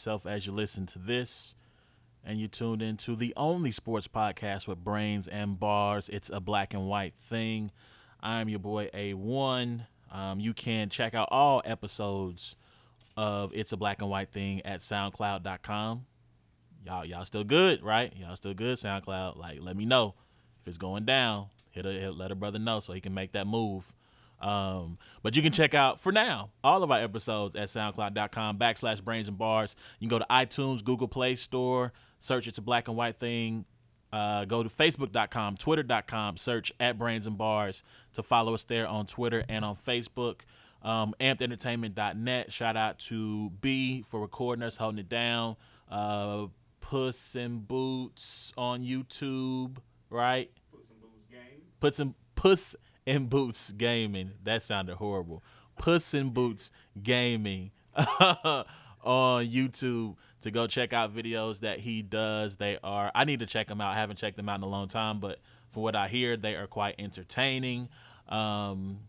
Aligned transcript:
yourself 0.00 0.24
as 0.24 0.46
you 0.46 0.52
listen 0.52 0.86
to 0.86 0.98
this. 0.98 1.54
And 2.24 2.38
you 2.38 2.48
tuned 2.48 2.82
into 2.82 3.16
the 3.16 3.32
only 3.36 3.70
sports 3.70 4.08
podcast 4.08 4.66
with 4.66 4.82
brains 4.82 5.28
and 5.28 5.58
bars. 5.58 6.08
It's 6.08 6.30
a 6.30 6.40
black 6.40 6.74
and 6.74 6.86
white 6.86 7.14
thing. 7.14 7.70
I'm 8.20 8.48
your 8.48 8.58
boy 8.58 8.88
A1. 8.94 9.86
Um, 10.10 10.40
you 10.40 10.52
can 10.52 10.88
check 10.88 11.14
out 11.14 11.28
all 11.30 11.62
episodes 11.64 12.56
of 13.16 13.52
It's 13.54 13.72
a 13.72 13.76
Black 13.76 14.02
and 14.02 14.10
White 14.10 14.30
Thing 14.32 14.60
at 14.66 14.80
SoundCloud.com. 14.80 16.06
Y'all, 16.84 17.04
y'all 17.04 17.24
still 17.24 17.44
good, 17.44 17.82
right? 17.82 18.12
Y'all 18.16 18.36
still 18.36 18.54
good, 18.54 18.76
SoundCloud. 18.76 19.36
Like, 19.36 19.58
let 19.60 19.76
me 19.76 19.84
know 19.84 20.14
if 20.60 20.68
it's 20.68 20.78
going 20.78 21.04
down. 21.04 21.46
Hit 21.70 21.86
a, 21.86 21.92
hit, 21.92 22.16
let 22.16 22.32
a 22.32 22.34
brother 22.34 22.58
know 22.58 22.80
so 22.80 22.92
he 22.92 23.00
can 23.00 23.14
make 23.14 23.32
that 23.32 23.46
move. 23.46 23.92
Um, 24.40 24.98
but 25.22 25.36
you 25.36 25.42
can 25.42 25.52
check 25.52 25.74
out 25.74 26.00
for 26.00 26.12
now 26.12 26.50
all 26.64 26.82
of 26.82 26.90
our 26.90 27.00
episodes 27.00 27.54
at 27.56 27.68
soundcloud.com 27.68 28.58
backslash 28.58 29.02
brains 29.04 29.28
and 29.28 29.36
bars. 29.36 29.76
You 29.98 30.08
can 30.08 30.18
go 30.18 30.24
to 30.24 30.26
iTunes, 30.30 30.82
Google 30.82 31.08
Play 31.08 31.34
Store, 31.34 31.92
search 32.20 32.46
it's 32.46 32.58
a 32.58 32.62
black 32.62 32.88
and 32.88 32.96
white 32.96 33.18
thing. 33.18 33.66
Uh, 34.12 34.44
go 34.44 34.62
to 34.62 34.68
facebook.com, 34.68 35.56
twitter.com, 35.56 36.36
search 36.36 36.72
at 36.80 36.98
brains 36.98 37.26
and 37.26 37.38
bars 37.38 37.84
to 38.14 38.22
follow 38.22 38.54
us 38.54 38.64
there 38.64 38.88
on 38.88 39.06
Twitter 39.06 39.44
and 39.48 39.64
on 39.64 39.76
Facebook. 39.76 40.40
Um, 40.82 41.14
ampedentertainment.net. 41.20 42.52
Shout 42.52 42.76
out 42.76 42.98
to 43.00 43.50
B 43.60 44.02
for 44.02 44.20
recording 44.20 44.62
us, 44.64 44.78
holding 44.78 44.98
it 44.98 45.08
down. 45.08 45.56
Uh, 45.88 46.46
Puss 46.80 47.36
and 47.36 47.68
Boots 47.68 48.52
on 48.56 48.82
YouTube, 48.82 49.76
right? 50.08 50.50
Puss 50.72 50.86
and 50.90 51.00
Boots 51.00 51.26
game. 51.30 51.62
Put 51.78 51.94
some 51.94 52.14
Puss 52.34 52.74
in 53.10 53.26
Boots 53.26 53.72
Gaming. 53.72 54.30
That 54.44 54.62
sounded 54.62 54.94
horrible. 54.96 55.42
Puss 55.76 56.14
in 56.14 56.30
Boots 56.30 56.70
Gaming 57.02 57.72
on 57.94 58.64
YouTube 59.04 60.14
to 60.42 60.50
go 60.52 60.68
check 60.68 60.92
out 60.92 61.12
videos 61.14 61.60
that 61.60 61.80
he 61.80 62.02
does. 62.02 62.56
They 62.56 62.78
are 62.84 63.10
I 63.12 63.24
need 63.24 63.40
to 63.40 63.46
check 63.46 63.66
them 63.66 63.80
out. 63.80 63.94
I 63.94 63.98
haven't 63.98 64.16
checked 64.16 64.36
them 64.36 64.48
out 64.48 64.60
in 64.60 64.62
a 64.62 64.68
long 64.68 64.86
time, 64.86 65.18
but 65.18 65.40
from 65.70 65.82
what 65.82 65.96
I 65.96 66.06
hear, 66.06 66.36
they 66.36 66.54
are 66.54 66.68
quite 66.68 66.94
entertaining. 67.00 67.88
Um, 68.28 69.00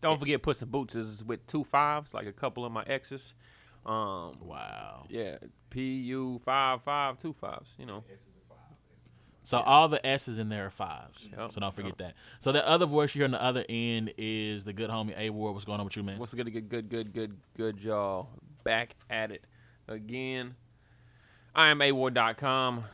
Don't 0.00 0.20
forget 0.20 0.40
Puss 0.40 0.62
in 0.62 0.68
Boots 0.68 0.94
is 0.94 1.24
with 1.24 1.44
two 1.48 1.64
fives, 1.64 2.14
like 2.14 2.28
a 2.28 2.32
couple 2.32 2.64
of 2.64 2.70
my 2.70 2.84
exes. 2.84 3.34
Um, 3.84 4.38
wow. 4.40 5.06
yeah, 5.08 5.38
P 5.70 5.80
U 6.02 6.40
five 6.44 6.82
five 6.82 7.18
two 7.18 7.32
fives. 7.32 7.74
You 7.78 7.86
know, 7.86 8.04
So 9.48 9.60
all 9.60 9.88
the 9.88 10.04
S's 10.06 10.38
in 10.38 10.50
there 10.50 10.66
are 10.66 10.70
fives. 10.70 11.26
Yep, 11.34 11.52
So 11.54 11.60
don't 11.62 11.72
forget 11.72 11.94
yep. 11.98 12.08
that. 12.08 12.16
So 12.40 12.52
the 12.52 12.68
other 12.68 12.84
voice 12.84 13.14
you 13.14 13.20
hear 13.20 13.24
on 13.24 13.30
the 13.30 13.42
other 13.42 13.64
end 13.66 14.12
is 14.18 14.64
the 14.64 14.74
good 14.74 14.90
homie 14.90 15.16
A 15.16 15.30
Ward. 15.30 15.54
What's 15.54 15.64
going 15.64 15.80
on 15.80 15.86
with 15.86 15.96
you, 15.96 16.02
man? 16.02 16.18
what's 16.18 16.34
good? 16.34 16.52
Good, 16.52 16.68
good, 16.68 16.90
good, 16.90 17.14
good, 17.14 17.38
good, 17.56 17.82
y'all. 17.82 18.28
Back 18.62 18.94
at 19.08 19.30
it 19.30 19.42
again. 19.88 20.54
I 21.54 21.68
am 21.68 21.80
award.com. 21.80 22.84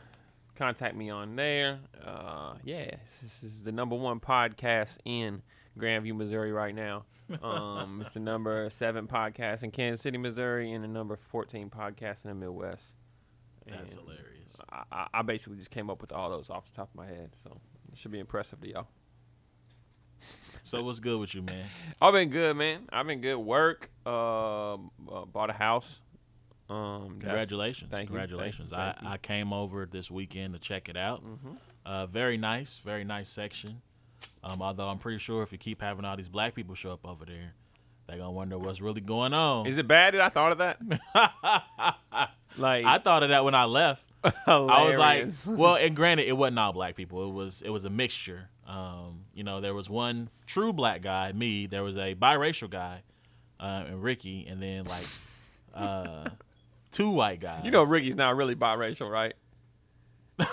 Contact 0.55 0.95
me 0.95 1.09
on 1.09 1.35
there. 1.35 1.79
Uh, 2.01 2.53
yeah, 2.63 2.89
this 3.03 3.43
is 3.43 3.63
the 3.63 3.73
number 3.73 3.97
one 3.97 4.21
podcast 4.21 4.99
in 5.03 5.41
Grandview, 5.77 6.15
Missouri, 6.15 6.53
right 6.53 6.73
now. 6.73 7.03
Um, 7.43 7.99
it's 8.05 8.11
the 8.11 8.21
number 8.21 8.69
seven 8.69 9.07
podcast 9.07 9.65
in 9.65 9.71
Kansas 9.71 10.01
City, 10.01 10.17
Missouri, 10.17 10.71
and 10.71 10.85
the 10.85 10.87
number 10.87 11.17
fourteen 11.17 11.69
podcast 11.69 12.23
in 12.23 12.29
the 12.29 12.35
Midwest. 12.35 12.93
That's 13.67 13.91
And 13.91 13.99
hilarious. 13.99 14.34
I, 14.71 14.83
I- 14.91 15.07
I 15.15 15.21
basically 15.21 15.57
just 15.57 15.71
came 15.71 15.89
up 15.89 16.01
with 16.01 16.11
all 16.11 16.29
those 16.29 16.49
off 16.49 16.69
the 16.69 16.75
top 16.75 16.89
of 16.89 16.95
my 16.95 17.05
head, 17.07 17.31
so 17.43 17.57
it 17.91 17.97
should 17.97 18.11
be 18.11 18.19
impressive 18.19 18.59
to 18.61 18.67
y'all. 18.69 18.87
So 20.63 20.81
what's 20.83 20.99
good 20.99 21.19
with 21.19 21.35
you, 21.35 21.41
man? 21.43 21.65
I've 22.01 22.13
been 22.13 22.29
good, 22.29 22.55
man. 22.57 22.87
I've 22.91 23.05
been 23.05 23.21
good. 23.21 23.37
Work. 23.37 23.89
Um, 24.05 24.89
uh, 25.11 25.25
bought 25.25 25.49
a 25.51 25.53
house. 25.53 26.01
Um, 26.69 27.17
Congratulations. 27.19 27.91
thank 27.91 28.09
you, 28.09 28.15
thank 28.17 28.29
Congratulations. 28.29 28.71
you. 28.71 28.77
I, 28.77 28.95
I 29.05 29.17
came 29.17 29.53
over 29.53 29.85
this 29.85 30.09
weekend 30.09 30.53
to 30.55 30.59
check 30.59 30.89
it 30.89 30.97
out. 30.97 31.23
Mhm. 31.23 31.57
Uh, 31.85 32.07
very 32.07 32.37
nice, 32.37 32.79
very 32.83 33.03
nice 33.03 33.29
section. 33.29 33.81
Um, 34.43 34.59
although 34.63 34.87
I'm 34.87 34.97
pretty 34.97 35.19
sure 35.19 35.43
if 35.43 35.51
you 35.51 35.59
keep 35.59 35.81
having 35.81 36.03
all 36.05 36.17
these 36.17 36.29
black 36.29 36.55
people 36.55 36.73
show 36.73 36.91
up 36.91 37.05
over 37.07 37.25
there, 37.25 37.53
they're 38.07 38.17
gonna 38.17 38.31
wonder 38.31 38.57
what's 38.57 38.81
really 38.81 39.01
going 39.01 39.33
on. 39.35 39.67
Is 39.67 39.77
it 39.77 39.87
bad 39.87 40.15
that 40.15 40.21
I 40.21 40.29
thought 40.29 40.51
of 40.53 40.57
that? 40.57 40.79
like, 42.57 42.85
I 42.85 42.97
thought 42.97 43.21
of 43.21 43.29
that 43.29 43.43
when 43.43 43.53
I 43.53 43.65
left. 43.65 44.03
I 44.47 44.85
was 44.87 44.97
like, 44.97 45.27
well, 45.45 45.75
and 45.75 45.95
granted, 45.95 46.27
it 46.27 46.33
wasn't 46.33 46.59
all 46.59 46.73
black 46.73 46.95
people. 46.95 47.29
It 47.29 47.33
was 47.33 47.61
it 47.61 47.69
was 47.69 47.85
a 47.85 47.89
mixture. 47.89 48.49
Um, 48.67 49.21
you 49.33 49.43
know, 49.43 49.61
there 49.61 49.73
was 49.73 49.89
one 49.89 50.29
true 50.47 50.73
black 50.73 51.01
guy, 51.01 51.31
me. 51.31 51.67
There 51.67 51.83
was 51.83 51.97
a 51.97 52.15
biracial 52.15 52.69
guy, 52.69 53.03
uh, 53.59 53.83
and 53.87 54.03
Ricky, 54.03 54.47
and 54.47 54.61
then 54.61 54.85
like 54.85 55.05
uh, 55.73 56.29
two 56.91 57.09
white 57.09 57.39
guys. 57.39 57.61
you 57.65 57.71
know, 57.71 57.83
Ricky's 57.83 58.15
not 58.15 58.35
really 58.35 58.55
biracial, 58.55 59.11
right? 59.11 59.33
the 60.37 60.45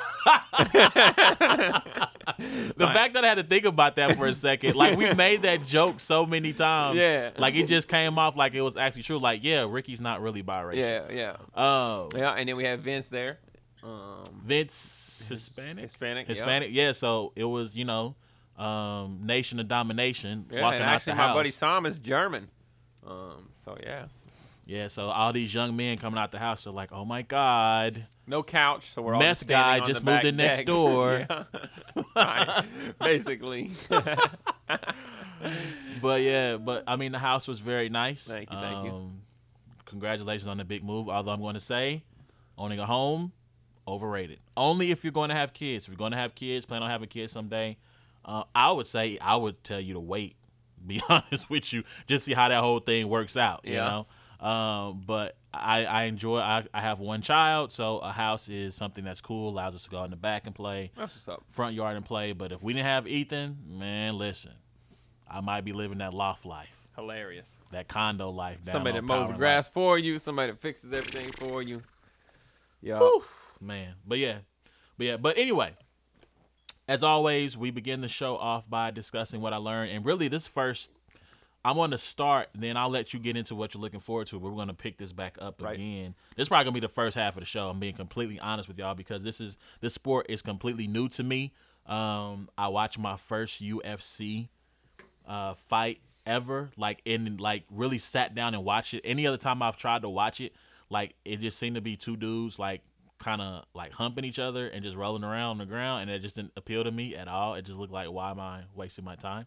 fact 2.93 3.15
that 3.15 3.25
I 3.25 3.28
had 3.28 3.34
to 3.37 3.43
think 3.43 3.65
about 3.65 3.97
that 3.97 4.16
for 4.16 4.27
a 4.27 4.34
second, 4.34 4.75
like 4.75 4.97
we 4.97 5.12
made 5.15 5.43
that 5.43 5.65
joke 5.65 6.00
so 6.00 6.27
many 6.27 6.53
times. 6.53 6.97
Yeah. 6.97 7.31
Like 7.37 7.55
it 7.55 7.66
just 7.66 7.88
came 7.88 8.19
off 8.19 8.37
like 8.37 8.55
it 8.55 8.62
was 8.62 8.77
actually 8.77 9.03
true. 9.03 9.19
Like, 9.19 9.43
yeah, 9.43 9.66
Ricky's 9.69 10.00
not 10.00 10.21
really 10.21 10.43
biracial. 10.43 10.77
Yeah, 10.77 11.11
yeah, 11.11 11.37
Um, 11.55 12.09
yeah. 12.16 12.32
And 12.32 12.49
then 12.49 12.56
we 12.56 12.65
have 12.65 12.81
Vince 12.81 13.09
there. 13.09 13.38
Um, 13.82 14.22
Vince 14.44 15.26
Hispanic. 15.28 15.82
Hispanic, 15.84 16.26
yeah. 16.26 16.32
Hispanic. 16.32 16.69
Yeah. 16.72 16.93
So 16.93 17.32
it 17.34 17.44
was, 17.44 17.75
you 17.75 17.84
know, 17.84 18.15
um, 18.56 19.20
nation 19.25 19.59
of 19.60 19.66
domination 19.69 20.47
Yeah, 20.50 20.62
walking 20.62 20.81
and 20.81 20.88
out 20.91 20.94
actually, 20.97 21.12
the 21.15 21.16
my 21.16 21.22
house. 21.26 21.34
buddy 21.37 21.50
Sam 21.50 21.87
is 21.87 21.98
German. 21.98 22.48
Um, 23.06 23.48
so 23.65 23.76
yeah, 23.82 24.04
yeah. 24.66 24.87
So 24.88 25.09
all 25.09 25.32
these 25.32 25.53
young 25.53 25.75
men 25.75 25.98
coming 25.98 26.19
out 26.19 26.31
the 26.31 26.38
house 26.38 26.66
are 26.66 26.70
like, 26.70 26.93
oh 26.93 27.04
my 27.04 27.22
god. 27.22 28.06
no 28.28 28.43
couch, 28.44 28.91
so 28.93 29.03
we're 29.03 29.15
all 29.15 29.20
Meth 29.20 29.47
guy 29.48 29.81
just 29.81 30.04
moved 30.04 30.25
in 30.25 30.37
next 30.37 30.59
deck. 30.59 30.66
door. 30.66 31.26
Right, 32.14 32.64
basically. 33.00 33.72
But 36.00 36.22
yeah, 36.22 36.56
but 36.56 36.84
I 36.87 36.97
mean, 36.97 37.12
the 37.12 37.19
house 37.19 37.49
was 37.49 37.59
very 37.59 37.88
nice. 37.88 38.26
Thank 38.26 38.50
you, 38.50 38.59
thank 38.59 38.84
you. 38.84 38.91
Um, 38.93 39.22
Congratulations 39.87 40.47
on 40.49 40.56
the 40.59 40.64
big 40.64 40.82
move. 40.84 41.09
Although 41.09 41.32
I'm 41.32 41.41
going 41.41 41.54
to 41.54 41.60
say, 41.60 42.03
owning 42.56 42.78
a 42.78 42.87
home, 42.87 43.32
overrated. 43.87 44.38
Only 44.56 44.91
if 44.91 45.04
you're 45.04 45.12
going 45.12 45.28
to 45.31 45.34
have 45.34 45.53
kids. 45.53 45.84
If 45.84 45.88
you're 45.91 45.97
going 45.97 46.12
to 46.12 46.19
have 46.19 46.34
kids, 46.34 46.66
plan 46.66 46.82
on 46.82 46.91
having 46.91 47.09
kids 47.09 47.32
someday. 47.32 47.76
Uh, 48.25 48.44
I 48.54 48.70
would 48.72 48.87
say 48.87 49.19
I 49.20 49.37
would 49.37 49.62
tell 49.65 49.81
you 49.81 49.94
to 49.94 50.00
wait. 50.00 50.37
Be 50.87 51.00
honest 51.09 51.48
with 51.48 51.72
you, 51.72 51.84
just 52.06 52.25
see 52.25 52.34
how 52.34 52.48
that 52.48 52.60
whole 52.60 52.81
thing 52.81 53.09
works 53.09 53.37
out. 53.37 53.60
You 53.65 53.75
Yeah. 53.75 54.04
know. 54.41 54.47
Um, 54.47 55.04
but 55.06 55.37
I, 55.54 55.84
I 55.84 56.03
enjoy. 56.04 56.38
I, 56.41 56.65
I 56.75 56.81
have 56.81 56.98
one 56.98 57.22
child, 57.22 57.70
so 57.70 57.98
a 57.98 58.10
house 58.10 58.48
is 58.48 58.75
something 58.75 59.04
that's 59.04 59.20
cool. 59.20 59.50
Allows 59.50 59.76
us 59.76 59.84
to 59.84 59.91
go 59.91 59.99
out 60.00 60.06
in 60.06 60.10
the 60.10 60.16
back 60.16 60.47
and 60.47 60.54
play 60.54 60.91
That's 60.97 61.14
what's 61.14 61.28
up. 61.28 61.44
front 61.50 61.76
yard 61.76 61.97
and 61.97 62.04
play. 62.04 62.32
But 62.32 62.50
if 62.50 62.60
we 62.60 62.72
didn't 62.72 62.87
have 62.87 63.06
Ethan, 63.06 63.59
man, 63.69 64.19
listen, 64.19 64.50
I 65.31 65.41
might 65.41 65.60
be 65.64 65.72
living 65.72 65.99
that 65.99 66.12
loft 66.12 66.44
life, 66.44 66.88
Hilarious. 66.97 67.56
that 67.70 67.87
condo 67.87 68.31
life. 68.31 68.58
Somebody 68.62 68.96
that 68.99 69.02
mows 69.02 69.29
the 69.29 69.34
grass 69.34 69.69
for 69.69 69.96
you. 69.96 70.19
Somebody 70.19 70.50
that 70.50 70.61
fixes 70.61 70.93
everything 70.93 71.31
for 71.49 71.62
you. 71.62 71.81
Yeah. 72.81 72.99
Man. 73.62 73.94
But 74.06 74.19
yeah, 74.19 74.38
but 74.99 75.06
yeah, 75.06 75.17
but 75.17 75.38
anyway. 75.38 75.75
As 76.88 77.05
always, 77.05 77.56
we 77.56 77.70
begin 77.70 78.00
the 78.00 78.09
show 78.09 78.37
off 78.37 78.69
by 78.69 78.91
discussing 78.91 79.41
what 79.41 79.53
I 79.53 79.56
learned, 79.56 79.93
and 79.93 80.05
really, 80.05 80.26
this 80.26 80.49
first, 80.49 80.91
I'm 81.64 81.76
going 81.76 81.93
to 81.93 81.97
start. 81.99 82.49
Then 82.56 82.76
I'll 82.76 82.91
let 82.91 83.14
you 83.14 83.20
get 83.20 83.37
into 83.37 83.55
what 83.55 83.73
you're 83.73 83.81
looking 83.81 84.00
forward 84.00 84.26
to. 84.26 84.41
But 84.41 84.49
we're 84.49 84.56
going 84.56 84.67
to 84.67 84.75
pick 84.75 84.99
this 84.99 85.12
back 85.12 85.38
up 85.41 85.62
Right. 85.62 85.76
again. 85.76 86.17
This 86.37 86.43
is 86.47 86.49
probably 86.49 86.64
going 86.64 86.75
to 86.75 86.81
be 86.81 86.87
the 86.87 86.93
first 86.93 87.17
half 87.17 87.37
of 87.37 87.41
the 87.41 87.47
show. 87.47 87.69
I'm 87.70 87.79
being 87.79 87.94
completely 87.94 88.41
honest 88.41 88.69
with 88.69 88.79
y'all 88.79 88.97
because 88.97 89.23
this 89.23 89.41
is 89.41 89.56
this 89.81 89.94
sport 89.94 90.26
is 90.29 90.43
completely 90.43 90.88
new 90.88 91.08
to 91.11 91.23
me. 91.23 91.53
Um, 91.87 92.49
I 92.58 92.67
watched 92.67 92.99
my 92.99 93.17
first 93.17 93.62
UFC 93.62 94.49
uh, 95.26 95.55
fight 95.55 96.00
ever. 96.26 96.73
Like 96.76 97.00
and 97.06 97.41
like 97.41 97.62
really 97.70 97.99
sat 97.99 98.35
down 98.35 98.55
and 98.55 98.65
watched 98.65 98.93
it. 98.93 99.03
Any 99.05 99.25
other 99.26 99.38
time 99.38 99.62
I've 99.62 99.76
tried 99.76 100.03
to 100.03 100.08
watch 100.08 100.41
it, 100.41 100.53
like 100.91 101.15
it 101.25 101.41
just 101.41 101.58
seemed 101.61 101.76
to 101.76 101.81
be 101.81 101.97
two 101.97 102.17
dudes 102.17 102.58
like 102.58 102.81
kind 103.22 103.40
of 103.40 103.64
like 103.74 103.92
humping 103.92 104.24
each 104.24 104.38
other 104.38 104.66
and 104.69 104.82
just 104.84 104.96
rolling 104.96 105.22
around 105.24 105.50
on 105.52 105.58
the 105.58 105.66
ground, 105.66 106.02
and 106.02 106.10
it 106.10 106.19
just 106.20 106.36
didn't 106.36 106.52
appeal 106.56 106.84
to 106.84 106.90
me 106.90 107.14
at 107.16 107.28
all. 107.28 107.54
It 107.54 107.62
just 107.64 107.78
looked 107.78 107.92
like 107.92 108.10
why 108.10 108.30
am 108.30 108.40
I 108.40 108.62
wasting 108.74 109.04
my 109.04 109.16
time? 109.16 109.46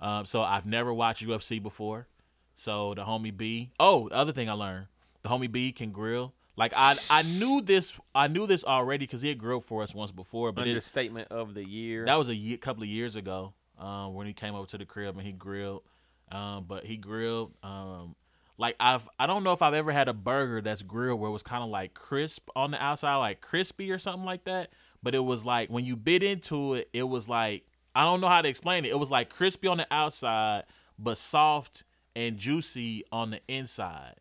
Um, 0.00 0.24
so 0.24 0.42
I've 0.42 0.66
never 0.66 0.94
watched 0.94 1.26
UFC 1.26 1.62
before. 1.62 2.06
So 2.54 2.94
the 2.94 3.04
homie 3.04 3.36
B. 3.36 3.70
Oh, 3.80 4.08
the 4.08 4.14
other 4.14 4.32
thing 4.32 4.48
I 4.48 4.52
learned, 4.52 4.86
the 5.22 5.28
homie 5.28 5.50
B 5.50 5.72
can 5.72 5.90
grill. 5.92 6.34
Like 6.56 6.72
I 6.76 6.94
I 7.10 7.22
knew 7.22 7.60
this 7.62 7.98
I 8.14 8.26
knew 8.28 8.46
this 8.46 8.64
already 8.64 9.06
because 9.06 9.22
he 9.22 9.28
had 9.30 9.38
grilled 9.38 9.64
for 9.64 9.82
us 9.82 9.94
once 9.94 10.10
before, 10.12 10.52
but 10.52 10.66
it, 10.66 10.70
Understatement 10.70 11.28
of 11.30 11.54
the 11.54 11.64
year. 11.64 12.04
that 12.04 12.16
was 12.16 12.28
a 12.28 12.34
ye- 12.34 12.56
couple 12.58 12.82
of 12.82 12.88
years 12.88 13.16
ago 13.16 13.54
um, 13.78 14.14
when 14.14 14.26
he 14.26 14.32
came 14.34 14.54
over 14.54 14.66
to 14.68 14.78
the 14.78 14.84
crib 14.84 15.16
and 15.16 15.26
he 15.26 15.32
grilled. 15.32 15.82
Um, 16.30 16.64
but 16.68 16.84
he 16.84 16.96
grilled. 16.96 17.52
Um, 17.62 18.14
like 18.60 18.76
I've 18.78 19.08
I 19.18 19.26
don't 19.26 19.42
know 19.42 19.52
if 19.52 19.62
I've 19.62 19.74
ever 19.74 19.90
had 19.90 20.08
a 20.08 20.12
burger 20.12 20.60
that's 20.60 20.82
grilled 20.82 21.18
where 21.18 21.30
it 21.30 21.32
was 21.32 21.42
kind 21.42 21.64
of 21.64 21.70
like 21.70 21.94
crisp 21.94 22.50
on 22.54 22.70
the 22.72 22.82
outside, 22.82 23.16
like 23.16 23.40
crispy 23.40 23.90
or 23.90 23.98
something 23.98 24.26
like 24.26 24.44
that. 24.44 24.70
But 25.02 25.14
it 25.14 25.20
was 25.20 25.46
like 25.46 25.70
when 25.70 25.84
you 25.84 25.96
bit 25.96 26.22
into 26.22 26.74
it, 26.74 26.90
it 26.92 27.04
was 27.04 27.26
like 27.26 27.64
I 27.94 28.04
don't 28.04 28.20
know 28.20 28.28
how 28.28 28.42
to 28.42 28.48
explain 28.48 28.84
it. 28.84 28.90
It 28.90 28.98
was 28.98 29.10
like 29.10 29.30
crispy 29.30 29.66
on 29.66 29.78
the 29.78 29.86
outside, 29.90 30.64
but 30.98 31.16
soft 31.16 31.84
and 32.14 32.36
juicy 32.36 33.04
on 33.10 33.30
the 33.30 33.40
inside. 33.48 34.16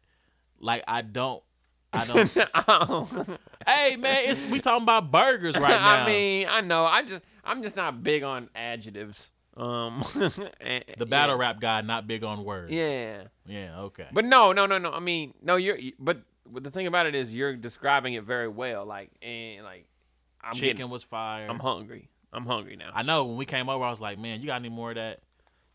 Like 0.58 0.86
I 0.88 1.02
don't 1.02 1.44
I 1.92 2.06
don't. 2.06 2.38
Oh. 2.68 3.26
hey 3.68 3.98
man, 3.98 4.30
it's 4.30 4.46
we 4.46 4.62
talking 4.62 4.84
about 4.84 5.12
burgers 5.12 5.56
right 5.60 5.70
now. 5.70 6.04
I 6.04 6.06
mean, 6.06 6.48
I 6.50 6.62
know. 6.62 6.86
I 6.86 7.04
just, 7.04 7.24
I'm 7.44 7.62
just 7.62 7.76
not 7.76 8.04
big 8.04 8.24
on 8.24 8.50
adjectives. 8.56 9.32
Um, 9.60 10.04
and- 10.62 10.84
the 10.98 11.06
battle 11.06 11.36
yeah. 11.36 11.42
rap 11.42 11.60
guy 11.60 11.82
not 11.82 12.08
big 12.08 12.24
on 12.24 12.44
words. 12.44 12.72
Yeah, 12.72 13.24
Yeah. 13.46 13.82
Okay. 13.82 14.08
but 14.12 14.24
no, 14.26 14.54
no, 14.54 14.66
no, 14.66 14.78
no. 14.78 14.92
I 14.92 15.00
mean, 15.00 15.34
no. 15.42 15.56
You're, 15.58 15.78
but, 16.00 16.22
but 16.52 16.64
the 16.64 16.72
thing 16.72 16.88
about 16.88 17.06
it 17.08 17.16
is, 17.16 17.36
you're 17.36 17.56
describing 17.56 18.14
it 18.14 18.24
very 18.24 18.48
well. 18.48 18.86
Like, 18.86 19.12
and 19.22 19.64
like, 19.66 19.86
I'm 20.42 20.54
Chicken 20.54 20.78
getting, 20.78 20.90
was 20.92 21.04
fire. 21.04 21.48
I'm 21.50 21.60
hungry. 21.60 22.10
I'm 22.32 22.46
hungry 22.46 22.76
now. 22.78 22.92
I 22.94 23.04
know 23.04 23.26
when 23.26 23.38
we 23.38 23.46
came 23.46 23.68
over, 23.70 23.84
I 23.84 23.90
was 23.90 24.00
like, 24.00 24.18
man, 24.18 24.40
you 24.40 24.48
got 24.48 24.56
any 24.56 24.70
more 24.70 24.92
of 24.92 24.96
that? 24.96 25.20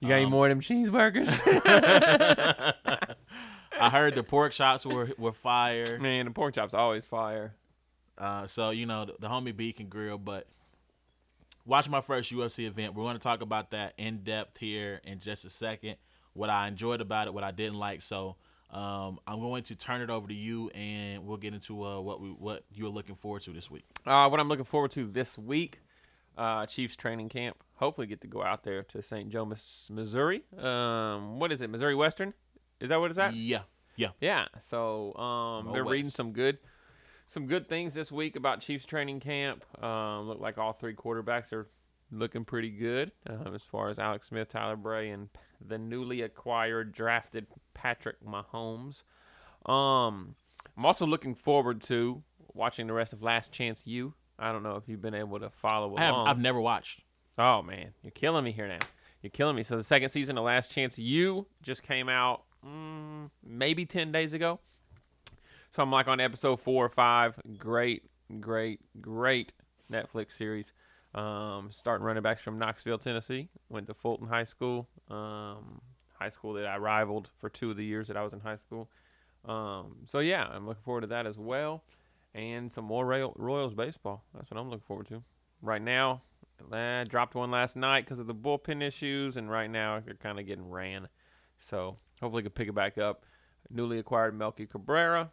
You 0.01 0.09
got 0.09 0.15
any 0.15 0.25
Um, 0.27 0.31
more 0.31 0.49
of 0.49 0.51
them 0.51 0.61
cheeseburgers? 0.61 1.43
I 3.81 3.91
heard 3.91 4.15
the 4.15 4.23
pork 4.23 4.53
chops 4.53 4.87
were 4.87 5.11
were 5.19 5.33
fire. 5.33 5.99
Man, 5.99 6.27
the 6.27 6.31
pork 6.31 6.55
chop's 6.55 6.75
always 6.75 7.05
fire. 7.05 7.55
Uh, 8.17 8.47
so 8.47 8.71
you 8.71 8.87
know 8.87 9.05
the, 9.07 9.15
the 9.19 9.29
homie 9.29 9.57
B 9.57 9.73
can 9.73 9.89
grill, 9.89 10.19
but 10.19 10.47
watch 11.65 11.89
my 11.89 12.01
first 12.01 12.33
UFC 12.33 12.67
event. 12.67 12.95
We're 12.95 13.05
going 13.05 13.17
to 13.17 13.23
talk 13.23 13.43
about 13.43 13.71
that 13.71 13.95
in 13.99 14.19
depth 14.25 14.59
here 14.59 15.01
in 15.05 15.21
just 15.21 15.45
a 15.45 15.51
second. 15.51 15.97
What 16.33 16.51
I 16.51 16.67
enjoyed 16.69 17.01
about 17.01 17.27
it, 17.27 17.35
what 17.35 17.45
I 17.45 17.53
didn't 17.53 17.79
like. 17.79 18.03
So 18.03 18.37
um, 18.71 19.21
I'm 19.27 19.41
going 19.41 19.63
to 19.65 19.77
turn 19.77 20.01
it 20.01 20.11
over 20.11 20.27
to 20.27 20.35
you, 20.35 20.69
and 20.71 21.25
we'll 21.27 21.37
get 21.37 21.55
into 21.55 21.85
uh, 21.85 22.01
what 22.01 22.21
we 22.21 22.29
what 22.29 22.65
you're 22.73 22.89
looking 22.89 23.15
forward 23.15 23.43
to 23.43 23.53
this 23.53 23.71
week. 23.71 23.85
Uh, 24.05 24.29
what 24.29 24.41
I'm 24.41 24.49
looking 24.49 24.65
forward 24.65 24.91
to 24.93 25.07
this 25.07 25.39
week, 25.39 25.81
uh, 26.37 26.67
Chiefs 26.67 26.97
training 26.97 27.29
camp. 27.29 27.57
Hopefully, 27.77 28.09
get 28.09 28.21
to 28.23 28.27
go 28.27 28.43
out 28.43 28.65
there 28.65 28.83
to 28.83 29.01
St. 29.01 29.29
Joe, 29.29 29.45
Missouri. 29.45 30.43
Um, 30.59 31.39
what 31.39 31.53
is 31.53 31.63
it? 31.63 31.71
Missouri 31.71 31.95
Western? 31.95 32.35
Is 32.81 32.89
that 32.89 32.99
what 33.01 33.11
it's 33.11 33.19
at? 33.19 33.35
Yeah, 33.35 33.61
yeah. 33.97 34.09
Yeah. 34.21 34.47
So 34.61 35.15
um, 35.15 35.73
they're 35.73 35.85
reading 35.85 36.11
some 36.11 36.33
good, 36.33 36.59
some 37.27 37.47
good 37.47 37.69
things 37.69 37.95
this 37.95 38.13
week 38.13 38.37
about 38.37 38.61
Chiefs 38.61 38.85
training 38.85 39.21
camp. 39.21 39.65
Um, 39.83 40.29
look 40.29 40.41
like 40.41 40.59
all 40.59 40.73
three 40.73 40.95
quarterbacks 40.95 41.53
are 41.53 41.69
looking 42.11 42.45
pretty 42.45 42.71
good 42.71 43.13
um, 43.29 43.55
as 43.55 43.63
far 43.63 43.89
as 43.89 43.99
Alex 43.99 44.29
Smith, 44.29 44.49
Tyler 44.49 44.77
Bray, 44.77 45.11
and 45.11 45.29
the 45.67 45.79
newly 45.79 46.23
acquired 46.23 46.93
drafted 46.93 47.47
Patrick 47.73 48.17
Mahomes. 48.25 49.03
Um, 49.67 50.35
I'm 50.77 50.85
also 50.85 51.07
looking 51.07 51.35
forward 51.35 51.81
to 51.83 52.23
watching 52.53 52.87
the 52.87 52.93
rest 52.93 53.13
of 53.13 53.23
Last 53.23 53.53
Chance 53.53 53.87
U. 53.87 54.15
I 54.39 54.53
don't 54.53 54.63
know 54.63 54.77
if 54.77 54.89
you've 54.89 55.03
been 55.03 55.15
able 55.15 55.41
to 55.41 55.51
follow 55.51 55.97
I 55.97 56.01
have, 56.03 56.15
along. 56.15 56.29
I've 56.29 56.39
never 56.39 56.61
watched. 56.61 57.03
Oh 57.39 57.63
man, 57.63 57.95
you're 58.03 58.11
killing 58.11 58.45
me 58.45 58.53
here 58.53 58.69
now. 58.69 58.79
You're 59.23 59.31
killing 59.31 59.57
me. 59.57 59.63
So 59.63 59.77
the 59.77 59.83
second 59.83 60.11
season 60.11 60.37
of 60.37 60.45
Last 60.45 60.71
Chance 60.71 60.99
U 60.99 61.47
just 61.63 61.83
came 61.83 62.09
out 62.09 62.43
mm, 62.65 63.31
maybe 63.43 63.87
ten 63.87 64.13
days 64.13 64.35
ago. 64.35 64.61
So 65.75 65.83
I'm 65.83 65.91
like 65.91 66.07
on 66.07 66.21
episode 66.21 66.61
four 66.61 66.85
or 66.85 66.89
five. 66.89 67.35
Great, 67.59 68.05
great, 68.39 68.79
great 69.01 69.53
Netflix 69.91 70.31
series. 70.31 70.73
Um, 71.17 71.71
starting 71.73 72.07
running 72.07 72.23
backs 72.23 72.43
from 72.43 72.61
Knoxville, 72.61 72.99
Tennessee. 72.99 73.49
Went 73.69 73.89
to 73.89 73.95
Fulton 73.95 74.29
High 74.29 74.45
School, 74.45 74.89
um, 75.11 75.81
high 76.17 76.29
school 76.29 76.53
that 76.53 76.67
I 76.67 76.77
rivaled 76.77 77.29
for 77.39 77.49
two 77.49 77.73
of 77.73 77.77
the 77.77 77.85
years 77.85 78.07
that 78.07 78.17
I 78.17 78.23
was 78.23 78.33
in 78.33 78.39
high 78.39 78.55
school. 78.55 78.89
Um, 79.45 79.97
so 80.07 80.21
yeah, 80.21 80.47
I'm 80.47 80.65
looking 80.65 80.85
forward 80.85 81.01
to 81.01 81.07
that 81.09 81.27
as 81.27 81.39
well, 81.39 81.83
and 82.37 82.71
some 82.71 82.85
more 82.85 83.05
Royal, 83.05 83.35
Royals 83.37 83.75
baseball. 83.75 84.23
That's 84.33 84.53
what 84.53 84.61
I'm 84.61 84.71
looking 84.71 84.85
forward 84.87 85.07
to. 85.09 85.25
Right 85.61 85.83
now, 85.83 86.23
I 86.71 87.03
dropped 87.03 87.35
one 87.35 87.51
last 87.51 87.75
night 87.75 88.05
because 88.05 88.21
of 88.21 88.29
the 88.29 88.35
bullpen 88.35 88.81
issues, 88.81 89.37
and 89.37 89.51
right 89.51 89.69
now 89.69 89.99
they're 89.99 90.15
kind 90.15 90.39
of 90.39 90.47
getting 90.47 90.71
ran. 90.71 91.09
So 91.59 91.97
hopefully, 92.21 92.45
can 92.45 92.53
pick 92.53 92.69
it 92.69 92.77
back 92.77 92.97
up. 92.97 93.25
Newly 93.71 93.99
acquired 93.99 94.39
Melky 94.39 94.67
Cabrera, 94.67 95.33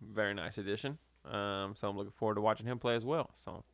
very 0.00 0.34
nice 0.34 0.58
addition. 0.58 0.98
Um, 1.24 1.74
so 1.74 1.88
I'm 1.88 1.96
looking 1.96 2.12
forward 2.12 2.36
to 2.36 2.40
watching 2.40 2.66
him 2.66 2.78
play 2.78 2.94
as 2.94 3.04
well. 3.04 3.30
So 3.34 3.64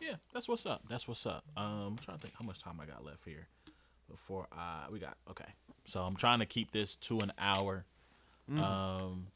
Yeah, 0.00 0.14
that's 0.32 0.48
what's 0.48 0.66
up. 0.66 0.82
That's 0.88 1.08
what's 1.08 1.26
up. 1.26 1.44
Um, 1.56 1.64
I'm 1.64 1.98
trying 1.98 2.18
to 2.18 2.22
think 2.22 2.34
how 2.38 2.46
much 2.46 2.60
time 2.62 2.78
I 2.80 2.86
got 2.86 3.04
left 3.04 3.24
here 3.24 3.48
before 4.08 4.46
I 4.52 4.86
we 4.90 4.98
got 4.98 5.16
okay. 5.30 5.48
So 5.84 6.02
I'm 6.02 6.16
trying 6.16 6.38
to 6.38 6.46
keep 6.46 6.70
this 6.72 6.96
to 6.96 7.18
an 7.18 7.32
hour. 7.38 7.84
Um, 8.62 9.28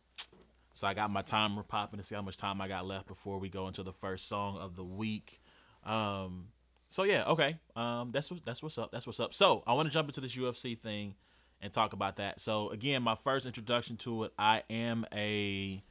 so 0.75 0.87
I 0.87 0.94
got 0.94 1.11
my 1.11 1.22
timer 1.22 1.62
popping 1.62 1.99
to 1.99 2.04
see 2.04 2.14
how 2.14 2.22
much 2.22 2.37
time 2.37 2.61
I 2.61 2.69
got 2.69 2.87
left 2.87 3.06
before 3.08 3.38
we 3.38 3.49
go 3.49 3.66
into 3.66 3.82
the 3.82 3.93
first 3.93 4.28
song 4.28 4.58
of 4.58 4.76
the 4.76 4.84
week. 4.84 5.40
Um, 5.84 6.49
so 6.88 7.02
yeah, 7.02 7.25
okay. 7.25 7.56
Um, 7.75 8.11
that's 8.12 8.31
what 8.31 8.44
that's 8.44 8.62
what's 8.62 8.78
up. 8.78 8.90
That's 8.93 9.06
what's 9.06 9.20
up. 9.20 9.34
So 9.34 9.62
I 9.66 9.72
want 9.72 9.88
to 9.88 9.93
jump 9.93 10.08
into 10.08 10.20
this 10.20 10.37
UFC 10.37 10.78
thing 10.78 11.14
and 11.60 11.72
talk 11.72 11.93
about 11.93 12.16
that. 12.16 12.40
So 12.40 12.70
again, 12.70 13.02
my 13.02 13.14
first 13.14 13.46
introduction 13.46 13.96
to 13.99 14.25
it, 14.25 14.32
I 14.38 14.62
am 14.70 15.06
a 15.12 15.82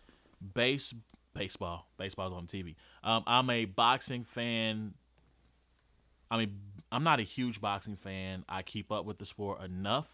base 0.53 0.93
baseball. 1.33 1.87
Baseball's 1.97 2.33
on 2.33 2.47
TV. 2.47 2.75
Um, 3.03 3.23
I'm 3.27 3.49
a 3.49 3.65
boxing 3.65 4.23
fan. 4.23 4.93
I 6.29 6.37
mean, 6.37 6.59
I'm 6.91 7.03
not 7.03 7.19
a 7.19 7.23
huge 7.23 7.61
boxing 7.61 7.95
fan. 7.95 8.43
I 8.49 8.61
keep 8.61 8.91
up 8.91 9.05
with 9.05 9.17
the 9.17 9.25
sport 9.25 9.63
enough. 9.63 10.07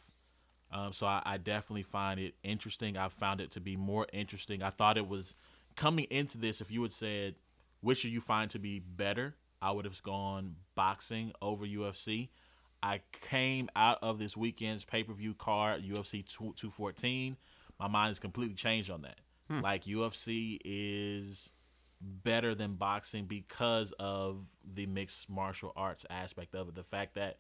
Um, 0.71 0.91
so 0.91 1.05
I, 1.05 1.21
I 1.23 1.37
definitely 1.37 1.83
find 1.83 2.19
it 2.19 2.33
interesting. 2.43 2.97
I 2.97 3.09
found 3.09 3.41
it 3.41 3.51
to 3.51 3.59
be 3.59 3.75
more 3.75 4.07
interesting. 4.11 4.63
I 4.63 4.71
thought 4.71 4.97
it 4.97 5.07
was 5.07 5.35
coming 5.75 6.05
into 6.05 6.37
this. 6.37 6.61
If 6.61 6.71
you 6.71 6.81
had 6.81 6.91
said, 6.91 7.35
which 7.81 8.01
do 8.01 8.09
you 8.09 8.21
find 8.21 8.49
to 8.51 8.59
be 8.59 8.79
better? 8.79 9.35
I 9.61 9.71
would 9.71 9.85
have 9.85 10.01
gone 10.03 10.55
boxing 10.75 11.31
over 11.41 11.65
UFC. 11.65 12.29
I 12.83 12.99
came 13.21 13.69
out 13.77 13.99
of 14.01 14.19
this 14.19 14.35
weekend's 14.35 14.83
pay 14.83 15.03
per 15.03 15.13
view 15.13 15.33
card, 15.33 15.83
UFC 15.83 16.23
214. 16.25 17.37
My 17.79 17.87
mind 17.87 18.11
is 18.11 18.19
completely 18.19 18.55
changed 18.55 18.91
on 18.91 19.03
that. 19.03 19.19
Like, 19.61 19.85
UFC 19.85 20.59
is 20.65 21.51
better 22.01 22.53
than 22.53 22.73
boxing 22.73 23.25
because 23.25 23.93
of 23.99 24.45
the 24.73 24.85
mixed 24.85 25.29
martial 25.29 25.71
arts 25.77 26.05
aspect 26.09 26.55
of 26.55 26.67
it. 26.67 26.75
The 26.75 26.83
fact 26.83 27.15
that 27.15 27.37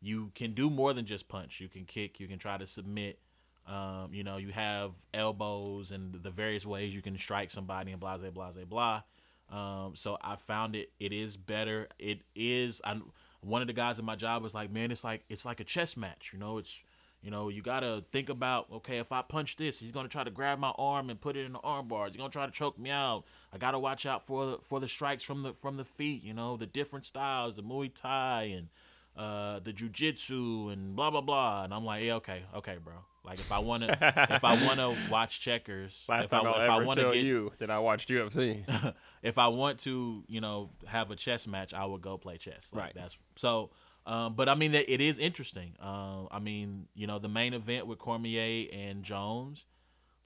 you 0.00 0.32
can 0.34 0.54
do 0.54 0.68
more 0.68 0.92
than 0.92 1.06
just 1.06 1.28
punch. 1.28 1.60
You 1.60 1.68
can 1.68 1.84
kick. 1.84 2.18
You 2.18 2.26
can 2.26 2.38
try 2.38 2.58
to 2.58 2.66
submit. 2.66 3.20
Um, 3.68 4.08
you 4.12 4.24
know, 4.24 4.38
you 4.38 4.48
have 4.48 4.94
elbows 5.14 5.92
and 5.92 6.14
the 6.14 6.30
various 6.30 6.66
ways 6.66 6.94
you 6.94 7.02
can 7.02 7.16
strike 7.16 7.50
somebody 7.50 7.92
and 7.92 8.00
blah 8.00 8.16
blah 8.16 8.30
blah 8.30 8.50
blah. 8.68 9.02
Um, 9.50 9.94
so 9.94 10.16
I 10.20 10.36
found 10.36 10.74
it. 10.74 10.90
It 10.98 11.12
is 11.12 11.36
better. 11.36 11.88
It 11.98 12.22
is. 12.34 12.80
I 12.84 13.00
one 13.42 13.62
of 13.62 13.68
the 13.68 13.74
guys 13.74 13.98
in 13.98 14.04
my 14.04 14.16
job 14.16 14.42
was 14.42 14.54
like, 14.54 14.70
man, 14.70 14.90
it's 14.90 15.04
like 15.04 15.22
it's 15.28 15.44
like 15.44 15.60
a 15.60 15.64
chess 15.64 15.96
match. 15.96 16.30
You 16.32 16.38
know, 16.38 16.58
it's 16.58 16.82
you 17.22 17.30
know, 17.30 17.48
you 17.48 17.62
gotta 17.62 18.02
think 18.10 18.28
about 18.28 18.66
okay, 18.72 18.98
if 18.98 19.12
I 19.12 19.22
punch 19.22 19.56
this, 19.56 19.80
he's 19.80 19.90
gonna 19.90 20.08
try 20.08 20.24
to 20.24 20.30
grab 20.30 20.58
my 20.58 20.72
arm 20.78 21.10
and 21.10 21.20
put 21.20 21.36
it 21.36 21.44
in 21.44 21.52
the 21.52 21.58
arm 21.60 21.88
bars. 21.88 22.12
He's 22.12 22.18
gonna 22.18 22.30
try 22.30 22.46
to 22.46 22.52
choke 22.52 22.78
me 22.78 22.90
out. 22.90 23.24
I 23.52 23.58
gotta 23.58 23.78
watch 23.78 24.06
out 24.06 24.24
for 24.24 24.46
the, 24.46 24.58
for 24.62 24.80
the 24.80 24.88
strikes 24.88 25.22
from 25.22 25.42
the 25.42 25.52
from 25.52 25.76
the 25.76 25.84
feet. 25.84 26.22
You 26.22 26.34
know, 26.34 26.56
the 26.56 26.66
different 26.66 27.04
styles, 27.04 27.56
the 27.56 27.62
Muay 27.62 27.92
Thai 27.94 28.54
and 28.56 28.68
uh, 29.16 29.60
the 29.60 29.72
jujitsu 29.72 30.72
and 30.72 30.96
blah 30.96 31.10
blah 31.10 31.20
blah. 31.20 31.64
And 31.64 31.74
I'm 31.74 31.84
like, 31.84 32.04
yeah, 32.04 32.14
okay, 32.14 32.42
okay, 32.54 32.76
bro. 32.82 32.94
Like 33.24 33.38
if 33.38 33.52
I 33.52 33.58
wanna 33.58 33.96
if 34.30 34.44
I 34.44 34.64
wanna 34.64 34.96
watch 35.10 35.40
checkers, 35.40 36.04
last 36.08 36.26
if 36.26 36.30
time 36.30 36.46
I, 36.46 36.50
I, 36.50 36.50
will 36.50 36.54
if 36.54 36.70
I 36.70 36.76
ever 36.76 36.84
wanna 36.84 37.02
tell 37.02 37.12
get 37.12 37.24
you 37.24 37.52
that 37.58 37.70
I 37.70 37.78
watched 37.78 38.08
UFC. 38.08 38.94
if 39.22 39.38
I 39.38 39.48
want 39.48 39.80
to, 39.80 40.24
you 40.26 40.40
know, 40.40 40.70
have 40.86 41.10
a 41.10 41.16
chess 41.16 41.46
match, 41.46 41.74
I 41.74 41.84
would 41.84 42.00
go 42.00 42.16
play 42.16 42.38
chess. 42.38 42.70
Like 42.72 42.82
Right. 42.82 42.92
That's 42.94 43.18
so. 43.36 43.70
Um, 44.06 44.34
but 44.34 44.48
I 44.48 44.54
mean, 44.54 44.72
that 44.72 44.90
it 44.92 45.02
is 45.02 45.18
interesting. 45.18 45.76
Um, 45.78 46.28
I 46.30 46.38
mean, 46.38 46.88
you 46.94 47.06
know, 47.06 47.18
the 47.18 47.28
main 47.28 47.52
event 47.52 47.86
with 47.86 47.98
Cormier 47.98 48.66
and 48.72 49.02
Jones, 49.02 49.66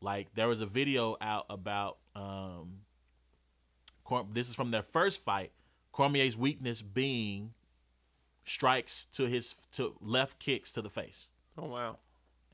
like 0.00 0.32
there 0.34 0.46
was 0.46 0.60
a 0.60 0.66
video 0.66 1.16
out 1.20 1.46
about. 1.50 1.98
Um, 2.14 2.82
Cor- 4.04 4.26
this 4.32 4.48
is 4.48 4.54
from 4.54 4.70
their 4.70 4.82
first 4.82 5.20
fight. 5.20 5.50
Cormier's 5.92 6.36
weakness 6.36 6.82
being 6.82 7.54
strikes 8.44 9.06
to 9.06 9.24
his 9.26 9.54
to 9.72 9.96
left 10.00 10.38
kicks 10.38 10.70
to 10.72 10.82
the 10.82 10.90
face. 10.90 11.30
oh 11.58 11.66
wow. 11.66 11.98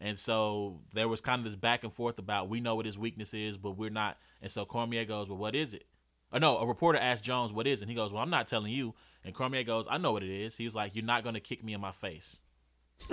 And 0.01 0.19
so 0.19 0.81
there 0.95 1.09
was 1.09 1.21
kind 1.21 1.41
of 1.41 1.45
this 1.45 1.57
back 1.57 1.85
and 1.85 1.93
forth 1.93 2.19
about 2.19 2.49
we 2.49 2.61
know 2.61 2.75
what 2.75 2.87
his 2.87 2.99
weakness 2.99 3.35
is, 3.35 3.59
but 3.59 3.73
we're 3.73 3.91
not. 3.91 4.17
And 4.41 4.51
so 4.51 4.65
Cormier 4.65 5.05
goes, 5.05 5.29
"Well, 5.29 5.39
what 5.39 5.55
is 5.55 5.75
it?" 5.75 5.85
Or 6.33 6.41
no, 6.41 6.57
a 6.59 6.67
reporter 6.67 6.99
asked 6.99 7.23
Jones, 7.23 7.53
"What 7.53 7.67
is 7.67 7.81
it?" 7.81 7.85
And 7.85 7.91
he 7.91 7.97
goes, 7.97 8.13
"Well, 8.13 8.23
I'm 8.23 8.31
not 8.31 8.47
telling 8.47 8.73
you." 8.73 8.95
And 9.25 9.35
Cormier 9.35 9.63
goes, 9.63 9.87
"I 9.91 9.99
know 9.99 10.13
what 10.13 10.23
it 10.23 10.31
is." 10.31 10.57
He 10.57 10.65
was 10.65 10.75
like, 10.75 10.97
"You're 10.97 11.05
not 11.05 11.23
going 11.23 11.35
to 11.35 11.41
kick 11.41 11.63
me 11.63 11.75
in 11.75 11.81
my 11.81 11.93
face. 11.93 12.41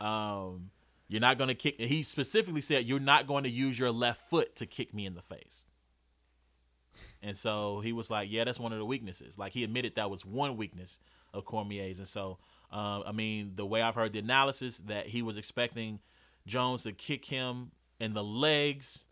Um, 0.00 0.70
you're 1.08 1.20
not 1.20 1.38
going 1.38 1.48
to 1.48 1.54
kick." 1.54 1.80
He 1.80 2.04
specifically 2.04 2.60
said, 2.60 2.84
"You're 2.84 3.00
not 3.00 3.26
going 3.26 3.42
to 3.44 3.50
use 3.50 3.78
your 3.78 3.90
left 3.90 4.22
foot 4.30 4.54
to 4.56 4.66
kick 4.66 4.94
me 4.94 5.06
in 5.06 5.14
the 5.14 5.22
face." 5.22 5.62
And 7.22 7.36
so 7.36 7.80
he 7.80 7.92
was 7.92 8.10
like, 8.10 8.30
"Yeah, 8.30 8.44
that's 8.44 8.60
one 8.60 8.72
of 8.72 8.78
the 8.78 8.84
weaknesses." 8.84 9.38
Like 9.38 9.52
he 9.52 9.64
admitted 9.64 9.96
that 9.96 10.08
was 10.08 10.24
one 10.24 10.56
weakness 10.56 11.00
of 11.34 11.44
Cormier's. 11.44 11.98
And 11.98 12.08
so, 12.08 12.38
um, 12.72 13.02
I 13.06 13.12
mean, 13.12 13.52
the 13.56 13.66
way 13.66 13.82
I've 13.82 13.94
heard 13.96 14.12
the 14.12 14.18
analysis 14.20 14.78
that 14.86 15.06
he 15.08 15.22
was 15.22 15.36
expecting 15.36 16.00
Jones 16.46 16.84
to 16.84 16.92
kick 16.92 17.24
him 17.24 17.72
in 17.98 18.14
the 18.14 18.24
legs 18.24 19.04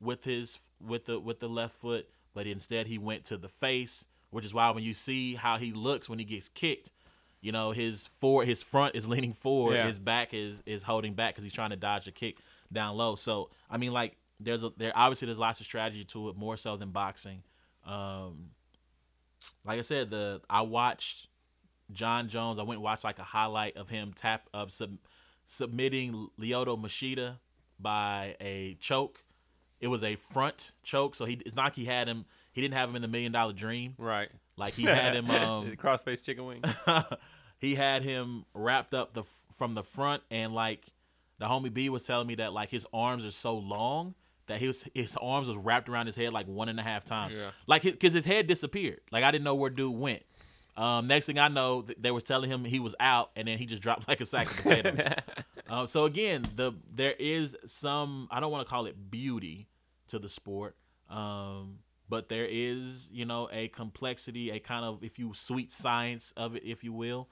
with 0.00 0.24
his 0.24 0.58
with 0.80 1.04
the 1.06 1.20
with 1.20 1.40
the 1.40 1.48
left 1.48 1.74
foot, 1.74 2.08
but 2.34 2.46
instead 2.46 2.86
he 2.86 2.98
went 2.98 3.24
to 3.26 3.36
the 3.36 3.48
face, 3.48 4.06
which 4.30 4.44
is 4.44 4.52
why 4.54 4.70
when 4.70 4.82
you 4.82 4.94
see 4.94 5.34
how 5.34 5.58
he 5.58 5.72
looks 5.72 6.08
when 6.08 6.18
he 6.18 6.24
gets 6.24 6.48
kicked, 6.48 6.90
you 7.40 7.52
know 7.52 7.70
his 7.72 8.06
forward 8.06 8.48
his 8.48 8.62
front 8.62 8.94
is 8.96 9.06
leaning 9.14 9.32
forward, 9.32 9.74
Yeah. 9.74 9.86
his 9.86 9.98
back 9.98 10.32
is 10.34 10.62
is 10.66 10.82
holding 10.82 11.14
back 11.14 11.34
because 11.34 11.44
he's 11.44 11.52
trying 11.52 11.70
to 11.70 11.76
dodge 11.76 12.08
a 12.08 12.12
kick 12.12 12.38
down 12.72 12.96
low. 12.96 13.14
So 13.16 13.50
I 13.70 13.76
mean, 13.76 13.92
like 13.92 14.16
there's 14.40 14.64
a 14.64 14.72
there 14.76 14.92
obviously 14.96 15.26
there's 15.26 15.38
lots 15.38 15.60
of 15.60 15.66
strategy 15.66 16.04
to 16.04 16.30
it, 16.30 16.36
more 16.36 16.56
so 16.56 16.76
than 16.76 16.90
boxing. 16.90 17.42
Um, 17.86 18.50
like 19.64 19.78
I 19.78 19.82
said, 19.82 20.10
the 20.10 20.40
I 20.50 20.62
watched 20.62 21.28
Jon 21.92 22.28
Jones. 22.28 22.58
I 22.58 22.62
went 22.62 22.78
and 22.78 22.84
watched 22.84 23.04
like 23.04 23.18
a 23.18 23.24
highlight 23.24 23.76
of 23.76 23.88
him 23.88 24.12
tap 24.14 24.48
of 24.52 24.72
sub, 24.72 24.98
submitting 25.46 26.28
Lyoto 26.40 26.80
Machida 26.80 27.38
by 27.78 28.36
a 28.40 28.76
choke. 28.80 29.22
It 29.80 29.88
was 29.88 30.02
a 30.02 30.16
front 30.16 30.72
choke, 30.82 31.14
so 31.14 31.24
he 31.24 31.34
it's 31.44 31.56
not 31.56 31.64
like 31.64 31.76
he 31.76 31.84
had 31.84 32.08
him. 32.08 32.24
He 32.52 32.60
didn't 32.60 32.74
have 32.74 32.88
him 32.88 32.96
in 32.96 33.02
the 33.02 33.08
million 33.08 33.32
dollar 33.32 33.52
dream. 33.52 33.94
Right. 33.98 34.30
Like 34.56 34.74
he 34.74 34.84
had 34.84 35.14
him. 35.14 35.30
Um, 35.30 35.72
crossface 35.76 36.22
chicken 36.22 36.44
wing. 36.44 36.62
he 37.58 37.74
had 37.74 38.02
him 38.02 38.44
wrapped 38.54 38.94
up 38.94 39.12
the 39.12 39.24
from 39.56 39.74
the 39.74 39.82
front, 39.82 40.22
and 40.30 40.54
like 40.54 40.86
the 41.38 41.46
homie 41.46 41.72
B 41.72 41.88
was 41.88 42.06
telling 42.06 42.26
me 42.26 42.36
that 42.36 42.52
like 42.52 42.70
his 42.70 42.86
arms 42.92 43.24
are 43.24 43.30
so 43.30 43.56
long 43.56 44.14
that 44.46 44.60
his 44.60 44.84
his 44.94 45.16
arms 45.20 45.48
was 45.48 45.56
wrapped 45.56 45.88
around 45.88 46.06
his 46.06 46.16
head 46.16 46.32
like 46.32 46.46
one 46.46 46.68
and 46.68 46.78
a 46.78 46.82
half 46.82 47.04
times. 47.04 47.34
Yeah. 47.34 47.50
Like 47.66 47.82
because 47.82 48.12
his, 48.12 48.24
head 48.24 48.46
disappeared. 48.46 49.00
Like 49.10 49.24
I 49.24 49.30
didn't 49.30 49.44
know 49.44 49.54
where 49.54 49.70
dude 49.70 49.96
went. 49.96 50.22
Um, 50.76 51.06
next 51.06 51.26
thing 51.26 51.38
I 51.38 51.48
know, 51.48 51.84
they 51.98 52.10
was 52.10 52.24
telling 52.24 52.50
him 52.50 52.64
he 52.64 52.80
was 52.80 52.94
out, 52.98 53.30
and 53.36 53.46
then 53.46 53.58
he 53.58 53.66
just 53.66 53.82
dropped 53.82 54.08
like 54.08 54.20
a 54.20 54.26
sack 54.26 54.46
of 54.46 54.56
potatoes. 54.56 55.00
um, 55.68 55.86
so 55.86 56.04
again, 56.04 56.44
the 56.56 56.72
there 56.94 57.14
is 57.18 57.56
some 57.66 58.28
I 58.30 58.40
don't 58.40 58.50
want 58.50 58.66
to 58.66 58.70
call 58.70 58.86
it 58.86 59.10
beauty 59.10 59.68
to 60.08 60.18
the 60.18 60.28
sport, 60.28 60.76
um, 61.10 61.78
but 62.08 62.28
there 62.28 62.46
is 62.48 63.10
you 63.12 63.24
know 63.24 63.48
a 63.52 63.68
complexity, 63.68 64.50
a 64.50 64.60
kind 64.60 64.84
of 64.84 65.04
if 65.04 65.18
you 65.18 65.32
sweet 65.34 65.70
science 65.70 66.32
of 66.36 66.56
it, 66.56 66.62
if 66.64 66.82
you 66.82 66.92
will. 66.92 67.28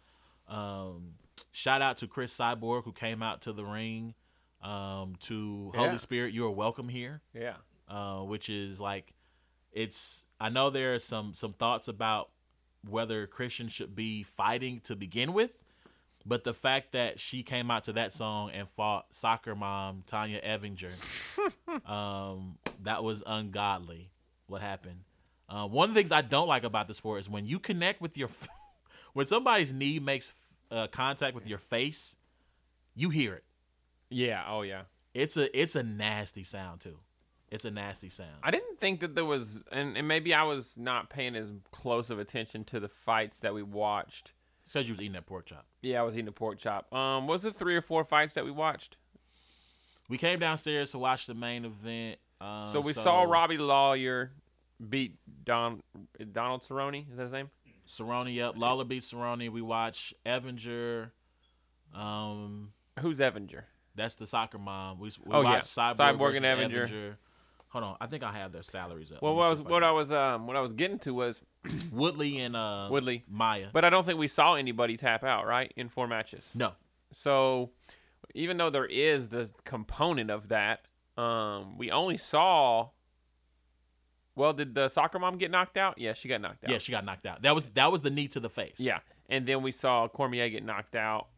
Um, 0.48 1.14
shout 1.52 1.80
out 1.80 1.98
to 1.98 2.06
Cris 2.06 2.36
Cyborg 2.36 2.84
who 2.84 2.92
came 2.92 3.22
out 3.22 3.42
to 3.42 3.52
the 3.52 3.64
ring. 3.64 4.14
Um, 4.62 5.14
to 5.20 5.70
Yeah. 5.72 5.86
Holy 5.86 5.96
Spirit, 5.98 6.34
you 6.34 6.44
are 6.44 6.50
welcome 6.50 6.90
here 6.90 7.22
yeah. 7.32 7.54
uh, 7.88 8.18
which 8.18 8.50
is 8.50 8.78
like 8.78 9.14
it's 9.72 10.26
I 10.38 10.50
know 10.50 10.68
there 10.68 10.94
are 10.94 10.98
some 10.98 11.32
some 11.32 11.54
thoughts 11.54 11.88
about 11.88 12.28
whether 12.88 13.26
Christian 13.26 13.68
should 13.68 13.94
be 13.94 14.22
fighting 14.22 14.80
to 14.84 14.96
begin 14.96 15.32
with, 15.32 15.62
but 16.26 16.44
the 16.44 16.54
fact 16.54 16.92
that 16.92 17.18
she 17.18 17.42
came 17.42 17.70
out 17.70 17.84
to 17.84 17.94
that 17.94 18.12
song 18.12 18.50
and 18.50 18.68
fought 18.68 19.06
soccer 19.10 19.54
mom 19.54 20.02
Tanya 20.06 20.40
Evinger, 20.40 20.92
um, 21.90 22.58
that 22.82 23.02
was 23.02 23.22
ungodly. 23.26 24.10
What 24.46 24.62
happened? 24.62 25.00
Uh, 25.48 25.66
one 25.66 25.88
of 25.88 25.94
the 25.94 26.00
things 26.00 26.12
I 26.12 26.22
don't 26.22 26.48
like 26.48 26.64
about 26.64 26.88
the 26.88 26.94
sport 26.94 27.20
is 27.20 27.28
when 27.28 27.44
you 27.44 27.58
connect 27.58 28.00
with 28.00 28.16
your, 28.16 28.28
when 29.12 29.26
somebody's 29.26 29.72
knee 29.72 29.98
makes 29.98 30.32
uh, 30.70 30.86
contact 30.88 31.34
with 31.34 31.48
your 31.48 31.58
face, 31.58 32.16
you 32.94 33.10
hear 33.10 33.34
it. 33.34 33.44
Yeah. 34.10 34.44
Oh 34.48 34.62
yeah. 34.62 34.82
It's 35.14 35.36
a 35.36 35.58
it's 35.58 35.74
a 35.74 35.82
nasty 35.82 36.44
sound 36.44 36.80
too. 36.80 36.98
It's 37.50 37.64
a 37.64 37.70
nasty 37.70 38.08
sound. 38.10 38.30
I 38.44 38.50
didn't 38.52 38.78
think 38.78 39.00
that 39.00 39.14
there 39.16 39.24
was, 39.24 39.58
and, 39.72 39.96
and 39.96 40.06
maybe 40.06 40.32
I 40.32 40.44
was 40.44 40.76
not 40.78 41.10
paying 41.10 41.34
as 41.34 41.50
close 41.72 42.10
of 42.10 42.18
attention 42.20 42.62
to 42.66 42.78
the 42.78 42.88
fights 42.88 43.40
that 43.40 43.52
we 43.54 43.62
watched. 43.62 44.32
It's 44.62 44.72
because 44.72 44.88
you 44.88 44.94
was 44.94 45.00
eating 45.00 45.14
that 45.14 45.26
pork 45.26 45.46
chop. 45.46 45.66
Yeah, 45.82 46.00
I 46.00 46.02
was 46.04 46.14
eating 46.14 46.28
a 46.28 46.32
pork 46.32 46.58
chop. 46.58 46.92
Um, 46.94 47.26
was 47.26 47.42
the 47.42 47.52
three 47.52 47.74
or 47.74 47.82
four 47.82 48.04
fights 48.04 48.34
that 48.34 48.44
we 48.44 48.52
watched? 48.52 48.96
We 50.08 50.16
came 50.16 50.38
downstairs 50.38 50.92
to 50.92 50.98
watch 50.98 51.26
the 51.26 51.34
main 51.34 51.64
event. 51.64 52.18
Um, 52.40 52.62
so 52.62 52.80
we 52.80 52.92
saw 52.92 53.22
Robbie 53.22 53.58
Lawler 53.58 54.30
beat 54.88 55.16
Don 55.44 55.82
Donald 56.32 56.62
Cerrone. 56.62 57.10
Is 57.10 57.16
that 57.16 57.24
his 57.24 57.32
name? 57.32 57.50
Cerrone 57.88 58.40
up. 58.42 58.56
Lawler 58.56 58.84
beat 58.84 59.02
Cerrone. 59.02 59.50
We 59.50 59.60
watched 59.60 60.14
Evinger. 60.24 61.10
Um, 61.94 62.72
Who's 63.00 63.18
Evinger? 63.18 63.62
that's 63.96 64.14
the 64.14 64.26
soccer 64.26 64.58
mom. 64.58 64.98
We, 65.00 65.08
we 65.24 65.32
Oh, 65.32 65.42
yeah. 65.42 65.50
watched 65.50 65.66
Cyborg, 65.66 65.96
Cyborg 65.96 66.36
and 66.36 66.44
Evinger. 66.46 67.16
Hold 67.70 67.84
on, 67.84 67.96
I 68.00 68.06
think 68.08 68.22
I 68.24 68.32
have 68.32 68.50
their 68.52 68.62
salaries 68.64 69.12
up. 69.12 69.22
Well, 69.22 69.34
what 69.36 69.46
I 69.46 69.50
was 69.50 69.60
what 69.62 69.68
can- 69.80 69.84
I 69.84 69.90
was 69.92 70.12
um 70.12 70.46
what 70.46 70.56
I 70.56 70.60
was 70.60 70.72
getting 70.72 70.98
to 71.00 71.14
was, 71.14 71.40
Woodley 71.92 72.38
and 72.40 72.56
uh 72.56 72.88
Woodley. 72.90 73.24
Maia. 73.28 73.68
but 73.72 73.84
I 73.84 73.90
don't 73.90 74.04
think 74.04 74.18
we 74.18 74.26
saw 74.28 74.54
anybody 74.56 74.96
tap 74.96 75.22
out 75.24 75.46
right 75.46 75.72
in 75.76 75.88
four 75.88 76.06
matches. 76.08 76.50
no, 76.54 76.72
So 77.12 77.70
even 78.34 78.56
though 78.56 78.70
there 78.70 78.86
is 78.86 79.28
this 79.28 79.52
component 79.64 80.30
of 80.30 80.48
that, 80.48 80.86
um, 81.16 81.78
we 81.78 81.90
only 81.90 82.16
saw. 82.16 82.88
Well, 84.36 84.52
did 84.52 84.74
the 84.74 84.88
soccer 84.88 85.18
mom 85.18 85.36
get 85.38 85.50
knocked 85.50 85.76
out? 85.76 85.98
Yeah, 85.98 86.14
she 86.14 86.28
got 86.28 86.40
knocked 86.40 86.64
out. 86.64 86.70
yeah, 86.70 86.78
she 86.78 86.92
got 86.92 87.04
knocked 87.04 87.26
out. 87.26 87.42
That 87.42 87.54
was 87.54 87.64
that 87.74 87.92
was 87.92 88.02
the 88.02 88.10
knee 88.10 88.28
to 88.28 88.40
the 88.40 88.48
face. 88.50 88.78
Yeah, 88.78 88.98
and 89.28 89.46
then 89.46 89.62
we 89.62 89.72
saw 89.72 90.08
Cormier 90.08 90.48
get 90.48 90.64
knocked 90.64 90.96
out. 90.96 91.28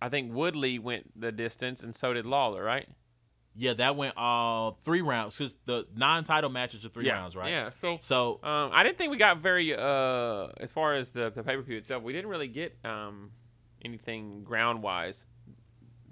I 0.00 0.08
think 0.08 0.32
Woodley 0.32 0.78
went 0.78 1.18
the 1.20 1.32
distance, 1.32 1.82
and 1.82 1.94
so 1.94 2.12
did 2.12 2.26
Lawler, 2.26 2.62
right? 2.62 2.88
Yeah, 3.54 3.74
that 3.74 3.96
went 3.96 4.16
all 4.16 4.72
three 4.72 5.02
rounds 5.02 5.36
because 5.36 5.54
the 5.66 5.86
non-title 5.94 6.50
matches 6.50 6.86
are 6.86 6.88
three 6.88 7.06
yeah. 7.06 7.14
rounds, 7.14 7.36
right? 7.36 7.50
Yeah. 7.50 7.70
So 7.70 7.98
So 8.00 8.40
um, 8.42 8.70
I 8.72 8.82
didn't 8.82 8.96
think 8.96 9.10
we 9.10 9.18
got 9.18 9.38
very 9.38 9.74
uh 9.74 10.48
as 10.58 10.72
far 10.72 10.94
as 10.94 11.10
the 11.10 11.30
the 11.30 11.42
pay 11.42 11.56
per 11.56 11.62
view 11.62 11.76
itself. 11.76 12.02
We 12.02 12.12
didn't 12.12 12.30
really 12.30 12.48
get 12.48 12.76
um 12.84 13.30
anything 13.84 14.44
ground 14.44 14.82
wise 14.82 15.26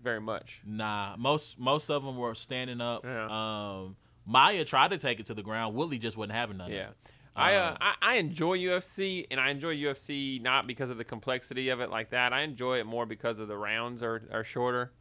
very 0.03 0.21
much. 0.21 0.63
Nah, 0.67 1.17
most 1.17 1.59
most 1.59 1.91
of 1.91 2.05
them 2.05 2.17
were 2.17 2.35
standing 2.35 2.81
up. 2.81 3.05
Yeah. 3.05 3.27
Um, 3.27 3.97
Maia 4.27 4.65
tried 4.65 4.91
to 4.91 4.99
take 4.99 5.19
it 5.21 5.27
to 5.27 5.35
the 5.35 5.43
ground. 5.43 5.75
Woodley 5.75 5.99
just 5.99 6.17
wasn't 6.17 6.33
having 6.33 6.59
none. 6.59 6.71
Yeah. 6.71 6.91
I, 7.35 7.55
uh, 7.55 7.71
Um, 7.71 7.77
I 7.81 7.95
I 8.03 8.15
enjoy 8.17 8.59
UFC 8.59 9.27
and 9.31 9.41
I 9.41 9.51
enjoy 9.51 9.75
UFC 9.77 10.43
not 10.43 10.67
because 10.67 10.91
of 10.91 10.99
the 10.99 11.05
complexity 11.05 11.69
of 11.69 11.81
it 11.81 11.91
like 11.91 12.11
that. 12.11 12.33
I 12.33 12.43
enjoy 12.43 12.81
it 12.81 12.87
more 12.87 13.07
because 13.07 13.39
of 13.39 13.49
the 13.49 13.57
rounds 13.57 14.03
are, 14.03 14.23
are 14.33 14.45
shorter, 14.45 14.93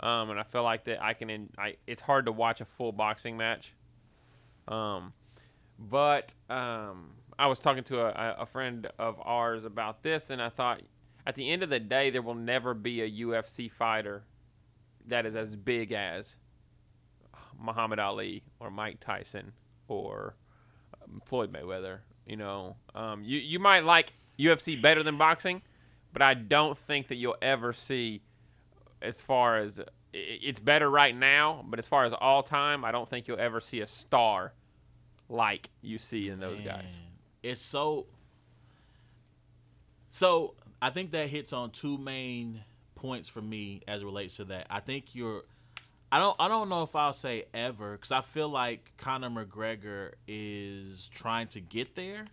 um, 0.00 0.30
and 0.30 0.38
I 0.38 0.42
feel 0.42 0.62
like 0.62 0.84
that 0.84 1.02
I 1.02 1.14
can. 1.14 1.30
En- 1.30 1.50
I 1.58 1.76
it's 1.86 2.02
hard 2.02 2.26
to 2.26 2.32
watch 2.32 2.60
a 2.60 2.64
full 2.64 2.92
boxing 2.92 3.36
match. 3.36 3.74
Um, 4.68 5.12
but 5.78 6.34
um, 6.50 7.12
I 7.38 7.46
was 7.46 7.58
talking 7.58 7.84
to 7.84 8.00
a, 8.00 8.42
a 8.42 8.46
friend 8.46 8.88
of 8.98 9.20
ours 9.22 9.64
about 9.64 10.02
this, 10.02 10.30
and 10.30 10.40
I 10.42 10.48
thought 10.48 10.82
at 11.26 11.34
the 11.34 11.50
end 11.50 11.62
of 11.62 11.70
the 11.70 11.80
day, 11.80 12.10
there 12.10 12.22
will 12.22 12.34
never 12.34 12.74
be 12.74 13.02
a 13.02 13.10
UFC 13.10 13.70
fighter 13.70 14.24
that 15.06 15.26
is 15.26 15.36
as 15.36 15.56
big 15.56 15.92
as 15.92 16.36
Muhammad 17.58 17.98
Ali 17.98 18.42
or 18.60 18.70
Mike 18.70 19.00
Tyson 19.00 19.52
or 19.88 20.34
um, 21.02 21.20
Floyd 21.24 21.52
Mayweather. 21.52 22.00
You 22.26 22.36
know, 22.36 22.76
um, 22.94 23.22
you 23.24 23.38
you 23.38 23.58
might 23.58 23.84
like 23.84 24.12
UFC 24.38 24.80
better 24.80 25.02
than 25.02 25.16
boxing, 25.16 25.62
but 26.12 26.22
I 26.22 26.34
don't 26.34 26.76
think 26.76 27.08
that 27.08 27.16
you'll 27.16 27.36
ever 27.40 27.72
see 27.72 28.22
as 29.06 29.20
far 29.20 29.58
as 29.58 29.80
it's 30.12 30.58
better 30.58 30.90
right 30.90 31.16
now. 31.16 31.64
But 31.66 31.78
as 31.78 31.86
far 31.86 32.04
as 32.04 32.12
all 32.12 32.42
time, 32.42 32.84
I 32.84 32.92
don't 32.92 33.08
think 33.08 33.28
you'll 33.28 33.40
ever 33.40 33.60
see 33.60 33.80
a 33.80 33.86
star 33.86 34.52
like 35.28 35.68
you 35.82 35.98
see 35.98 36.28
in 36.28 36.40
those 36.40 36.60
guys. 36.60 36.98
It's 37.42 37.60
so. 37.60 38.06
So 40.10 40.54
I 40.80 40.90
think 40.90 41.10
that 41.12 41.28
hits 41.28 41.52
on 41.52 41.70
two 41.70 41.98
main 41.98 42.64
points 42.94 43.28
for 43.28 43.42
me 43.42 43.82
as 43.86 44.02
it 44.02 44.04
relates 44.04 44.36
to 44.36 44.44
that. 44.46 44.66
I 44.70 44.80
think 44.80 45.14
you're. 45.14 45.42
I 46.10 46.18
don't. 46.18 46.36
I 46.38 46.48
don't 46.48 46.68
know 46.68 46.82
if 46.82 46.94
I'll 46.96 47.12
say 47.12 47.44
ever 47.52 47.92
because 47.92 48.12
I 48.12 48.20
feel 48.20 48.48
like 48.48 48.92
Conor 48.96 49.30
McGregor 49.30 50.12
is 50.26 51.08
trying 51.08 51.48
to 51.48 51.60
get 51.60 51.94
there. 51.94 52.24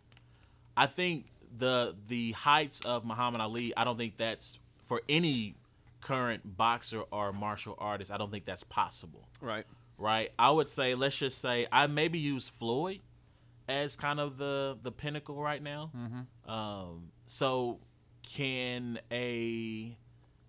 I 0.75 0.85
think 0.85 1.25
the 1.57 1.95
the 2.07 2.31
heights 2.31 2.81
of 2.81 3.05
Muhammad 3.05 3.41
Ali. 3.41 3.75
I 3.75 3.83
don't 3.83 3.97
think 3.97 4.17
that's 4.17 4.59
for 4.83 5.01
any 5.09 5.55
current 6.03 6.57
boxer 6.57 7.01
or 7.11 7.31
martial 7.33 7.75
artist. 7.79 8.11
I 8.11 8.17
don't 8.17 8.29
think 8.31 8.45
that's 8.45 8.63
possible 8.63 9.27
Right. 9.41 9.65
right? 9.97 10.31
I 10.37 10.51
would 10.51 10.69
say 10.69 10.95
let's 10.95 11.17
just 11.17 11.39
say 11.39 11.65
I 11.71 11.87
maybe 11.87 12.19
use 12.19 12.49
Floyd 12.49 12.99
as 13.67 13.95
kind 13.95 14.19
of 14.19 14.37
the 14.37 14.77
the 14.81 14.91
pinnacle 14.91 15.41
right 15.41 15.63
now. 15.63 15.91
Mm-hmm. 15.95 16.51
Um, 16.51 17.11
so 17.25 17.79
can 18.23 18.99
a 19.11 19.97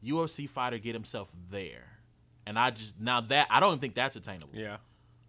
UFC 0.05 0.49
fighter 0.49 0.79
get 0.79 0.95
himself 0.95 1.31
there? 1.51 1.99
And 2.47 2.59
I 2.59 2.71
just 2.71 3.01
now 3.01 3.21
that 3.23 3.47
I 3.51 3.61
don't 3.61 3.81
think 3.81 3.95
that's 3.95 4.17
attainable. 4.17 4.55
Yeah. 4.55 4.77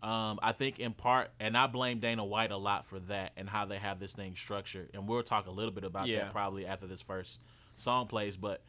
Um, 0.03 0.39
I 0.43 0.51
think 0.51 0.79
in 0.79 0.93
part, 0.93 1.31
and 1.39 1.57
I 1.57 1.65
blame 1.65 1.99
Dana 1.99 2.23
White 2.23 2.51
a 2.51 2.57
lot 2.57 2.85
for 2.85 2.99
that 3.01 3.31
and 3.37 3.49
how 3.49 3.65
they 3.65 3.77
have 3.77 3.99
this 3.99 4.13
thing 4.13 4.35
structured. 4.35 4.89
And 4.93 5.07
we'll 5.07 5.23
talk 5.23 5.47
a 5.47 5.51
little 5.51 5.71
bit 5.71 5.83
about 5.83 6.07
Yeah. 6.07 6.25
that 6.25 6.31
probably 6.31 6.65
after 6.67 6.85
this 6.85 7.01
first 7.01 7.39
song 7.75 8.05
plays. 8.05 8.37
But 8.37 8.61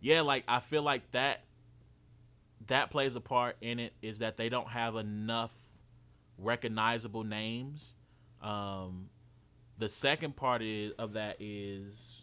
yeah, 0.00 0.22
like 0.22 0.44
I 0.48 0.60
feel 0.60 0.82
like 0.82 1.10
that 1.12 1.44
that 2.66 2.90
plays 2.90 3.16
a 3.16 3.20
part 3.20 3.56
in 3.60 3.78
it 3.78 3.92
is 4.02 4.18
that 4.18 4.36
they 4.36 4.48
don't 4.48 4.68
have 4.68 4.96
enough 4.96 5.52
recognizable 6.36 7.24
names. 7.24 7.94
Um, 8.42 9.08
the 9.78 9.88
second 9.88 10.36
part 10.36 10.62
is, 10.62 10.92
of 10.98 11.14
that 11.14 11.36
is, 11.40 12.22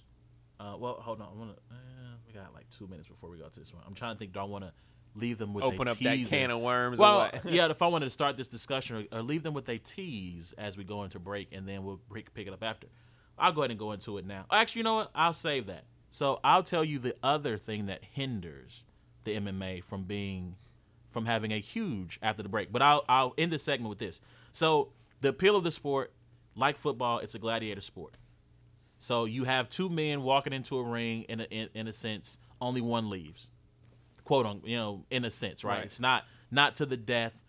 uh, 0.59 0.75
well, 0.77 0.95
hold 0.95 1.21
on, 1.21 1.29
I'm 1.31 1.39
gonna. 1.39 1.51
Uh, 1.71 2.15
we 2.27 2.33
got 2.33 2.53
like 2.53 2.69
two 2.69 2.87
minutes 2.87 3.07
before 3.07 3.29
we 3.29 3.37
go 3.37 3.47
to 3.47 3.59
this 3.59 3.73
one. 3.73 3.83
I'm 3.85 3.95
trying 3.95 4.15
to 4.15 4.19
think. 4.19 4.33
Do 4.33 4.39
I 4.39 4.43
want 4.43 4.63
to 4.63 4.73
leave 5.15 5.37
them 5.37 5.53
with 5.53 5.63
Open 5.63 5.87
up 5.87 5.97
that 5.99 6.27
can 6.29 6.51
of 6.51 6.59
worms. 6.59 6.99
or 6.99 7.01
Well, 7.01 7.31
yeah, 7.45 7.67
if 7.69 7.81
I 7.81 7.87
wanted 7.87 8.05
to 8.05 8.11
start 8.11 8.37
this 8.37 8.47
discussion 8.47 9.07
or, 9.11 9.19
or 9.19 9.21
leave 9.21 9.43
them 9.43 9.53
with 9.53 9.67
a 9.69 9.77
tease 9.77 10.53
as 10.57 10.77
we 10.77 10.83
go 10.83 11.03
into 11.03 11.19
break, 11.19 11.49
and 11.53 11.67
then 11.67 11.83
we'll 11.83 12.01
break, 12.09 12.33
pick 12.33 12.47
it 12.47 12.53
up 12.53 12.63
after. 12.63 12.87
I'll 13.37 13.51
go 13.51 13.61
ahead 13.61 13.71
and 13.71 13.79
go 13.79 13.91
into 13.91 14.17
it 14.17 14.25
now. 14.25 14.45
Actually, 14.51 14.79
you 14.79 14.83
know 14.83 14.95
what? 14.95 15.11
I'll 15.15 15.33
save 15.33 15.67
that. 15.67 15.85
So 16.15 16.39
I'll 16.45 16.63
tell 16.63 16.85
you 16.85 16.97
the 16.97 17.13
other 17.21 17.57
thing 17.57 17.87
that 17.87 18.01
hinders 18.01 18.85
the 19.25 19.35
MMA 19.35 19.83
from 19.83 20.03
being 20.03 20.55
from 21.09 21.25
having 21.25 21.51
a 21.51 21.59
huge 21.59 22.19
after 22.21 22.41
the 22.41 22.47
break. 22.47 22.71
But 22.71 22.81
I'll 22.81 23.03
I'll 23.09 23.33
end 23.37 23.51
this 23.51 23.63
segment 23.63 23.89
with 23.89 23.99
this. 23.99 24.21
So 24.53 24.93
the 25.19 25.29
appeal 25.29 25.57
of 25.57 25.65
the 25.65 25.71
sport, 25.71 26.13
like 26.55 26.77
football, 26.77 27.19
it's 27.19 27.35
a 27.35 27.39
gladiator 27.39 27.81
sport. 27.81 28.15
So 28.97 29.25
you 29.25 29.43
have 29.43 29.67
two 29.67 29.89
men 29.89 30.23
walking 30.23 30.53
into 30.53 30.77
a 30.77 30.83
ring. 30.83 31.23
In 31.23 31.41
a, 31.41 31.43
in, 31.45 31.67
in 31.73 31.87
a 31.89 31.93
sense, 31.93 32.37
only 32.61 32.79
one 32.79 33.09
leaves, 33.09 33.49
quote 34.23 34.45
unquote. 34.45 34.69
You 34.69 34.77
know, 34.77 35.05
in 35.11 35.25
a 35.25 35.31
sense, 35.31 35.65
right? 35.65 35.79
Right. 35.79 35.85
It's 35.85 35.99
not 35.99 36.23
not 36.49 36.77
to 36.77 36.85
the 36.85 36.97
death, 36.97 37.43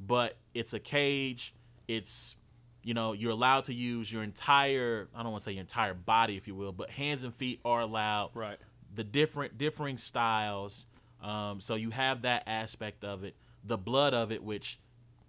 but 0.00 0.36
it's 0.54 0.72
a 0.72 0.80
cage. 0.80 1.54
It's 1.86 2.34
you 2.82 2.94
know 2.94 3.12
you're 3.12 3.32
allowed 3.32 3.64
to 3.64 3.74
use 3.74 4.10
your 4.12 4.22
entire 4.22 5.08
I 5.14 5.22
don't 5.22 5.32
want 5.32 5.42
to 5.42 5.44
say 5.44 5.52
your 5.52 5.60
entire 5.60 5.94
body, 5.94 6.36
if 6.36 6.46
you 6.48 6.54
will, 6.54 6.72
but 6.72 6.90
hands 6.90 7.24
and 7.24 7.34
feet 7.34 7.60
are 7.64 7.80
allowed 7.80 8.30
Right. 8.34 8.58
the 8.94 9.04
different 9.04 9.58
differing 9.58 9.98
styles. 9.98 10.86
Um, 11.22 11.60
so 11.60 11.74
you 11.74 11.90
have 11.90 12.22
that 12.22 12.44
aspect 12.46 13.04
of 13.04 13.24
it, 13.24 13.34
the 13.64 13.76
blood 13.76 14.14
of 14.14 14.30
it, 14.30 14.42
which 14.42 14.78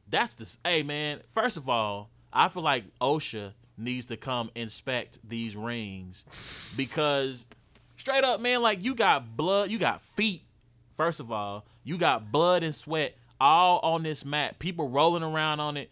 that's 0.08 0.36
the 0.36 0.58
hey 0.64 0.84
man. 0.84 1.22
First 1.28 1.58
of 1.58 1.68
all, 1.68 2.10
I 2.32 2.48
feel 2.50 2.64
like 2.64 2.86
OSHA 3.00 3.54
needs 3.78 4.06
to 4.08 4.18
come 4.18 4.52
inspect 4.56 5.18
these 5.28 5.56
rings 5.56 6.26
because 6.78 7.48
straight 7.98 8.24
up, 8.24 8.40
man, 8.42 8.62
like 8.62 8.84
you 8.84 8.94
got 8.96 9.36
blood, 9.36 9.72
you 9.72 9.80
got 9.80 10.02
feet. 10.02 10.44
First 10.96 11.20
of 11.20 11.32
all, 11.32 11.66
you 11.84 11.98
got 11.98 12.32
blood 12.32 12.62
and 12.62 12.76
sweat 12.76 13.16
all 13.40 13.80
on 13.80 14.04
this 14.04 14.26
mat. 14.26 14.60
People 14.60 14.90
rolling 14.90 15.24
around 15.24 15.60
on 15.62 15.78
it. 15.78 15.90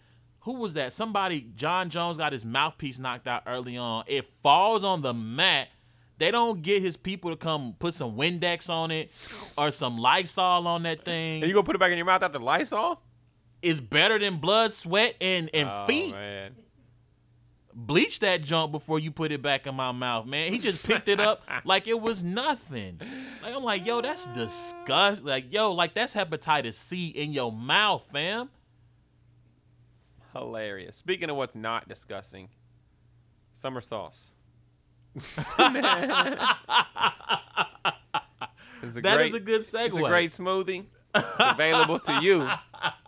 Who 0.47 0.53
was 0.53 0.73
that? 0.75 0.93
Somebody, 0.93 1.41
Jon 1.55 1.89
Jones 1.89 2.17
got 2.17 2.31
his 2.31 2.45
mouthpiece 2.45 2.97
knocked 2.99 3.27
out 3.27 3.43
early 3.45 3.75
on. 3.75 4.05
It 4.07 4.25
falls 4.41 4.83
on 4.85 5.01
the 5.01 5.13
mat. 5.13 5.67
They 6.19 6.31
don't 6.31 6.61
get 6.61 6.81
his 6.81 6.95
people 6.95 7.31
to 7.31 7.35
come 7.35 7.75
put 7.77 7.93
some 7.93 8.15
Windex 8.15 8.69
on 8.69 8.89
it 8.91 9.11
or 9.57 9.69
some 9.71 9.97
Lysol 9.97 10.65
on 10.65 10.83
that 10.83 11.03
thing. 11.03 11.41
And 11.43 11.49
you 11.49 11.53
gonna 11.53 11.65
put 11.65 11.75
it 11.75 11.79
back 11.79 11.91
in 11.91 11.97
your 11.97 12.05
mouth 12.07 12.23
after 12.23 12.39
Lysol? 12.39 13.01
It's 13.61 13.81
better 13.81 14.17
than 14.17 14.37
blood, 14.37 14.71
sweat, 14.71 15.15
and, 15.19 15.49
and 15.53 15.67
Oh, 15.69 15.85
feet. 15.85 16.13
man. 16.13 16.55
Bleach 17.73 18.19
that 18.21 18.41
junk 18.41 18.71
before 18.71 18.97
you 18.99 19.11
put 19.11 19.31
it 19.31 19.41
back 19.43 19.67
in 19.67 19.75
my 19.75 19.91
mouth, 19.91 20.25
man. 20.25 20.51
He 20.51 20.57
just 20.57 20.81
picked 20.81 21.07
it 21.09 21.19
up 21.19 21.43
like 21.65 21.87
it 21.87 21.99
was 21.99 22.23
nothing. 22.23 22.99
Like 23.43 23.53
I'm 23.55 23.63
like, 23.63 23.85
yo, 23.85 24.01
that's 24.01 24.25
disgust. 24.27 25.23
Like, 25.23 25.53
yo, 25.53 25.73
like 25.73 25.93
that's 25.93 26.15
hepatitis 26.15 26.73
C 26.75 27.09
in 27.09 27.31
your 27.33 27.51
mouth, 27.51 28.03
fam. 28.11 28.49
Hilarious. 30.37 30.95
Speaking 30.97 31.29
of 31.29 31.35
what's 31.35 31.55
not 31.55 31.87
disgusting, 31.87 32.49
summer 33.53 33.81
sauce. 33.81 34.33
it's 35.15 35.25
a 38.97 39.01
That 39.01 39.15
great, 39.17 39.27
is 39.29 39.33
a 39.33 39.39
good 39.39 39.61
segue. 39.61 39.85
It's 39.87 39.97
a 39.97 40.01
great 40.01 40.29
smoothie. 40.31 40.85
It's 41.15 41.25
available 41.39 41.99
to 41.99 42.21
you 42.21 42.47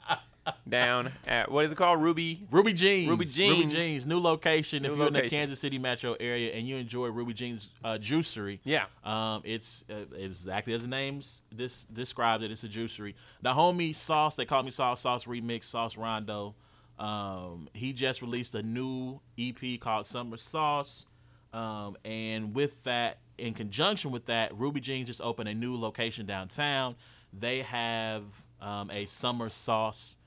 down 0.70 1.12
at 1.28 1.52
what 1.52 1.66
is 1.66 1.72
it 1.72 1.76
called? 1.76 2.02
Ruby. 2.02 2.48
Ruby 2.50 2.74
Jean's. 2.74 3.10
Ruby 3.10 3.26
Jean's. 3.26 3.66
Ruby 3.66 3.76
Jean's. 3.78 4.08
New 4.08 4.20
location. 4.20 4.86
if 4.86 4.96
you're 4.98 5.08
in 5.08 5.14
the. 5.14 5.30
Kansas 5.30 5.60
City 5.60 5.78
metro 5.78 6.16
area 6.20 6.54
and 6.54 6.68
you 6.68 6.78
enjoy 6.78 7.08
Ruby 7.08 7.34
Jean's 7.34 7.70
uh, 7.84 7.98
juicery, 8.02 8.60
Yeah. 8.64 8.86
um, 9.04 9.42
it's 9.46 9.86
uh, 9.90 10.16
exactly 10.18 10.74
as 10.74 10.82
the 10.84 10.88
name's 10.88 11.44
this 11.52 11.86
described 11.86 12.44
it. 12.44 12.50
It's 12.52 12.64
a 12.64 12.68
juicery. 12.70 13.14
The 13.44 13.54
homie 13.54 13.94
Sauce, 13.94 14.36
they 14.36 14.46
call 14.46 14.64
me 14.64 14.72
Sauce, 14.72 15.02
Sauce 15.02 15.26
Remix, 15.26 15.66
Sauce 15.66 15.96
Rondo. 15.98 16.56
Um, 17.00 17.70
he 17.74 17.94
just 17.94 18.22
released 18.22 18.54
a 18.56 18.62
new 18.62 19.22
EP 19.40 19.80
called 19.80 20.06
Summer 20.06 20.38
Sauce. 20.38 21.06
Um, 21.54 21.98
and 22.04 22.54
with 22.54 22.84
that, 22.84 23.20
in 23.38 23.54
conjunction 23.54 24.12
with 24.12 24.26
that, 24.26 24.56
Ruby 24.58 24.82
Jean's 24.82 25.08
just 25.08 25.22
opened 25.22 25.50
a 25.50 25.54
new 25.54 25.78
location 25.78 26.26
downtown. 26.26 26.96
They 27.34 27.62
have 27.62 28.24
um, 28.62 28.92
a 28.92 29.06
summer 29.06 29.50
sauce 29.50 30.18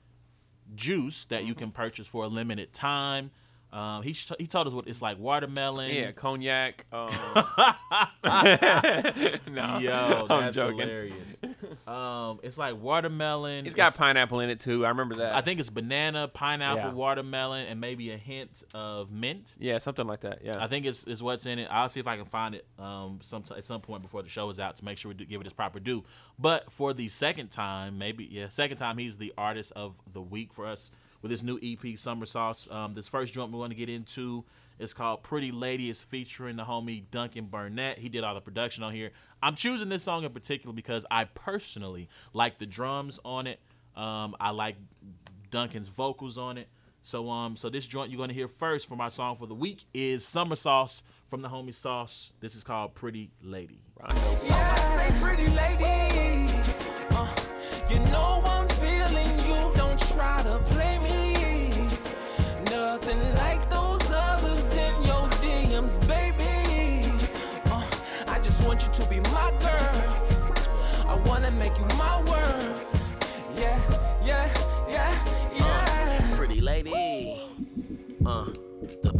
juice 0.75 1.25
that 1.25 1.45
you 1.45 1.53
can 1.53 1.71
purchase 1.71 2.07
for 2.07 2.23
a 2.23 2.27
limited 2.27 2.73
time. 2.73 3.31
Um, 3.73 4.03
he 4.03 4.13
sh- 4.13 4.31
he 4.37 4.45
told 4.45 4.67
us 4.67 4.73
what 4.73 4.87
it's 4.87 5.01
like 5.01 5.17
watermelon. 5.17 5.89
Yeah, 5.89 6.11
cognac. 6.11 6.85
Um, 6.91 7.09
no, 8.23 9.79
Yo, 9.79 10.25
that's 10.29 10.55
hilarious. 10.55 11.39
Um, 11.87 12.39
it's 12.43 12.57
like 12.57 12.79
watermelon. 12.79 13.65
It's 13.65 13.75
got 13.75 13.87
It's- 13.87 13.97
pineapple 13.97 14.39
in 14.41 14.49
it 14.49 14.59
too. 14.59 14.85
I 14.85 14.89
remember 14.89 15.15
that. 15.15 15.35
I 15.35 15.41
think 15.41 15.59
it's 15.59 15.69
banana, 15.69 16.27
pineapple, 16.27 16.89
Yeah. 16.89 16.93
watermelon, 16.93 17.65
and 17.67 17.81
maybe 17.81 18.11
a 18.11 18.17
hint 18.17 18.63
of 18.73 19.11
mint. 19.11 19.55
yeah, 19.59 19.77
something 19.79 20.05
like 20.05 20.21
that. 20.21 20.39
Yeah. 20.43 20.53
I 20.59 20.67
think 20.67 20.85
it's, 20.85 21.03
is 21.05 21.23
what's 21.23 21.45
in 21.45 21.59
it. 21.59 21.67
I'll 21.71 21.89
see 21.89 21.99
if 21.99 22.07
I 22.07 22.15
can 22.17 22.25
find 22.25 22.55
it 22.55 22.65
um 22.79 23.19
some 23.21 23.43
at 23.55 23.65
some 23.65 23.81
point 23.81 24.01
before 24.03 24.21
the 24.23 24.29
show 24.29 24.49
is 24.49 24.59
out 24.59 24.75
to 24.77 24.85
make 24.85 24.97
sure 24.97 25.09
we 25.09 25.15
do, 25.15 25.25
give 25.25 25.41
it 25.41 25.47
its 25.47 25.53
proper 25.55 25.79
due. 25.79 26.03
But 26.39 26.71
for 26.71 26.93
the 26.93 27.07
second 27.09 27.49
time, 27.49 27.97
maybe 27.97 28.25
yeah, 28.25 28.49
second 28.49 28.77
time 28.77 28.97
he's 28.97 29.17
the 29.17 29.33
artist 29.37 29.71
of 29.75 29.95
the 30.11 30.21
week 30.21 30.53
for 30.53 30.65
us 30.67 30.91
with 31.23 31.31
this 31.31 31.41
new 31.41 31.57
EP 31.63 31.97
Summer 31.97 32.27
Sauce. 32.27 32.67
Um, 32.69 32.93
this 32.93 33.07
first 33.07 33.33
joint 33.33 33.51
we 33.51 33.57
want 33.57 33.71
to 33.71 33.75
get 33.75 33.89
into 33.89 34.43
is 34.77 34.93
called 34.93 35.23
Pretty 35.23 35.51
Lady. 35.51 35.89
It's 35.89 36.03
featuring 36.03 36.57
the 36.57 36.63
homie 36.63 37.05
Duncan 37.09 37.45
Burnett. 37.45 37.97
He 37.97 38.09
did 38.09 38.23
all 38.23 38.35
the 38.35 38.41
production 38.41 38.83
on 38.83 38.93
here. 38.93 39.11
I'm 39.41 39.55
choosing 39.55 39.89
this 39.89 40.03
song 40.03 40.23
in 40.23 40.31
particular 40.31 40.75
because 40.75 41.05
I 41.09 41.23
personally 41.23 42.09
like 42.33 42.59
the 42.59 42.67
drums 42.67 43.19
on 43.25 43.47
it. 43.47 43.59
Um, 43.95 44.35
I 44.39 44.51
like 44.51 44.75
Duncan's 45.49 45.87
vocals 45.87 46.37
on 46.37 46.57
it. 46.57 46.67
So 47.01 47.29
um, 47.29 47.55
so 47.57 47.69
this 47.69 47.85
joint 47.85 48.11
you're 48.11 48.19
gonna 48.19 48.33
hear 48.33 48.47
first 48.47 48.87
for 48.87 48.95
my 48.95 49.09
song 49.09 49.35
for 49.35 49.45
the 49.45 49.53
week 49.53 49.83
is 49.93 50.25
Summer 50.25 50.55
Sauce 50.55 51.03
from 51.27 51.41
the 51.41 51.49
homie 51.49 51.73
Sauce. 51.73 52.31
This 52.39 52.55
is 52.55 52.63
called 52.63 52.95
Pretty 52.95 53.29
Lady. 53.41 53.79
Rondo. 53.99 54.35
Yeah, 54.45 54.73
Nothing 63.05 63.35
like 63.35 63.69
those 63.69 64.11
others 64.11 64.73
in 64.75 64.93
your 65.03 65.27
DMs, 65.43 65.99
baby. 66.07 67.11
Uh, 67.65 67.83
I 68.29 68.39
just 68.39 68.65
want 68.65 68.81
you 68.81 68.87
to 68.93 69.05
be 69.09 69.19
my 69.29 69.51
girl. 69.59 71.05
I 71.05 71.15
wanna 71.25 71.51
make 71.51 71.77
you 71.77 71.85
my 71.97 72.23
world. 72.31 72.85
Yeah, 73.57 73.77
yeah, 74.23 74.47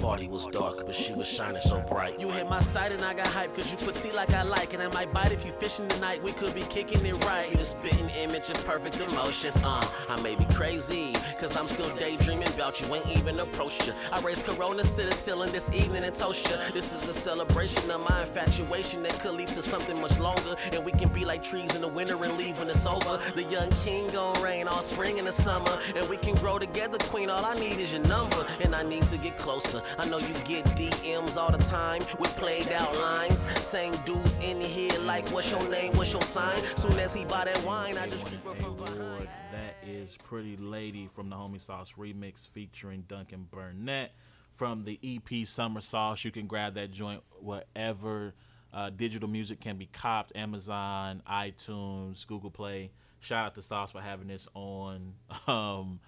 party 0.03 0.27
was 0.27 0.45
dark, 0.47 0.85
but 0.85 0.93
she 0.93 1.13
was 1.13 1.25
shining 1.25 1.61
so 1.61 1.79
bright. 1.79 2.19
You 2.19 2.29
hit 2.29 2.49
my 2.49 2.59
side 2.59 2.91
and 2.91 3.01
I 3.05 3.13
got 3.13 3.27
hype, 3.27 3.55
cause 3.55 3.71
you 3.71 3.77
put 3.77 3.95
tea 3.95 4.11
like 4.11 4.33
I 4.33 4.43
like. 4.43 4.73
And 4.73 4.83
I 4.83 4.89
might 4.89 5.13
bite 5.13 5.31
if 5.31 5.45
you 5.45 5.53
fishing 5.53 5.87
tonight, 5.87 6.21
we 6.21 6.33
could 6.33 6.53
be 6.53 6.63
kicking 6.63 7.05
it 7.05 7.15
right. 7.23 7.49
You 7.49 7.55
the 7.55 7.63
spitting 7.63 8.09
image 8.09 8.49
of 8.49 8.57
perfect 8.65 8.99
emotions. 8.99 9.57
Uh, 9.63 9.87
I 10.09 10.21
may 10.21 10.35
be 10.35 10.43
crazy, 10.53 11.13
cause 11.39 11.55
I'm 11.55 11.67
still 11.67 11.89
daydreaming 11.95 12.49
about 12.49 12.81
you, 12.81 12.93
ain't 12.93 13.07
even 13.17 13.39
approached 13.39 13.87
you. 13.87 13.93
I 14.11 14.19
raised 14.19 14.45
Corona 14.45 14.83
to 14.83 15.03
the 15.03 15.13
ceiling 15.13 15.53
this 15.53 15.71
evening 15.71 16.03
and 16.03 16.13
toast 16.13 16.49
you. 16.49 16.57
This 16.73 16.91
is 16.91 17.07
a 17.07 17.13
celebration 17.13 17.89
of 17.89 18.01
my 18.09 18.21
infatuation 18.23 19.03
that 19.03 19.17
could 19.21 19.35
lead 19.35 19.47
to 19.49 19.61
something 19.61 19.97
much 20.01 20.19
longer. 20.19 20.57
And 20.73 20.83
we 20.83 20.91
can 20.91 21.13
be 21.13 21.23
like 21.23 21.41
trees 21.41 21.75
in 21.75 21.81
the 21.81 21.87
winter 21.87 22.21
and 22.21 22.37
leave 22.37 22.59
when 22.59 22.69
it's 22.69 22.85
over. 22.85 23.19
The 23.35 23.43
young 23.43 23.69
king 23.85 24.09
gon' 24.09 24.41
reign 24.41 24.67
all 24.67 24.81
spring 24.81 25.17
and 25.19 25.27
the 25.29 25.31
summer. 25.31 25.79
And 25.95 26.09
we 26.09 26.17
can 26.17 26.35
grow 26.35 26.59
together, 26.59 26.97
queen. 26.97 27.29
All 27.29 27.45
I 27.45 27.57
need 27.57 27.79
is 27.79 27.93
your 27.93 28.01
number. 28.01 28.45
And 28.59 28.75
I 28.75 28.83
need 28.83 29.03
to 29.03 29.17
get 29.17 29.37
closer. 29.37 29.81
I 29.97 30.09
know 30.09 30.17
you 30.17 30.33
get 30.45 30.65
DMs 30.75 31.37
all 31.37 31.51
the 31.51 31.57
time 31.59 32.01
with 32.19 32.35
played 32.37 32.71
out 32.71 32.95
lines. 32.97 33.39
Same 33.63 33.95
dudes 34.05 34.37
in 34.39 34.59
here 34.59 34.97
like, 35.01 35.29
what's 35.29 35.51
your 35.51 35.67
name? 35.69 35.93
What's 35.93 36.11
your 36.11 36.21
sign? 36.23 36.61
Soon 36.75 36.97
as 36.99 37.13
he 37.13 37.25
buy 37.25 37.45
that 37.45 37.63
wine, 37.63 37.97
I 37.97 38.07
just 38.07 38.25
keep 38.25 38.43
her 38.43 38.53
from 38.55 38.75
behind. 38.75 39.27
That 39.51 39.75
is 39.87 40.17
Pretty 40.17 40.57
Lady 40.57 41.07
from 41.07 41.29
the 41.29 41.35
Homie 41.35 41.61
Sauce 41.61 41.93
remix 41.97 42.47
featuring 42.47 43.03
Duncan 43.07 43.47
Burnett 43.51 44.13
from 44.51 44.83
the 44.83 44.99
EP 45.03 45.45
Summer 45.45 45.81
Sauce. 45.81 46.23
You 46.23 46.31
can 46.31 46.47
grab 46.47 46.73
that 46.75 46.91
joint 46.91 47.21
wherever 47.39 48.33
uh, 48.73 48.89
digital 48.89 49.29
music 49.29 49.59
can 49.59 49.77
be 49.77 49.85
copped 49.85 50.31
Amazon, 50.35 51.21
iTunes, 51.29 52.25
Google 52.25 52.49
Play. 52.51 52.91
Shout 53.19 53.45
out 53.45 53.55
to 53.55 53.61
Sauce 53.61 53.91
for 53.91 54.01
having 54.01 54.27
this 54.27 54.47
on 54.55 55.13
um, 55.47 55.99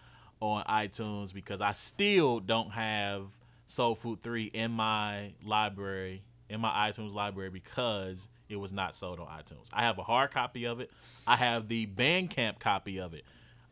on 0.41 0.63
iTunes 0.65 1.33
because 1.33 1.61
I 1.61 1.71
still 1.71 2.39
don't 2.39 2.71
have 2.71 3.27
Soul 3.67 3.95
Food 3.95 4.21
3 4.21 4.45
in 4.45 4.71
my 4.71 5.33
library, 5.43 6.23
in 6.49 6.61
my 6.61 6.89
iTunes 6.89 7.13
library 7.13 7.49
because 7.49 8.29
it 8.49 8.57
was 8.57 8.71
not 8.71 8.95
sold 8.95 9.19
on 9.19 9.27
iTunes. 9.27 9.67
I 9.73 9.83
have 9.83 9.97
a 9.97 10.03
hard 10.03 10.31
copy 10.31 10.65
of 10.65 10.79
it. 10.79 10.91
I 11.25 11.35
have 11.35 11.67
the 11.67 11.87
Bandcamp 11.87 12.59
copy 12.59 12.99
of 12.99 13.13
it. 13.13 13.25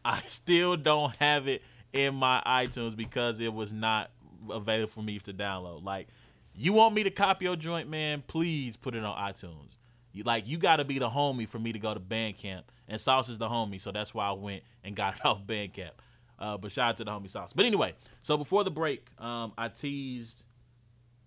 I 0.03 0.21
still 0.27 0.75
don't 0.75 1.15
have 1.17 1.47
it 1.47 1.62
in 1.91 2.15
my 2.15 2.41
iTunes 2.45 2.95
because 2.95 3.39
it 3.39 3.53
was 3.53 3.71
not 3.71 4.10
available 4.49 4.91
for 4.91 5.03
me 5.03 5.19
to 5.19 5.34
download. 5.34 5.84
Like, 5.84 6.08
you 6.56 6.73
want 6.73 6.93
me 6.95 7.03
to 7.03 7.12
copy 7.12 7.45
your 7.45 7.56
joint, 7.56 7.89
man? 7.89 8.23
Please 8.27 8.77
put 8.77 8.95
it 8.95 9.03
on 9.03 9.17
iTunes. 9.17 9.77
You 10.12 10.23
like 10.23 10.47
you 10.47 10.58
got 10.58 10.75
to 10.75 10.86
be 10.86 10.99
the 10.99 11.10
homie 11.10 11.49
for 11.49 11.58
me 11.58 11.73
to 11.73 11.79
go 11.79 11.93
to 11.93 11.99
Bandcamp, 11.99 12.63
and 12.88 13.01
Sauce 13.01 13.29
is 13.29 13.39
the 13.39 13.47
homie, 13.47 13.82
so 13.82 13.91
that's 13.91 14.13
why 14.13 14.27
I 14.27 14.34
went 14.34 14.63
and 14.84 14.95
got 14.95 15.15
it 15.17 15.25
off 15.25 15.45
Bandcamp. 15.45 15.91
Uh, 16.39 16.58
but 16.58 16.72
shout 16.72 16.89
out 16.89 16.98
to 16.98 17.04
the 17.04 17.12
homie 17.12 17.30
Sauce. 17.30 17.54
But 17.54 17.65
anyway, 17.65 17.93
so 18.22 18.38
before 18.38 18.63
the 18.63 18.72
break, 18.72 19.08
um, 19.19 19.54
I 19.58 19.67
teased, 19.69 20.43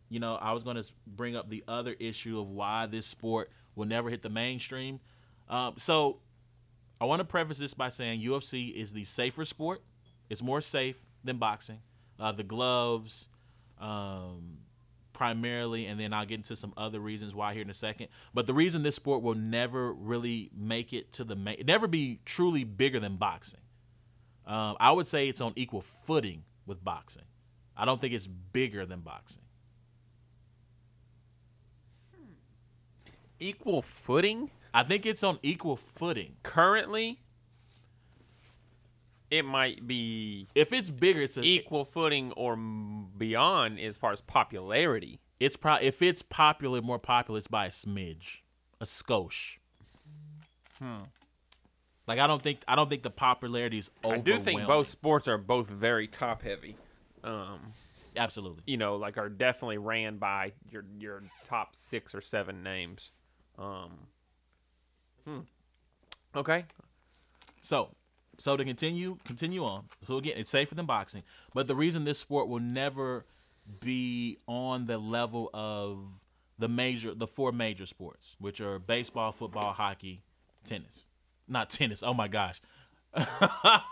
you 0.08 0.20
know, 0.20 0.34
I 0.34 0.52
was 0.52 0.62
going 0.62 0.76
to 0.76 0.84
bring 1.06 1.36
up 1.36 1.48
the 1.48 1.64
other 1.66 1.94
issue 1.98 2.40
of 2.40 2.50
why 2.50 2.86
this 2.86 3.06
sport 3.06 3.50
will 3.74 3.86
never 3.86 4.10
hit 4.10 4.22
the 4.22 4.30
mainstream. 4.30 5.00
Um, 5.48 5.74
so 5.76 6.18
I 7.00 7.04
want 7.04 7.20
to 7.20 7.24
preface 7.24 7.58
this 7.58 7.74
by 7.74 7.88
saying 7.88 8.20
UFC 8.20 8.74
is 8.74 8.92
the 8.92 9.04
safer 9.04 9.44
sport. 9.44 9.82
It's 10.28 10.42
more 10.42 10.60
safe 10.60 10.96
than 11.22 11.38
boxing. 11.38 11.80
Uh, 12.18 12.32
the 12.32 12.42
gloves, 12.42 13.28
um, 13.80 14.58
primarily, 15.12 15.86
and 15.86 16.00
then 16.00 16.12
I'll 16.12 16.26
get 16.26 16.36
into 16.36 16.56
some 16.56 16.72
other 16.76 17.00
reasons 17.00 17.34
why 17.34 17.52
here 17.52 17.62
in 17.62 17.70
a 17.70 17.74
second. 17.74 18.08
But 18.34 18.46
the 18.46 18.54
reason 18.54 18.82
this 18.82 18.96
sport 18.96 19.22
will 19.22 19.34
never 19.34 19.92
really 19.92 20.50
make 20.56 20.92
it 20.92 21.12
to 21.12 21.24
the 21.24 21.36
main, 21.36 21.62
never 21.66 21.86
be 21.86 22.20
truly 22.24 22.64
bigger 22.64 23.00
than 23.00 23.16
boxing. 23.16 23.60
Um, 24.46 24.76
I 24.78 24.92
would 24.92 25.06
say 25.06 25.28
it's 25.28 25.40
on 25.40 25.52
equal 25.56 25.82
footing 25.82 26.44
with 26.66 26.84
boxing. 26.84 27.24
I 27.76 27.84
don't 27.84 28.00
think 28.00 28.14
it's 28.14 28.26
bigger 28.26 28.86
than 28.86 29.00
boxing. 29.00 29.42
Equal 33.38 33.82
footing 33.82 34.50
I 34.76 34.82
think 34.82 35.06
it's 35.06 35.24
on 35.24 35.38
equal 35.42 35.76
footing. 35.76 36.36
currently. 36.42 37.20
It 39.30 39.44
might 39.46 39.86
be 39.86 40.48
If 40.54 40.70
it's 40.72 40.90
bigger, 40.90 41.22
it's 41.22 41.38
a 41.38 41.42
equal 41.42 41.86
footing 41.86 42.32
or 42.32 42.56
beyond 42.56 43.80
as 43.80 43.96
far 43.96 44.12
as 44.12 44.20
popularity. 44.20 45.18
it's 45.40 45.56
pro 45.56 45.76
if 45.76 46.02
it's 46.02 46.20
popular, 46.20 46.82
more 46.82 46.98
popular, 46.98 47.38
it's 47.38 47.48
by 47.48 47.66
a 47.66 47.70
smidge, 47.70 48.40
a 48.80 48.84
skosh. 48.84 49.56
Hmm. 50.78 51.04
Like 52.06 52.18
I 52.18 52.26
don't 52.26 52.42
think 52.42 52.60
I 52.68 52.76
don't 52.76 52.88
think 52.88 53.02
the 53.02 53.10
popularity 53.10 53.78
is 53.78 53.90
over. 54.04 54.14
I 54.14 54.18
do 54.18 54.38
think 54.38 54.66
both 54.66 54.88
sports 54.88 55.26
are 55.28 55.38
both 55.38 55.68
very 55.68 56.06
top 56.06 56.42
heavy. 56.42 56.76
Um, 57.24 57.72
absolutely. 58.16 58.62
you 58.66 58.76
know, 58.76 58.96
like 58.96 59.18
are 59.18 59.28
definitely 59.28 59.78
ran 59.78 60.18
by 60.18 60.52
your 60.70 60.84
your 60.98 61.22
top 61.44 61.74
six 61.74 62.14
or 62.14 62.20
seven 62.20 62.62
names. 62.62 63.10
Um, 63.58 63.90
hmm. 65.24 65.40
Okay. 66.34 66.64
So, 67.60 67.88
so 68.38 68.56
to 68.56 68.64
continue, 68.64 69.18
continue 69.24 69.64
on. 69.64 69.86
So 70.06 70.18
again, 70.18 70.34
it's 70.36 70.50
safer 70.50 70.74
than 70.74 70.86
boxing, 70.86 71.24
but 71.54 71.66
the 71.66 71.74
reason 71.74 72.04
this 72.04 72.18
sport 72.20 72.48
will 72.48 72.60
never 72.60 73.24
be 73.80 74.38
on 74.46 74.86
the 74.86 74.98
level 74.98 75.50
of 75.52 76.24
the 76.58 76.68
major, 76.68 77.14
the 77.14 77.26
four 77.26 77.50
major 77.50 77.86
sports, 77.86 78.36
which 78.38 78.60
are 78.60 78.78
baseball, 78.78 79.32
football, 79.32 79.72
hockey, 79.72 80.22
tennis. 80.64 81.04
Not 81.48 81.70
tennis. 81.70 82.02
Oh 82.02 82.12
my 82.14 82.28
gosh, 82.28 82.60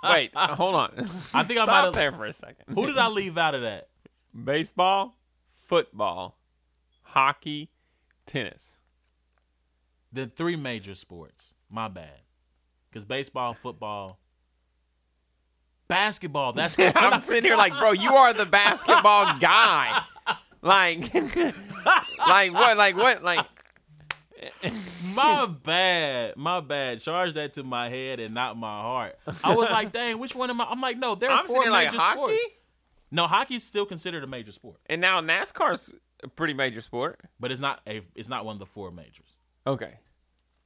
Wait, 0.04 0.30
uh, 0.34 0.54
hold 0.54 0.74
on. 0.74 1.10
I 1.32 1.42
think 1.44 1.58
I 1.60 1.64
Stop 1.64 1.68
might 1.68 1.84
have- 1.84 1.92
there 1.94 2.12
for 2.12 2.26
a 2.26 2.32
second. 2.32 2.74
who 2.74 2.86
did 2.86 2.98
I 2.98 3.08
leave 3.08 3.38
out 3.38 3.54
of 3.54 3.62
that? 3.62 3.88
Baseball, 4.44 5.16
football, 5.56 6.36
hockey, 7.02 7.70
tennis. 8.26 8.78
The 10.12 10.26
three 10.26 10.56
major 10.56 10.94
sports. 10.94 11.54
My 11.70 11.88
bad. 11.88 12.20
Because 12.90 13.04
baseball, 13.04 13.54
football, 13.54 14.18
basketball. 15.88 16.52
That's 16.52 16.76
the 16.76 16.96
I'm 16.98 17.22
sitting 17.22 17.44
here 17.44 17.56
like, 17.56 17.76
bro, 17.78 17.92
you 17.92 18.14
are 18.14 18.32
the 18.32 18.46
basketball 18.46 19.38
guy. 19.38 20.02
Like, 20.62 21.12
like 22.26 22.54
what? 22.54 22.78
Like 22.78 22.96
what? 22.96 23.22
Like, 23.22 23.44
My 25.22 25.46
bad. 25.46 26.37
My 26.37 26.61
bad. 26.61 27.00
Charge 27.00 27.35
that 27.35 27.55
to 27.55 27.62
my 27.64 27.88
head 27.88 28.20
and 28.20 28.35
not 28.35 28.57
my 28.57 28.81
heart. 28.81 29.18
I 29.42 29.55
was 29.55 29.70
like, 29.70 29.92
dang, 29.98 30.18
which 30.18 30.35
one 30.35 30.50
am 30.50 30.61
I? 30.61 30.66
I'm 30.68 30.81
like, 30.81 30.98
no, 30.98 31.14
there 31.14 31.31
are 31.31 31.40
I'm 31.40 31.46
four 31.46 31.61
major 31.61 31.70
like 31.70 31.88
hockey, 31.88 32.18
sports. 32.18 32.44
No, 33.11 33.27
hockey's 33.27 33.62
still 33.64 33.87
considered 33.87 34.24
a 34.24 34.27
major 34.27 34.50
sport, 34.53 34.81
and 34.87 35.00
now 35.00 35.20
NASCAR's 35.20 35.94
a 36.22 36.29
pretty 36.29 36.55
major 36.55 36.81
sport. 36.81 37.20
but 37.38 37.53
it's 37.53 37.61
not 37.61 37.81
a 37.87 38.00
it's 38.14 38.29
not 38.29 38.44
one 38.44 38.55
of 38.55 38.59
the 38.61 38.66
four 38.66 38.90
majors. 38.90 39.37
Okay, 39.66 39.94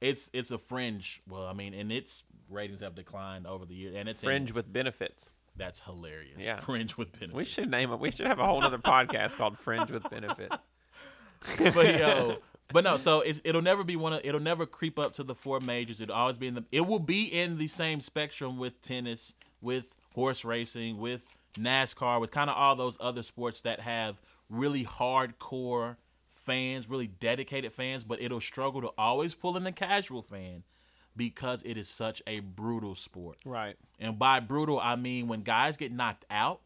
It's 0.01 0.29
it's 0.33 0.51
a 0.51 0.57
fringe. 0.57 1.21
Well, 1.27 1.45
I 1.45 1.53
mean, 1.53 1.73
and 1.73 1.91
its 1.91 2.23
ratings 2.49 2.79
have 2.81 2.95
declined 2.95 3.45
over 3.45 3.65
the 3.65 3.75
years, 3.75 3.95
and 3.95 4.09
it's 4.09 4.23
fringe 4.23 4.53
with 4.53 4.71
benefits. 4.71 5.31
that's 5.55 5.81
hilarious. 5.81 6.43
Yeah. 6.43 6.59
fringe 6.59 6.97
with 6.97 7.11
benefits. 7.11 7.33
We 7.35 7.45
should 7.45 7.69
name 7.69 7.91
it. 7.91 7.99
We 7.99 8.11
should 8.11 8.25
have 8.27 8.39
a 8.39 8.45
whole 8.45 8.63
other 8.63 8.77
podcast 8.79 9.35
called 9.37 9.57
Fringe 9.57 9.91
with 9.91 10.09
Benefits. 10.09 10.67
but 11.57 11.97
yo, 11.99 12.37
but 12.71 12.83
no. 12.83 12.97
So 12.97 13.21
it's, 13.21 13.41
it'll 13.43 13.61
never 13.61 13.83
be 13.83 13.95
one 13.95 14.13
of. 14.13 14.21
It'll 14.23 14.39
never 14.39 14.65
creep 14.65 14.99
up 14.99 15.11
to 15.13 15.23
the 15.23 15.35
four 15.35 15.59
majors. 15.59 16.01
It'll 16.01 16.15
always 16.15 16.37
be 16.37 16.47
in 16.47 16.55
the. 16.55 16.63
It 16.71 16.81
will 16.81 16.99
be 16.99 17.23
in 17.23 17.57
the 17.57 17.67
same 17.67 18.01
spectrum 18.01 18.57
with 18.57 18.81
tennis, 18.81 19.35
with 19.61 19.95
horse 20.13 20.45
racing, 20.45 20.99
with 20.99 21.25
NASCAR, 21.55 22.19
with 22.21 22.31
kind 22.31 22.49
of 22.49 22.55
all 22.55 22.75
those 22.75 22.97
other 22.99 23.23
sports 23.23 23.61
that 23.63 23.79
have 23.79 24.21
really 24.49 24.85
hardcore 24.85 25.97
fans, 26.29 26.89
really 26.89 27.07
dedicated 27.07 27.73
fans. 27.73 28.03
But 28.03 28.21
it'll 28.21 28.41
struggle 28.41 28.81
to 28.81 28.91
always 28.97 29.33
pull 29.35 29.57
in 29.57 29.63
the 29.63 29.71
casual 29.71 30.21
fan 30.21 30.63
because 31.15 31.63
it 31.63 31.77
is 31.77 31.89
such 31.89 32.21
a 32.25 32.39
brutal 32.39 32.95
sport. 32.95 33.39
Right. 33.45 33.75
And 33.99 34.17
by 34.17 34.39
brutal, 34.39 34.79
I 34.79 34.95
mean 34.95 35.27
when 35.27 35.41
guys 35.41 35.75
get 35.75 35.91
knocked 35.91 36.25
out, 36.29 36.61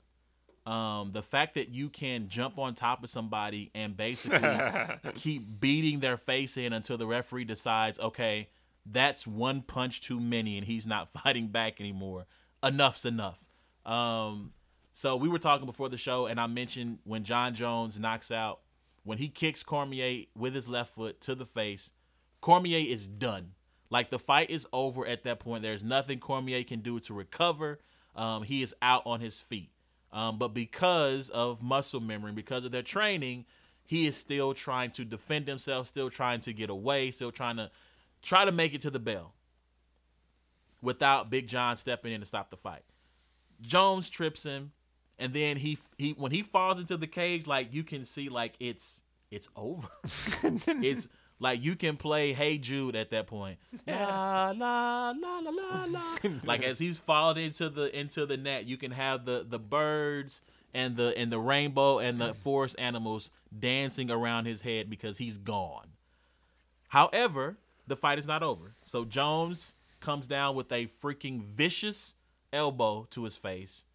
um, 0.66 1.12
the 1.12 1.22
fact 1.22 1.56
that 1.56 1.70
you 1.70 1.90
can 1.90 2.30
jump 2.30 2.58
on 2.58 2.74
top 2.74 3.04
of 3.04 3.10
somebody 3.10 3.70
and 3.76 3.98
basically 3.98 4.40
keep 5.16 5.60
beating 5.60 6.00
their 6.00 6.16
face 6.16 6.56
in 6.56 6.72
until 6.72 6.98
the 6.98 7.06
referee 7.06 7.44
decides, 7.46 8.00
okay, 8.00 8.50
that's 8.86 9.28
one 9.28 9.62
punch 9.62 10.02
too 10.02 10.20
many 10.20 10.58
and 10.58 10.66
he's 10.66 10.86
not 10.86 11.10
fighting 11.24 11.48
back 11.48 11.82
anymore. 11.82 12.26
Enough's 12.64 13.06
enough. 13.06 13.46
Um, 13.86 14.54
so 14.94 15.18
we 15.18 15.28
were 15.28 15.40
talking 15.40 15.66
before 15.66 15.90
the 15.90 15.98
show, 15.98 16.28
and 16.28 16.40
I 16.40 16.48
mentioned 16.48 17.00
when 17.04 17.24
Jon 17.24 17.54
Jones 17.56 18.00
knocks 18.00 18.32
out, 18.32 18.60
when 19.04 19.18
he 19.18 19.28
kicks 19.28 19.64
Cormier 19.64 20.28
with 20.38 20.56
his 20.56 20.70
left 20.70 20.94
foot 20.94 21.20
to 21.22 21.36
the 21.36 21.46
face, 21.46 21.92
Cormier 22.40 22.80
is 22.80 23.06
done. 23.06 23.52
Like 23.90 24.12
the 24.12 24.20
fight 24.20 24.50
is 24.50 24.66
over 24.72 25.06
at 25.06 25.24
that 25.24 25.40
point. 25.40 25.62
There's 25.62 25.84
nothing 25.84 26.20
Cormier 26.20 26.64
can 26.64 26.80
do 26.80 27.00
to 27.02 27.14
recover. 27.14 27.80
Um, 28.16 28.44
he 28.44 28.62
is 28.62 28.74
out 28.82 29.04
on 29.06 29.20
his 29.20 29.42
feet. 29.42 29.73
Um, 30.14 30.38
but 30.38 30.50
because 30.50 31.32
of 31.32 31.64
muscle 31.64 32.00
memory, 32.00 32.32
because 32.32 32.64
of 32.66 32.72
their 32.72 32.84
training, 32.84 33.46
he 33.84 34.06
is 34.06 34.16
still 34.16 34.54
trying 34.54 34.92
to 34.92 35.04
defend 35.04 35.48
himself, 35.48 35.88
still 35.88 36.12
trying 36.12 36.40
to 36.42 36.54
get 36.54 36.70
away, 36.70 37.10
still 37.10 37.32
trying 37.32 37.58
to 37.58 37.72
try 38.22 38.46
to 38.46 38.52
make 38.52 38.76
it 38.76 38.82
to 38.82 38.92
the 38.92 39.00
bell 39.00 39.34
without 40.84 41.32
Big 41.32 41.48
John 41.48 41.76
stepping 41.78 42.14
in 42.14 42.20
to 42.20 42.28
stop 42.28 42.52
the 42.52 42.58
fight. 42.58 42.84
Jones 43.60 44.10
trips 44.10 44.44
him, 44.44 44.72
and 45.18 45.34
then 45.34 45.58
he 45.58 45.80
he 45.98 46.12
when 46.12 46.32
he 46.32 46.44
falls 46.44 46.80
into 46.80 46.96
the 46.96 47.08
cage, 47.08 47.48
like 47.48 47.74
you 47.74 47.84
can 47.84 48.04
see, 48.04 48.30
like 48.30 48.54
it's 48.60 49.02
it's 49.32 49.50
over. 49.56 49.88
it's 50.44 51.08
like 51.40 51.64
you 51.64 51.76
can 51.76 51.98
play 51.98 52.34
Hey 52.34 52.58
Jude 52.58 52.96
at 52.96 53.10
that 53.12 53.28
point. 53.28 53.60
La 53.88 54.54
la 54.56 55.12
la 55.12 55.40
la 55.40 55.50
la 55.50 55.86
la. 55.86 56.18
like 56.44 56.64
as 56.64 56.80
he's 56.80 57.00
fallen 57.00 57.38
into 57.38 57.70
the 57.70 57.96
into 57.98 58.26
the 58.26 58.38
net, 58.38 58.66
you 58.66 58.78
can 58.78 58.92
have 58.92 59.26
the 59.26 59.46
the 59.48 59.60
birds 59.60 60.42
and 60.74 60.96
the 60.96 61.18
and 61.18 61.32
the 61.32 61.40
rainbow 61.40 62.00
and 62.00 62.20
the 62.20 62.34
forest 62.34 62.76
animals 62.80 63.30
dancing 63.58 64.10
around 64.10 64.46
his 64.46 64.62
head 64.62 64.90
because 64.90 65.18
he's 65.18 65.38
gone. 65.38 65.88
However, 66.90 67.58
the 67.88 67.96
fight 67.96 68.20
is 68.20 68.28
not 68.28 68.44
over. 68.44 68.72
So 68.84 69.06
Jones 69.06 69.76
comes 70.00 70.28
down 70.28 70.56
with 70.56 70.72
a 70.72 70.88
freaking 71.02 71.42
vicious 71.42 72.16
elbow 72.52 73.08
to 73.12 73.24
his 73.24 73.36
face, 73.36 73.86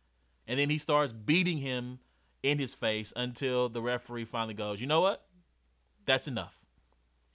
and 0.46 0.59
then 0.59 0.70
he 0.70 0.79
starts 0.79 1.12
beating 1.12 1.59
him 1.59 2.01
in 2.42 2.59
his 2.59 2.74
face 2.74 3.12
until 3.16 3.68
the 3.68 3.83
referee 3.83 4.24
finally 4.24 4.55
goes, 4.55 4.81
"You 4.81 4.87
know 4.87 5.01
what? 5.01 5.27
That's 6.05 6.29
enough." 6.29 6.57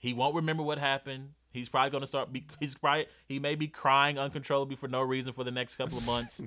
He 0.04 0.12
won't 0.12 0.34
remember 0.34 0.62
what 0.62 0.76
happened. 0.76 1.30
He's 1.50 1.70
probably 1.70 1.90
going 1.90 2.02
to 2.02 2.06
start. 2.06 2.30
Be, 2.30 2.44
he's 2.60 2.74
probably 2.74 3.06
he 3.26 3.38
may 3.38 3.54
be 3.54 3.68
crying 3.68 4.18
uncontrollably 4.18 4.76
for 4.76 4.86
no 4.86 5.00
reason 5.00 5.32
for 5.32 5.44
the 5.44 5.50
next 5.50 5.76
couple 5.76 5.96
of 5.96 6.04
months. 6.04 6.42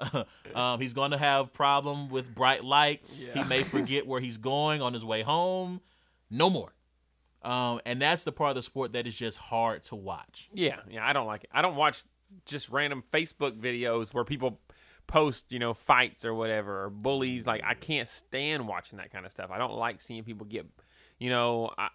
um, 0.56 0.80
he's 0.80 0.92
going 0.92 1.12
to 1.12 1.18
have 1.18 1.52
problem 1.52 2.08
with 2.08 2.34
bright 2.34 2.64
lights. 2.64 3.28
He 3.32 3.44
may 3.44 3.62
forget 3.74 4.08
where 4.08 4.20
he's 4.20 4.38
going 4.38 4.82
on 4.82 4.92
his 4.92 5.04
way 5.04 5.22
home. 5.22 5.82
No 6.32 6.50
more. 6.50 6.72
Um, 7.42 7.80
and 7.86 8.02
that's 8.02 8.24
the 8.24 8.32
part 8.32 8.50
of 8.50 8.54
the 8.56 8.62
sport 8.62 8.92
that 8.94 9.06
is 9.06 9.14
just 9.14 9.38
hard 9.38 9.84
to 9.84 9.94
watch. 9.94 10.50
Yeah, 10.52 10.80
yeah, 10.90 11.06
I 11.06 11.12
don't 11.12 11.28
like 11.28 11.44
it. 11.44 11.50
I 11.52 11.62
don't 11.62 11.76
watch 11.76 12.02
just 12.44 12.70
random 12.70 13.04
Facebook 13.12 13.56
videos 13.56 14.12
where 14.12 14.24
people 14.24 14.58
post, 15.06 15.52
you 15.52 15.60
know, 15.60 15.74
fights 15.74 16.24
or 16.24 16.34
whatever, 16.34 16.86
or 16.86 16.90
bullies. 16.90 17.46
Like 17.46 17.62
I 17.64 17.74
can't 17.74 18.08
stand 18.08 18.66
watching 18.66 18.98
that 18.98 19.12
kind 19.12 19.24
of 19.24 19.30
stuff. 19.30 19.52
I 19.52 19.58
don't 19.58 19.74
like 19.74 20.00
seeing 20.00 20.24
people 20.24 20.44
get, 20.44 20.66
you 21.20 21.30
know, 21.30 21.70
I 21.78 21.90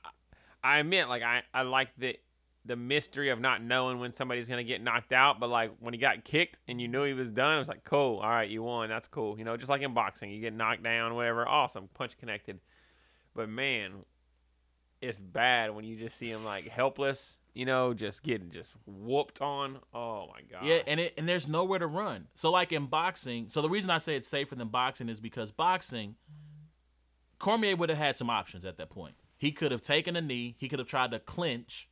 I 0.63 0.79
admit 0.79 1.07
like 1.09 1.23
I 1.23 1.43
I 1.53 1.63
like 1.63 1.89
the 1.97 2.17
the 2.65 2.75
mystery 2.75 3.29
of 3.29 3.39
not 3.39 3.63
knowing 3.63 3.99
when 3.99 4.11
somebody's 4.11 4.47
gonna 4.47 4.63
get 4.63 4.81
knocked 4.81 5.13
out, 5.13 5.39
but 5.39 5.49
like 5.49 5.71
when 5.79 5.93
he 5.93 5.99
got 5.99 6.23
kicked 6.23 6.59
and 6.67 6.79
you 6.79 6.87
knew 6.87 7.03
he 7.03 7.13
was 7.13 7.31
done, 7.31 7.55
it 7.55 7.59
was 7.59 7.67
like 7.67 7.83
cool. 7.83 8.17
All 8.17 8.29
right, 8.29 8.49
you 8.49 8.63
won. 8.63 8.89
That's 8.89 9.07
cool. 9.07 9.37
You 9.37 9.45
know, 9.45 9.57
just 9.57 9.69
like 9.69 9.81
in 9.81 9.93
boxing, 9.93 10.29
you 10.29 10.41
get 10.41 10.53
knocked 10.53 10.83
down, 10.83 11.15
whatever. 11.15 11.47
Awesome, 11.47 11.89
punch 11.93 12.17
connected. 12.17 12.59
But 13.33 13.49
man, 13.49 14.05
it's 15.01 15.19
bad 15.19 15.73
when 15.73 15.83
you 15.83 15.95
just 15.97 16.17
see 16.17 16.29
him 16.29 16.45
like 16.45 16.67
helpless, 16.67 17.39
you 17.55 17.65
know, 17.65 17.93
just 17.93 18.21
getting 18.21 18.51
just 18.51 18.75
whooped 18.85 19.41
on. 19.41 19.79
Oh 19.93 20.27
my 20.27 20.41
god. 20.49 20.65
Yeah, 20.65 20.81
and 20.85 20.99
it 20.99 21.15
and 21.17 21.27
there's 21.27 21.47
nowhere 21.47 21.79
to 21.79 21.87
run. 21.87 22.27
So 22.35 22.51
like 22.51 22.71
in 22.71 22.85
boxing, 22.85 23.49
so 23.49 23.61
the 23.63 23.69
reason 23.69 23.89
I 23.89 23.97
say 23.97 24.15
it's 24.15 24.27
safer 24.27 24.55
than 24.55 24.67
boxing 24.67 25.09
is 25.09 25.19
because 25.19 25.51
boxing, 25.51 26.15
Cormier 27.39 27.75
would 27.75 27.89
have 27.89 27.97
had 27.97 28.17
some 28.17 28.29
options 28.29 28.63
at 28.65 28.77
that 28.77 28.91
point. 28.91 29.15
He 29.41 29.51
could 29.51 29.71
have 29.71 29.81
taken 29.81 30.15
a 30.15 30.21
knee. 30.21 30.53
He 30.59 30.69
could 30.69 30.77
have 30.77 30.87
tried 30.87 31.09
to 31.09 31.17
clinch, 31.19 31.89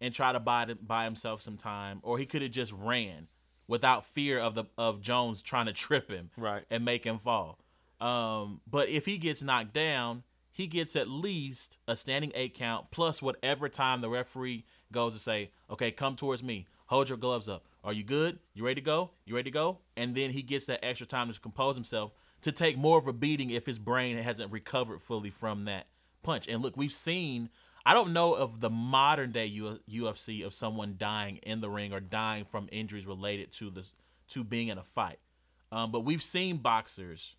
and 0.00 0.14
try 0.14 0.32
to 0.32 0.40
buy 0.40 0.64
buy 0.80 1.04
himself 1.04 1.42
some 1.42 1.58
time, 1.58 2.00
or 2.02 2.16
he 2.16 2.24
could 2.24 2.40
have 2.40 2.52
just 2.52 2.72
ran 2.72 3.28
without 3.68 4.06
fear 4.06 4.38
of 4.38 4.54
the 4.54 4.64
of 4.78 5.02
Jones 5.02 5.42
trying 5.42 5.66
to 5.66 5.74
trip 5.74 6.10
him 6.10 6.30
Right. 6.38 6.64
and 6.70 6.86
make 6.86 7.04
him 7.04 7.18
fall. 7.18 7.58
Um, 8.00 8.62
but 8.66 8.88
if 8.88 9.04
he 9.04 9.18
gets 9.18 9.42
knocked 9.42 9.74
down, 9.74 10.22
he 10.50 10.66
gets 10.66 10.96
at 10.96 11.06
least 11.06 11.76
a 11.86 11.96
standing 11.96 12.32
eight 12.34 12.54
count 12.54 12.86
plus 12.90 13.20
whatever 13.20 13.68
time 13.68 14.00
the 14.00 14.08
referee 14.08 14.64
goes 14.90 15.12
to 15.12 15.18
say, 15.18 15.50
okay, 15.68 15.90
come 15.90 16.16
towards 16.16 16.42
me, 16.42 16.66
hold 16.86 17.10
your 17.10 17.18
gloves 17.18 17.46
up. 17.46 17.66
Are 17.84 17.92
you 17.92 18.04
good? 18.04 18.38
You 18.54 18.64
ready 18.64 18.80
to 18.80 18.84
go? 18.86 19.10
You 19.26 19.34
ready 19.34 19.50
to 19.50 19.54
go? 19.54 19.80
And 19.98 20.14
then 20.14 20.30
he 20.30 20.40
gets 20.40 20.64
that 20.64 20.82
extra 20.82 21.06
time 21.06 21.30
to 21.30 21.38
compose 21.38 21.76
himself 21.76 22.12
to 22.40 22.52
take 22.52 22.78
more 22.78 22.96
of 22.98 23.06
a 23.06 23.12
beating 23.12 23.50
if 23.50 23.66
his 23.66 23.78
brain 23.78 24.16
hasn't 24.16 24.50
recovered 24.50 25.02
fully 25.02 25.28
from 25.30 25.66
that 25.66 25.88
punch. 26.26 26.48
And 26.48 26.62
look, 26.62 26.76
we've 26.76 26.92
seen. 26.92 27.48
I 27.88 27.94
don't 27.94 28.12
know 28.12 28.34
of 28.34 28.60
the 28.60 28.68
modern 28.68 29.30
day 29.30 29.48
UFC 29.48 30.44
of 30.44 30.52
someone 30.52 30.96
dying 30.98 31.36
in 31.36 31.60
the 31.60 31.70
ring 31.70 31.92
or 31.92 32.00
dying 32.00 32.44
from 32.44 32.68
injuries 32.72 33.06
related 33.06 33.52
to 33.52 33.70
the 33.70 33.88
to 34.28 34.42
being 34.42 34.68
in 34.68 34.78
a 34.78 34.82
fight. 34.82 35.20
Um, 35.70 35.92
but 35.92 36.00
we've 36.00 36.22
seen 36.22 36.56
boxers 36.56 37.36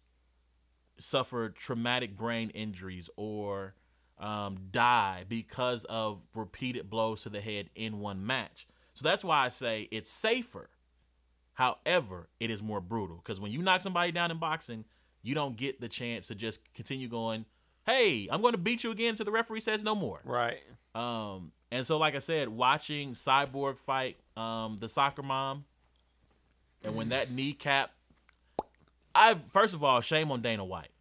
suffer 0.97 1.49
traumatic 1.49 2.15
brain 2.17 2.49
injuries 2.51 3.09
or 3.17 3.75
um, 4.19 4.57
die 4.71 5.25
because 5.27 5.85
of 5.85 6.21
repeated 6.33 6.89
blows 6.89 7.23
to 7.23 7.29
the 7.29 7.41
head 7.41 7.69
in 7.75 7.99
one 7.99 8.25
match. 8.25 8.67
So 8.93 9.03
that's 9.03 9.23
why 9.23 9.45
I 9.45 9.49
say 9.49 9.87
it's 9.91 10.09
safer. 10.09 10.69
However, 11.53 12.29
it 12.39 12.49
is 12.49 12.63
more 12.63 12.81
brutal 12.81 13.17
because 13.17 13.39
when 13.39 13.51
you 13.51 13.61
knock 13.61 13.81
somebody 13.81 14.11
down 14.11 14.31
in 14.31 14.37
boxing, 14.37 14.85
you 15.21 15.35
don't 15.35 15.57
get 15.57 15.81
the 15.81 15.87
chance 15.89 16.27
to 16.27 16.35
just 16.35 16.61
continue 16.73 17.07
going, 17.07 17.45
hey, 17.87 18.27
I'm 18.29 18.41
going 18.41 18.51
to 18.53 18.59
beat 18.59 18.83
you 18.83 18.91
again 18.91 19.11
until 19.11 19.25
the 19.25 19.31
referee 19.31 19.61
says 19.61 19.83
no 19.83 19.95
more. 19.95 20.21
Right. 20.23 20.61
Um, 20.93 21.51
and 21.71 21.85
so, 21.85 21.97
like 21.97 22.15
I 22.15 22.19
said, 22.19 22.49
watching 22.49 23.13
Cyborg 23.13 23.79
fight 23.79 24.17
um, 24.35 24.77
the 24.79 24.87
soccer 24.87 25.23
mom, 25.23 25.65
and 26.83 26.95
when 26.95 27.09
that 27.09 27.31
kneecap, 27.31 27.91
I 29.15 29.35
first 29.51 29.73
of 29.73 29.83
all, 29.83 30.01
shame 30.01 30.31
on 30.31 30.41
Dana 30.41 30.63
White. 30.63 30.91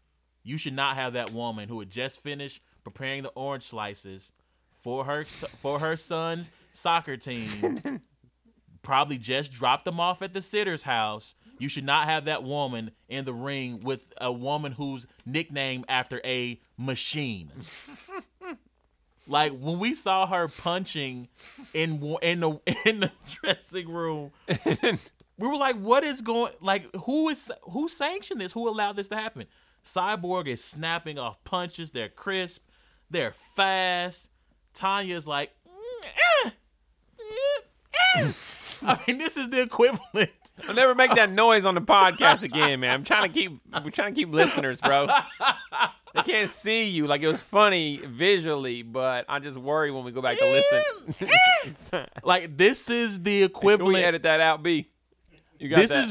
You 0.43 0.57
should 0.57 0.75
not 0.75 0.97
have 0.97 1.13
that 1.15 1.33
woman 1.33 1.69
who 1.69 1.81
had 1.81 1.91
just 1.91 2.21
finished 2.21 2.63
preparing 2.85 3.23
the 3.25 3.31
orange 3.31 3.65
slices 3.65 4.33
for 4.73 5.05
her 5.05 5.25
for 5.25 5.81
her 5.81 5.97
son's 5.97 6.51
soccer 6.73 7.17
team. 7.17 8.01
probably 8.87 9.19
just 9.19 9.51
dropped 9.51 9.85
them 9.85 9.99
off 9.99 10.23
at 10.23 10.33
the 10.33 10.41
sitter's 10.41 10.85
house. 10.85 11.35
You 11.59 11.69
should 11.69 11.85
not 11.85 12.05
have 12.07 12.27
that 12.27 12.43
woman 12.43 12.91
in 13.09 13.25
the 13.25 13.33
ring 13.33 13.83
with 13.83 14.13
a 14.19 14.31
woman 14.33 14.73
who's 14.73 15.07
nicknamed 15.25 15.87
after 15.89 16.21
a 16.25 16.61
machine. 16.77 17.51
Like 19.29 19.59
when 19.59 19.79
we 19.79 19.95
saw 19.95 20.27
her 20.27 20.49
punching 20.49 21.29
in 21.75 22.17
in 22.23 22.41
the 22.41 22.61
in 22.85 23.01
the 23.01 23.11
dressing 23.29 23.89
room, 23.89 24.31
we 24.65 25.49
were 25.49 25.57
like, 25.57 25.77
"What 25.77 26.05
is 26.05 26.21
going? 26.21 26.53
Like 26.61 26.95
who 26.95 27.29
is 27.29 27.51
who 27.63 27.89
sanctioned 27.89 28.41
this? 28.41 28.53
Who 28.53 28.69
allowed 28.69 28.97
this 28.97 29.09
to 29.09 29.17
happen?" 29.17 29.47
Cyborg 29.85 30.47
is 30.47 30.63
snapping 30.63 31.19
off 31.19 31.43
punches. 31.45 31.91
They're 31.91 32.09
crisp. 32.09 32.69
They're 33.11 33.35
fast. 33.57 34.31
Tanya's 34.75 35.27
like, 35.27 35.51
"Mm, 35.67 36.07
eh, 36.45 36.51
eh, 37.21 38.21
eh." 38.21 38.33
I 38.83 38.99
mean, 39.07 39.19
this 39.19 39.37
is 39.37 39.49
the 39.49 39.63
equivalent. 39.63 40.31
I'll 40.69 40.75
never 40.75 40.95
make 40.95 41.15
that 41.15 41.31
noise 41.31 41.65
on 41.67 41.75
the 41.75 41.81
podcast 41.81 42.43
again, 42.43 42.81
man. 42.81 42.91
I'm 42.93 43.05
trying 43.05 43.23
to 43.23 43.29
keep 43.29 43.59
we're 43.85 43.91
trying 43.91 44.15
to 44.15 44.21
keep 44.21 44.33
listeners, 44.33 44.81
bro. 44.81 45.07
They 46.15 46.23
can't 46.23 46.49
see 46.49 46.89
you. 46.89 47.07
Like 47.07 47.21
it 47.21 47.29
was 47.29 47.41
funny 47.41 47.99
visually, 47.99 48.83
but 48.83 49.27
I 49.29 49.39
just 49.39 49.59
worry 49.59 49.91
when 49.91 50.05
we 50.05 50.13
go 50.13 50.23
back 50.23 50.39
to 50.39 50.45
listen. 50.45 52.07
Like 52.25 52.57
this 52.57 52.89
is 52.89 53.19
the 53.23 53.23
Can 53.23 53.39
we 53.39 53.43
equivalent. 53.45 54.05
edit 54.05 54.23
that 54.23 54.41
out, 54.41 54.63
B? 54.63 54.89
You 55.59 55.69
got 55.69 55.77
this 55.77 55.91
that? 55.91 56.05
is 56.05 56.11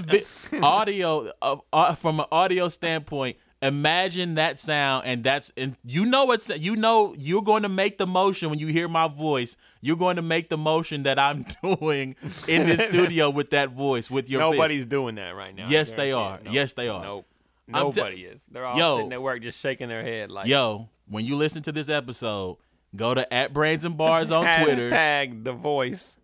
vi- 0.50 0.60
audio 0.64 1.32
of 1.42 1.62
uh, 1.74 1.96
from 1.96 2.20
an 2.20 2.26
audio 2.32 2.68
standpoint. 2.70 3.38
Imagine 3.62 4.36
that 4.36 4.60
sound, 4.60 5.08
and 5.08 5.24
that's 5.24 5.52
and 5.58 5.76
you 5.84 6.06
know 6.06 6.32
it's 6.32 6.50
you 6.50 6.76
know 6.76 7.16
you're 7.18 7.42
going 7.42 7.64
to 7.64 7.70
make 7.70 7.98
the 7.98 8.06
motion 8.06 8.50
when 8.50 8.60
you 8.60 8.68
hear 8.68 8.88
my 8.88 9.08
voice. 9.08 9.56
You're 9.82 9.96
going 9.98 10.18
to 10.18 10.22
make 10.22 10.50
the 10.50 10.58
motion 10.58 11.04
that 11.04 11.18
I'm 11.18 11.46
doing 11.64 12.16
in 12.48 12.68
the 12.68 12.78
studio 12.90 13.30
with 13.30 13.52
that 13.52 13.70
voice 13.72 14.12
with 14.12 14.30
your 14.30 14.42
fist. 14.42 14.52
Nobody's 14.52 14.86
doing 14.86 15.16
that 15.16 15.36
right 15.36 15.56
now. 15.56 15.68
Yes, 15.70 15.94
they 15.94 16.12
are. 16.12 16.40
it. 16.44 16.52
Yes, 16.52 16.74
they 16.74 16.90
are. 16.90 17.02
Nope. 17.04 17.26
Nobody 17.68 18.26
is. 18.26 18.46
They're 18.52 18.66
all 18.66 18.78
Yo. 18.78 18.98
sitting 18.98 19.14
at 19.14 19.22
work 19.22 19.42
just 19.42 19.60
shaking 19.60 19.88
their 19.88 20.04
head 20.04 20.30
like 20.30 20.48
Yo, 20.48 20.90
when 21.08 21.26
you 21.26 21.36
listen 21.36 21.64
to 21.64 21.72
this 21.72 21.90
episode, 21.90 22.58
go 22.96 23.14
to 23.16 23.34
at 23.34 23.54
Brains 23.54 23.86
and 23.86 23.98
Bars 23.98 24.32
on 24.32 24.46
Twitter. 24.64 24.90
Tag 24.90 25.44
the 25.44 25.54
voice. 25.54 26.18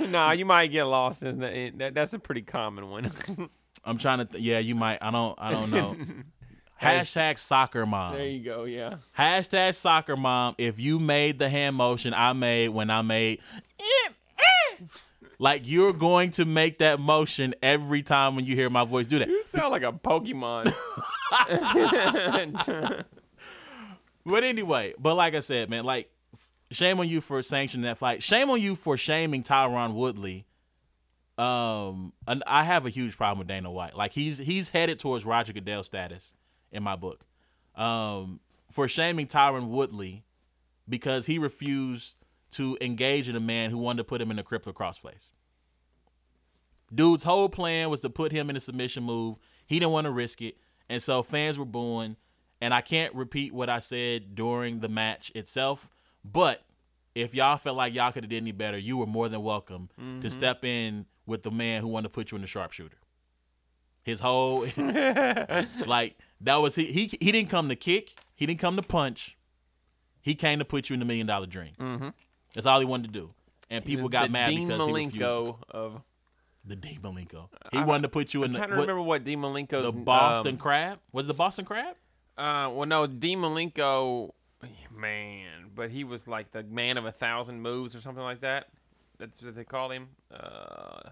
nah, 0.00 0.30
you 0.32 0.44
might 0.44 0.68
get 0.70 0.84
lost 0.84 1.22
in 1.22 1.40
the, 1.40 1.52
in 1.52 1.78
that. 1.78 1.94
That's 1.94 2.12
a 2.14 2.18
pretty 2.18 2.42
common 2.42 2.88
one. 2.88 3.12
I'm 3.84 3.98
trying 3.98 4.18
to. 4.18 4.24
Th- 4.26 4.42
yeah, 4.42 4.58
you 4.58 4.74
might. 4.74 4.98
I 5.02 5.10
don't. 5.10 5.38
I 5.38 5.50
don't 5.50 5.70
know. 5.70 5.96
Hashtag 6.82 7.38
soccer 7.38 7.84
mom. 7.86 8.14
there 8.14 8.26
you 8.26 8.38
go. 8.44 8.62
Yeah. 8.64 8.96
Hashtag 9.18 9.74
soccer 9.74 10.16
mom. 10.16 10.54
If 10.58 10.78
you 10.78 11.00
made 11.00 11.40
the 11.40 11.48
hand 11.48 11.74
motion 11.74 12.14
I 12.14 12.32
made 12.34 12.68
when 12.68 12.88
I 12.88 13.02
made, 13.02 13.40
like 15.40 15.62
you're 15.64 15.92
going 15.92 16.30
to 16.32 16.44
make 16.44 16.78
that 16.78 17.00
motion 17.00 17.54
every 17.62 18.02
time 18.04 18.36
when 18.36 18.44
you 18.44 18.54
hear 18.54 18.70
my 18.70 18.84
voice 18.84 19.08
do 19.08 19.18
that. 19.18 19.28
You 19.28 19.42
sound 19.42 19.72
like 19.72 19.82
a 19.82 19.92
Pokemon. 19.92 20.72
But 24.24 24.44
anyway, 24.44 24.92
but 24.98 25.14
like 25.14 25.34
I 25.34 25.40
said, 25.40 25.70
man, 25.70 25.84
like 25.84 26.10
shame 26.70 27.00
on 27.00 27.08
you 27.08 27.22
for 27.22 27.40
sanctioning 27.40 27.84
that 27.84 27.96
fight. 27.96 28.22
Shame 28.22 28.50
on 28.50 28.60
you 28.60 28.74
for 28.74 28.98
shaming 28.98 29.42
Tyron 29.42 29.94
Woodley. 29.94 30.44
Um, 31.38 32.12
and 32.26 32.42
I 32.46 32.64
have 32.64 32.84
a 32.84 32.90
huge 32.90 33.16
problem 33.16 33.38
with 33.38 33.48
Dana 33.48 33.70
White. 33.70 33.96
Like 33.96 34.12
he's 34.12 34.38
he's 34.38 34.70
headed 34.70 34.98
towards 34.98 35.24
Roger 35.24 35.52
Goodell 35.52 35.84
status 35.84 36.34
in 36.72 36.82
my 36.82 36.96
book. 36.96 37.24
Um, 37.76 38.40
for 38.70 38.88
shaming 38.88 39.28
Tyron 39.28 39.68
Woodley 39.68 40.24
because 40.88 41.26
he 41.26 41.38
refused 41.38 42.16
to 42.50 42.76
engage 42.80 43.28
in 43.28 43.36
a 43.36 43.40
man 43.40 43.70
who 43.70 43.78
wanted 43.78 43.98
to 43.98 44.04
put 44.04 44.20
him 44.20 44.30
in 44.30 44.38
a 44.38 44.42
crippler 44.42 44.72
crossface. 44.72 45.30
Dude's 46.92 47.22
whole 47.22 47.48
plan 47.48 47.90
was 47.90 48.00
to 48.00 48.10
put 48.10 48.32
him 48.32 48.50
in 48.50 48.56
a 48.56 48.60
submission 48.60 49.04
move. 49.04 49.36
He 49.66 49.78
didn't 49.78 49.92
want 49.92 50.06
to 50.06 50.10
risk 50.10 50.40
it. 50.40 50.56
And 50.88 51.02
so 51.02 51.22
fans 51.22 51.58
were 51.58 51.66
booing. 51.66 52.16
And 52.60 52.74
I 52.74 52.80
can't 52.80 53.14
repeat 53.14 53.52
what 53.54 53.68
I 53.68 53.78
said 53.78 54.34
during 54.34 54.80
the 54.80 54.88
match 54.88 55.30
itself. 55.34 55.88
But 56.24 56.64
if 57.14 57.34
y'all 57.34 57.56
felt 57.58 57.76
like 57.76 57.94
y'all 57.94 58.10
could 58.10 58.24
have 58.24 58.30
did 58.30 58.42
any 58.42 58.52
better, 58.52 58.78
you 58.78 58.96
were 58.96 59.06
more 59.06 59.28
than 59.28 59.42
welcome 59.42 59.90
to 60.20 60.30
step 60.30 60.64
in 60.64 61.06
with 61.28 61.42
the 61.42 61.50
man 61.50 61.82
who 61.82 61.88
wanted 61.88 62.08
to 62.08 62.12
put 62.12 62.32
you 62.32 62.36
in 62.36 62.42
the 62.42 62.48
sharpshooter. 62.48 62.96
His 64.02 64.20
whole 64.20 64.66
like 65.86 66.16
that 66.40 66.56
was 66.56 66.74
he, 66.74 66.86
he 66.86 67.06
he 67.20 67.30
didn't 67.30 67.50
come 67.50 67.68
to 67.68 67.76
kick, 67.76 68.14
he 68.34 68.46
didn't 68.46 68.58
come 68.60 68.76
to 68.76 68.82
punch. 68.82 69.36
He 70.22 70.34
came 70.34 70.58
to 70.58 70.64
put 70.64 70.88
you 70.88 70.94
in 70.94 71.00
the 71.00 71.06
million 71.06 71.26
dollar 71.26 71.46
dream. 71.46 71.72
Mm-hmm. 71.78 72.08
That's 72.54 72.66
all 72.66 72.80
he 72.80 72.86
wanted 72.86 73.12
to 73.12 73.20
do. 73.20 73.30
And 73.70 73.84
people 73.84 74.08
got 74.08 74.24
the 74.24 74.32
mad 74.32 74.48
Dean 74.48 74.66
because 74.66 74.86
he 74.86 74.92
refused. 74.92 75.16
Malenko 75.18 75.56
of. 75.70 76.02
The 76.64 76.76
Dean 76.76 77.00
Malenko. 77.02 77.48
He 77.72 77.78
wanted 77.78 78.02
to 78.02 78.08
put 78.08 78.34
you 78.34 78.42
in 78.42 78.48
I'm 78.48 78.52
the, 78.52 78.58
trying 78.58 78.70
to 78.70 78.76
what- 78.76 78.80
remember 78.82 79.02
what 79.02 79.24
Dean 79.24 79.40
Malenko's 79.40 79.92
the 79.92 79.98
Boston 79.98 80.54
um, 80.54 80.58
Crab. 80.58 80.98
Was 81.12 81.26
it 81.26 81.32
the 81.32 81.36
Boston 81.36 81.64
Crab? 81.64 81.94
Uh, 82.36 82.70
well, 82.72 82.86
no, 82.86 83.06
Dean 83.06 83.40
Malenko, 83.40 84.32
man, 84.94 85.70
but 85.74 85.90
he 85.90 86.04
was 86.04 86.28
like 86.28 86.50
the 86.52 86.62
man 86.62 86.96
of 86.96 87.04
a 87.04 87.12
thousand 87.12 87.60
moves 87.62 87.94
or 87.94 88.00
something 88.00 88.22
like 88.22 88.40
that. 88.40 88.68
That's 89.18 89.40
what 89.42 89.54
they 89.54 89.64
call 89.64 89.90
him. 89.90 90.08
Uh, 90.32 91.10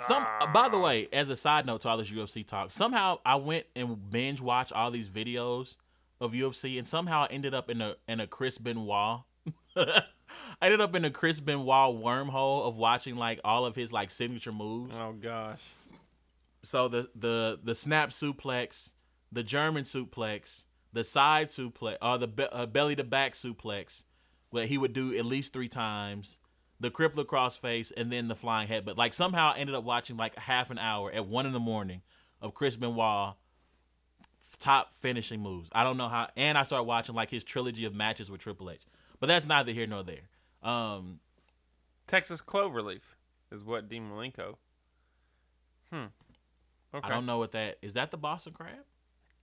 Some, 0.00 0.24
uh, 0.40 0.46
by 0.52 0.68
the 0.68 0.78
way, 0.78 1.08
as 1.12 1.28
a 1.30 1.36
side 1.36 1.66
note 1.66 1.80
to 1.82 1.88
all 1.88 1.96
this 1.96 2.10
UFC 2.10 2.46
talk, 2.46 2.70
somehow 2.70 3.18
I 3.26 3.34
went 3.36 3.66
and 3.74 4.10
binge 4.10 4.40
watched 4.40 4.72
all 4.72 4.90
these 4.92 5.08
videos 5.08 5.76
of 6.20 6.32
UFC, 6.32 6.78
and 6.78 6.86
somehow 6.86 7.24
I 7.24 7.26
ended 7.32 7.52
up 7.54 7.68
in 7.68 7.80
a 7.80 7.96
in 8.06 8.20
a 8.20 8.26
Chris 8.26 8.58
Benoit. 8.58 9.20
I 9.76 10.02
ended 10.62 10.80
up 10.80 10.94
in 10.94 11.04
a 11.04 11.10
Chris 11.10 11.40
Benoit 11.40 11.96
wormhole 11.96 12.66
of 12.68 12.76
watching 12.76 13.16
like 13.16 13.40
all 13.44 13.64
of 13.66 13.74
his 13.74 13.92
like 13.92 14.10
signature 14.10 14.52
moves. 14.52 14.96
oh 14.98 15.12
gosh, 15.20 15.62
So 16.62 16.86
the 16.88 17.10
the 17.16 17.58
the 17.62 17.74
snap 17.74 18.10
suplex, 18.10 18.92
the 19.32 19.42
German 19.42 19.82
suplex, 19.84 20.64
the 20.92 21.02
side 21.02 21.48
suplex, 21.48 21.96
or 22.00 22.18
the 22.18 22.28
be- 22.28 22.48
uh, 22.52 22.66
belly 22.66 22.94
to 22.96 23.04
back 23.04 23.32
suplex, 23.32 24.04
where 24.50 24.66
he 24.66 24.78
would 24.78 24.92
do 24.92 25.16
at 25.16 25.24
least 25.24 25.52
three 25.52 25.68
times. 25.68 26.38
The 26.80 26.90
crippler 26.90 27.24
crossface 27.24 27.92
and 27.96 28.12
then 28.12 28.28
the 28.28 28.36
flying 28.36 28.68
head. 28.68 28.84
But 28.84 28.96
like 28.96 29.12
somehow 29.12 29.52
I 29.54 29.58
ended 29.58 29.74
up 29.74 29.84
watching 29.84 30.16
like 30.16 30.36
half 30.36 30.70
an 30.70 30.78
hour 30.78 31.10
at 31.12 31.26
one 31.26 31.46
in 31.46 31.52
the 31.52 31.60
morning 31.60 32.02
of 32.40 32.54
Chris 32.54 32.76
Benoit 32.76 33.34
top 34.58 34.94
finishing 34.94 35.40
moves. 35.40 35.68
I 35.72 35.84
don't 35.84 35.96
know 35.96 36.08
how. 36.08 36.28
And 36.36 36.56
I 36.56 36.62
started 36.62 36.84
watching 36.84 37.14
like 37.14 37.30
his 37.30 37.44
trilogy 37.44 37.84
of 37.84 37.94
matches 37.94 38.30
with 38.30 38.40
Triple 38.40 38.70
H. 38.70 38.82
But 39.20 39.26
that's 39.26 39.46
neither 39.46 39.72
here 39.72 39.86
nor 39.86 40.02
there. 40.02 40.28
Um, 40.62 41.20
Texas 42.06 42.40
Cloverleaf 42.40 43.02
is 43.50 43.64
what 43.64 43.88
Dean 43.88 44.08
Malenko. 44.10 44.56
Hmm. 45.92 46.06
Okay. 46.94 47.06
I 47.06 47.08
don't 47.08 47.26
know 47.26 47.38
what 47.38 47.52
that 47.52 47.78
is. 47.82 47.94
That 47.94 48.10
the 48.10 48.16
Boston 48.16 48.52
Crab? 48.52 48.84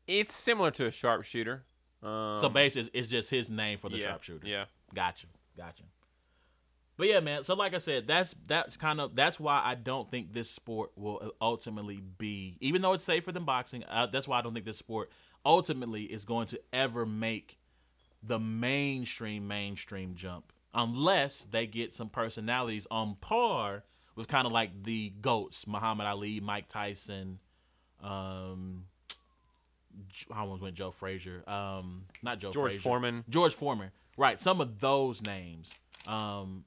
It's 0.08 0.34
similar 0.34 0.72
to 0.72 0.86
a 0.86 0.92
sharpshooter. 0.92 1.66
Um, 2.02 2.38
so 2.38 2.50
basically, 2.50 2.82
it's, 2.82 2.90
it's 2.94 3.08
just 3.08 3.30
his 3.30 3.50
name 3.50 3.78
for 3.78 3.90
the 3.90 3.98
yeah, 3.98 4.06
sharpshooter. 4.06 4.48
Yeah. 4.48 4.66
Gotcha. 4.94 5.28
Gotcha. 5.58 5.84
But 6.98 7.08
yeah, 7.08 7.20
man. 7.20 7.44
So 7.44 7.56
like 7.56 7.74
I 7.74 7.80
said, 7.80 8.08
that's 8.08 8.36
that's 8.48 8.78
kind 8.78 9.02
of 9.02 9.16
that's 9.16 9.40
why 9.40 9.62
I 9.64 9.76
don't 9.76 10.10
think 10.10 10.34
this 10.34 10.50
sport 10.50 10.92
will 10.96 11.34
ultimately 11.42 12.02
be, 12.18 12.58
even 12.62 12.82
though 12.82 12.94
it's 12.94 13.04
safer 13.04 13.32
than 13.32 13.44
boxing. 13.44 13.84
Uh, 13.84 14.08
that's 14.08 14.28
why 14.28 14.40
I 14.40 14.42
don't 14.42 14.54
think 14.54 14.66
this 14.66 14.78
sport 14.78 15.12
ultimately 15.46 16.04
is 16.04 16.24
going 16.26 16.48
to 16.48 16.60
ever 16.72 17.06
make 17.06 17.58
the 18.24 18.40
mainstream 18.40 19.48
mainstream 19.48 20.16
jump, 20.16 20.54
unless 20.74 21.42
they 21.42 21.68
get 21.68 21.94
some 21.94 22.10
personalities 22.10 22.88
on 22.90 23.16
par 23.16 23.84
with 24.16 24.28
kind 24.28 24.48
of 24.48 24.54
like 24.54 24.84
the 24.84 25.14
goats, 25.22 25.68
Muhammad 25.68 26.08
Ali, 26.08 26.40
Mike 26.40 26.68
Tyson. 26.68 27.40
Um, 28.02 28.86
I 30.34 30.40
almost 30.40 30.62
went 30.62 30.76
Joe 30.76 30.92
Frazier. 30.92 31.44
Um, 31.48 32.06
not 32.24 32.40
Joe 32.40 32.52
George 32.52 32.72
Frazier. 32.74 32.82
Foreman. 32.82 33.24
George 33.30 33.54
Foreman. 33.54 33.92
Right. 34.18 34.40
Some 34.40 34.62
of 34.62 34.80
those 34.80 35.22
names. 35.22 35.74
Um, 36.08 36.64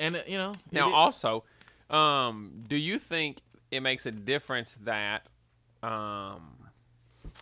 and 0.00 0.24
you 0.26 0.36
know, 0.36 0.52
Now, 0.72 0.92
also, 0.92 1.44
um, 1.88 2.64
do 2.66 2.76
you 2.76 2.98
think 2.98 3.38
it 3.70 3.80
makes 3.80 4.06
a 4.06 4.10
difference 4.10 4.72
that 4.82 5.26
um, 5.82 6.56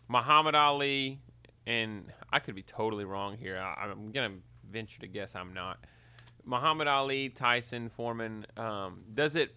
Muhammad 0.09 0.55
Ali 0.55 1.21
and 1.67 2.11
I 2.33 2.39
could 2.39 2.55
be 2.55 2.63
totally 2.63 3.05
wrong 3.05 3.37
here. 3.37 3.59
I, 3.59 3.91
I'm 3.91 4.11
gonna 4.11 4.37
venture 4.71 5.01
to 5.01 5.07
guess 5.07 5.37
I'm 5.37 5.53
not. 5.53 5.79
Muhammad 6.45 6.89
Ali, 6.89 7.29
Tyson, 7.29 7.91
Foreman. 7.91 8.47
Um, 8.57 9.05
does 9.13 9.37
it 9.37 9.55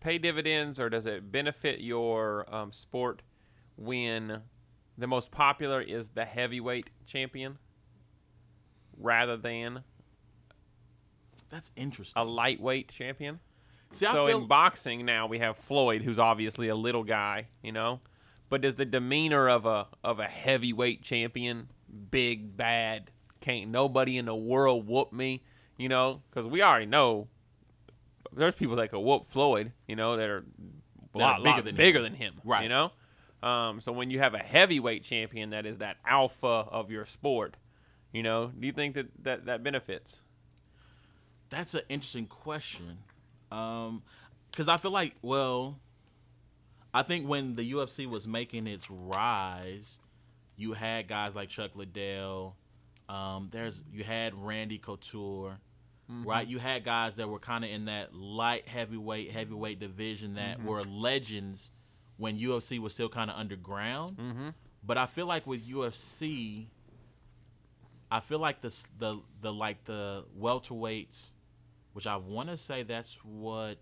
pay 0.00 0.16
dividends 0.16 0.80
or 0.80 0.88
does 0.88 1.06
it 1.06 1.30
benefit 1.30 1.80
your 1.80 2.52
um, 2.54 2.72
sport 2.72 3.22
when 3.76 4.40
the 4.96 5.06
most 5.06 5.30
popular 5.30 5.82
is 5.82 6.10
the 6.10 6.24
heavyweight 6.24 6.88
champion 7.06 7.58
rather 8.96 9.36
than 9.36 9.84
that's 11.50 11.70
interesting. 11.76 12.20
a 12.20 12.24
lightweight 12.24 12.88
champion? 12.88 13.40
See, 13.92 14.06
so 14.06 14.26
feel, 14.26 14.38
in 14.38 14.46
boxing 14.46 15.06
now 15.06 15.26
we 15.26 15.38
have 15.38 15.56
Floyd, 15.56 16.02
who's 16.02 16.18
obviously 16.18 16.68
a 16.68 16.74
little 16.74 17.04
guy, 17.04 17.48
you 17.62 17.72
know, 17.72 18.00
but 18.48 18.60
does 18.60 18.76
the 18.76 18.84
demeanor 18.84 19.48
of 19.48 19.66
a 19.66 19.86
of 20.04 20.18
a 20.20 20.26
heavyweight 20.26 21.02
champion, 21.02 21.68
big 22.10 22.56
bad, 22.56 23.10
can't 23.40 23.70
nobody 23.70 24.16
in 24.16 24.26
the 24.26 24.34
world 24.34 24.86
whoop 24.86 25.12
me, 25.12 25.42
you 25.76 25.88
know? 25.88 26.22
Because 26.28 26.46
we 26.46 26.62
already 26.62 26.86
know 26.86 27.28
there's 28.32 28.54
people 28.54 28.76
that 28.76 28.90
could 28.90 29.00
whoop 29.00 29.26
Floyd, 29.26 29.72
you 29.86 29.96
know, 29.96 30.16
that 30.16 30.28
are 30.28 30.44
a 31.14 31.18
lot 31.18 31.42
bigger 31.42 31.56
than 31.56 31.64
than 31.66 31.76
bigger 31.76 31.98
him. 31.98 32.04
than 32.04 32.14
him, 32.14 32.34
Right. 32.44 32.64
You 32.64 32.68
know, 32.68 32.92
um, 33.42 33.80
so 33.80 33.92
when 33.92 34.10
you 34.10 34.18
have 34.18 34.34
a 34.34 34.38
heavyweight 34.38 35.04
champion 35.04 35.50
that 35.50 35.64
is 35.64 35.78
that 35.78 35.96
alpha 36.04 36.46
of 36.46 36.90
your 36.90 37.06
sport, 37.06 37.56
you 38.12 38.22
know, 38.22 38.52
do 38.58 38.66
you 38.66 38.72
think 38.72 38.94
that 38.94 39.06
that, 39.22 39.46
that 39.46 39.62
benefits? 39.62 40.20
That's 41.50 41.74
an 41.74 41.82
interesting 41.88 42.26
question. 42.26 42.98
Um, 43.50 44.02
because 44.50 44.68
I 44.68 44.76
feel 44.76 44.90
like, 44.90 45.14
well, 45.22 45.78
I 46.92 47.02
think 47.02 47.28
when 47.28 47.54
the 47.54 47.72
UFC 47.72 48.06
was 48.06 48.26
making 48.26 48.66
its 48.66 48.90
rise, 48.90 49.98
you 50.56 50.72
had 50.72 51.06
guys 51.06 51.36
like 51.36 51.48
Chuck 51.48 51.76
Liddell. 51.76 52.56
Um, 53.08 53.48
there's 53.52 53.84
you 53.92 54.04
had 54.04 54.34
Randy 54.34 54.78
Couture, 54.78 55.58
right? 56.08 56.46
You 56.46 56.58
had 56.58 56.84
guys 56.84 57.16
that 57.16 57.28
were 57.28 57.38
kind 57.38 57.64
of 57.64 57.70
in 57.70 57.86
that 57.86 58.14
light 58.14 58.68
heavyweight, 58.68 59.30
heavyweight 59.30 59.78
division 59.78 60.34
that 60.34 60.62
were 60.62 60.82
legends 60.82 61.70
when 62.16 62.38
UFC 62.38 62.78
was 62.78 62.92
still 62.92 63.08
kind 63.08 63.30
of 63.30 63.36
underground. 63.36 64.16
Mm-hmm. 64.18 64.48
But 64.84 64.98
I 64.98 65.06
feel 65.06 65.26
like 65.26 65.46
with 65.46 65.66
UFC, 65.68 66.66
I 68.10 68.20
feel 68.20 68.38
like 68.38 68.60
the 68.60 68.86
the 68.98 69.20
the 69.40 69.52
like 69.52 69.84
the 69.84 70.24
welterweights, 70.38 71.32
which 71.92 72.06
I 72.06 72.16
want 72.16 72.48
to 72.48 72.56
say 72.56 72.82
that's 72.82 73.18
what 73.24 73.78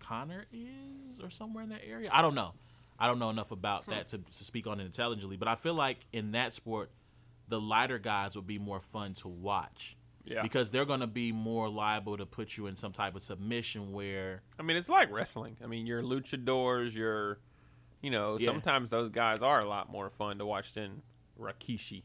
Conor 0.00 0.46
is 0.52 1.20
or 1.22 1.30
somewhere 1.30 1.64
in 1.64 1.70
that 1.70 1.82
area. 1.86 2.10
I 2.12 2.22
don't 2.22 2.34
know. 2.34 2.52
I 2.98 3.06
don't 3.06 3.18
know 3.18 3.30
enough 3.30 3.50
about 3.50 3.84
hmm. 3.84 3.92
that 3.92 4.08
to, 4.08 4.18
to 4.18 4.44
speak 4.44 4.66
on 4.66 4.80
it 4.80 4.84
intelligently. 4.84 5.36
But 5.36 5.48
I 5.48 5.54
feel 5.54 5.74
like 5.74 5.98
in 6.12 6.32
that 6.32 6.54
sport, 6.54 6.90
the 7.48 7.60
lighter 7.60 7.98
guys 7.98 8.36
would 8.36 8.46
be 8.46 8.58
more 8.58 8.80
fun 8.80 9.14
to 9.14 9.28
watch. 9.28 9.96
Yeah. 10.24 10.42
Because 10.42 10.70
they're 10.70 10.84
going 10.84 11.00
to 11.00 11.08
be 11.08 11.32
more 11.32 11.68
liable 11.68 12.16
to 12.16 12.26
put 12.26 12.56
you 12.56 12.68
in 12.68 12.76
some 12.76 12.92
type 12.92 13.16
of 13.16 13.22
submission 13.22 13.92
where 13.92 14.42
I 14.58 14.62
mean, 14.62 14.76
it's 14.76 14.88
like 14.88 15.10
wrestling. 15.10 15.56
I 15.62 15.66
mean, 15.66 15.84
your 15.84 16.00
luchadors, 16.00 16.94
your, 16.94 17.40
you 18.00 18.10
know, 18.10 18.38
Yeah. 18.38 18.46
sometimes 18.46 18.90
those 18.90 19.10
guys 19.10 19.42
are 19.42 19.60
a 19.60 19.68
lot 19.68 19.90
more 19.90 20.10
fun 20.10 20.38
to 20.38 20.46
watch 20.46 20.74
than 20.74 21.02
Rikishi. 21.40 22.04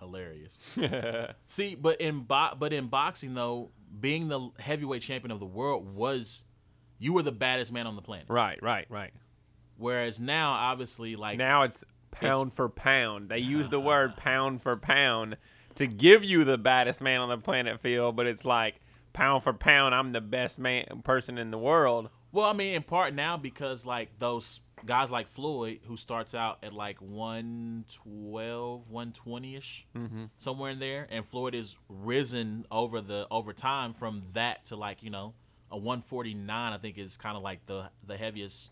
Hilarious. 0.00 0.58
See, 1.46 1.74
but 1.74 2.00
in 2.00 2.20
bo- 2.20 2.54
but 2.58 2.72
in 2.72 2.88
boxing 2.88 3.34
though, 3.34 3.70
being 3.98 4.28
the 4.28 4.50
heavyweight 4.58 5.02
champion 5.02 5.30
of 5.30 5.40
the 5.40 5.46
world 5.46 5.94
was 5.94 6.44
you 6.98 7.12
were 7.12 7.22
the 7.22 7.32
baddest 7.32 7.72
man 7.72 7.86
on 7.86 7.96
the 7.96 8.02
planet. 8.02 8.26
Right, 8.28 8.62
right, 8.62 8.86
right. 8.88 9.12
Whereas 9.76 10.20
now, 10.20 10.52
obviously, 10.52 11.16
like 11.16 11.38
Now 11.38 11.62
it's 11.62 11.84
pound 12.10 12.52
for 12.52 12.68
pound. 12.68 13.30
They 13.30 13.38
use 13.38 13.68
the 13.68 13.80
word 13.80 14.16
pound 14.16 14.60
for 14.62 14.76
pound 14.76 15.36
to 15.76 15.86
give 15.86 16.22
you 16.22 16.44
the 16.44 16.58
baddest 16.58 17.00
man 17.00 17.20
on 17.20 17.28
the 17.28 17.38
planet 17.38 17.80
feel, 17.80 18.12
but 18.12 18.26
it's 18.26 18.44
like 18.44 18.80
pound 19.12 19.42
for 19.42 19.52
pound, 19.52 19.94
I'm 19.94 20.12
the 20.12 20.20
best 20.20 20.58
man 20.58 21.02
person 21.04 21.38
in 21.38 21.50
the 21.50 21.58
world. 21.58 22.10
Well, 22.32 22.46
I 22.46 22.52
mean, 22.52 22.74
in 22.74 22.82
part 22.82 23.14
now 23.14 23.36
because 23.36 23.86
like 23.86 24.18
those 24.18 24.60
guys 24.84 25.10
like 25.10 25.28
Floyd, 25.28 25.80
who 25.86 25.96
starts 25.96 26.34
out 26.34 26.58
at 26.62 26.72
like 26.72 27.00
112, 27.00 28.90
120 28.90 29.56
ish, 29.56 29.86
mm-hmm. 29.96 30.24
somewhere 30.38 30.70
in 30.70 30.78
there, 30.78 31.06
and 31.10 31.26
Floyd 31.26 31.54
is 31.54 31.76
risen 31.88 32.66
over 32.70 33.00
the 33.00 33.26
over 33.30 33.52
time 33.52 33.92
from 33.92 34.22
that 34.34 34.66
to 34.66 34.76
like 34.76 35.02
you 35.02 35.10
know 35.10 35.34
a 35.70 35.76
149. 35.76 36.72
I 36.72 36.78
think 36.78 36.98
is 36.98 37.16
kind 37.16 37.36
of 37.36 37.42
like 37.42 37.66
the 37.66 37.90
the 38.06 38.16
heaviest. 38.16 38.70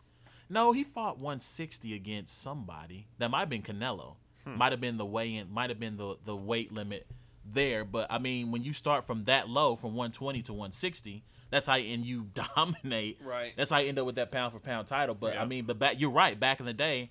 No, 0.51 0.73
he 0.73 0.83
fought 0.83 1.17
160 1.17 1.95
against 1.95 2.41
somebody. 2.41 3.09
That 3.19 3.31
might 3.31 3.41
have 3.41 3.51
been 3.51 3.63
Canelo. 3.63 4.17
Hmm. 4.45 4.57
Might 4.57 4.73
have 4.73 4.81
been 4.81 4.97
the 4.97 5.05
weigh 5.05 5.35
in. 5.35 5.53
Might 5.53 5.71
have 5.71 5.79
been 5.79 5.97
the 5.97 6.17
the 6.25 6.37
weight 6.37 6.73
limit 6.73 7.07
there. 7.45 7.85
But 7.85 8.07
I 8.11 8.19
mean, 8.19 8.51
when 8.51 8.65
you 8.65 8.73
start 8.73 9.05
from 9.05 9.25
that 9.25 9.49
low, 9.49 9.77
from 9.77 9.91
120 9.95 10.43
to 10.43 10.53
160, 10.53 11.25
that's 11.51 11.67
how 11.67 11.77
and 11.77 12.05
you 12.05 12.27
dominate. 12.57 13.21
Right. 13.25 13.53
That's 13.57 13.71
how 13.71 13.79
you 13.79 13.89
end 13.89 13.99
up 13.99 14.07
with 14.07 14.17
that 14.17 14.31
pound 14.31 14.53
for 14.53 14.59
pound 14.59 14.87
title. 14.87 15.15
But 15.15 15.35
Yeah. 15.35 15.43
I 15.43 15.45
mean, 15.47 15.65
but 15.65 15.79
back 15.79 16.01
you're 16.01 16.11
right. 16.11 16.39
Back 16.39 16.61
in 16.61 16.67
the 16.67 16.73
day, 16.73 17.11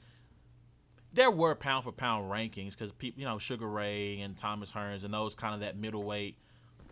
there 1.14 1.32
were 1.32 1.56
pound 1.56 1.84
for 1.84 1.92
pound 1.92 2.30
rankings 2.32 2.72
because 2.72 2.92
people, 2.92 3.20
you 3.20 3.26
know, 3.26 3.38
Sugar 3.40 3.68
Ray 3.68 4.20
and 4.22 4.38
Thomas 4.38 4.72
Hearns 4.72 5.04
and 5.04 5.14
those 5.14 5.36
kind 5.36 5.54
of 5.56 5.62
that 5.62 5.78
middleweight, 5.78 6.38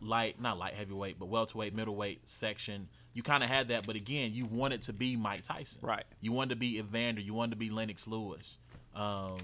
light, 0.02 0.42
not 0.42 0.58
light 0.58 0.74
heavyweight, 0.74 1.20
but 1.20 1.28
welterweight, 1.28 1.76
middleweight 1.76 2.22
section. 2.30 2.88
You 3.14 3.24
kind 3.24 3.44
of 3.44 3.50
had 3.50 3.68
that, 3.70 3.86
but 3.86 3.96
again, 3.96 4.34
you 4.34 4.46
wanted 4.46 4.82
to 4.84 4.94
be 4.94 5.16
Mike 5.16 5.44
Tyson. 5.44 5.80
Right. 5.82 6.04
You 6.22 6.32
wanted 6.32 6.50
to 6.50 6.56
be 6.58 6.80
Evander. 6.80 7.22
You 7.22 7.34
wanted 7.34 7.52
to 7.52 7.56
be 7.58 7.70
Lennox 7.70 8.08
Lewis. 8.08 8.58
Um, 8.96 9.38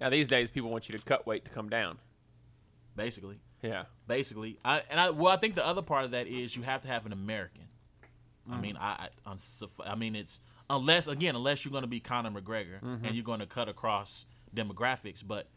Now 0.00 0.10
these 0.10 0.28
days 0.28 0.50
people 0.50 0.70
want 0.70 0.88
you 0.88 0.98
to 0.98 1.04
cut 1.04 1.26
weight 1.26 1.44
to 1.44 1.50
come 1.50 1.68
down. 1.68 1.98
basically. 2.96 3.38
Yeah. 3.62 3.84
basically. 4.06 4.58
I 4.64 4.82
and 4.90 5.00
I 5.00 5.10
well, 5.10 5.32
I 5.32 5.36
think 5.36 5.54
the 5.54 5.66
other 5.66 5.82
part 5.82 6.04
of 6.04 6.12
that 6.12 6.26
is 6.26 6.56
you 6.56 6.62
have 6.62 6.82
to 6.82 6.88
have 6.88 7.06
an 7.06 7.12
American. 7.12 7.62
I 8.50 8.58
mean, 8.58 8.76
I 8.78 9.08
I, 9.26 9.36
I 9.84 9.94
mean 9.94 10.16
it's 10.16 10.40
unless 10.70 11.06
again 11.06 11.36
unless 11.36 11.64
you're 11.64 11.72
going 11.72 11.82
to 11.82 11.88
be 11.88 12.00
Conor 12.00 12.30
McGregor 12.30 12.82
and 12.82 13.14
you're 13.14 13.24
going 13.24 13.40
to 13.40 13.46
cut 13.46 13.68
across 13.68 14.24
demographics, 14.54 15.22
but 15.26 15.48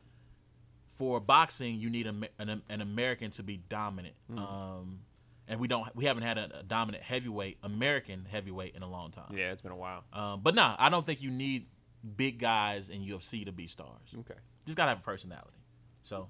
for 0.96 1.20
boxing 1.22 1.76
you 1.76 1.90
need 1.90 2.06
a, 2.08 2.14
an, 2.38 2.62
an 2.70 2.82
American 2.82 3.32
to 3.32 3.44
be 3.44 3.58
dominant. 3.58 4.16
Um, 4.38 5.00
and 5.48 5.60
we 5.60 5.68
don't 5.68 5.94
we 5.96 6.06
haven't 6.06 6.24
had 6.24 6.38
a, 6.38 6.60
a 6.60 6.64
dominant 6.64 7.04
heavyweight 7.04 7.58
American 7.64 8.26
heavyweight 8.30 8.76
in 8.76 8.84
a 8.84 8.90
long 8.90 9.12
time. 9.12 9.32
Yeah, 9.36 9.52
it's 9.52 9.62
been 9.62 9.72
a 9.72 9.76
while. 9.78 10.04
Um, 10.14 10.42
but 10.44 10.54
nah, 10.56 10.76
I 10.78 10.90
don't 10.90 11.06
think 11.06 11.22
you 11.22 11.32
need 11.32 11.68
big 12.18 12.40
guys 12.40 12.90
in 12.90 13.02
UFC 13.04 13.46
to 13.46 13.52
be 13.52 13.68
stars 13.68 14.16
Okay. 14.20 14.34
just 14.66 14.76
gotta 14.78 14.90
have 14.90 15.00
a 15.00 15.04
personality. 15.04 15.58
So, 16.04 16.30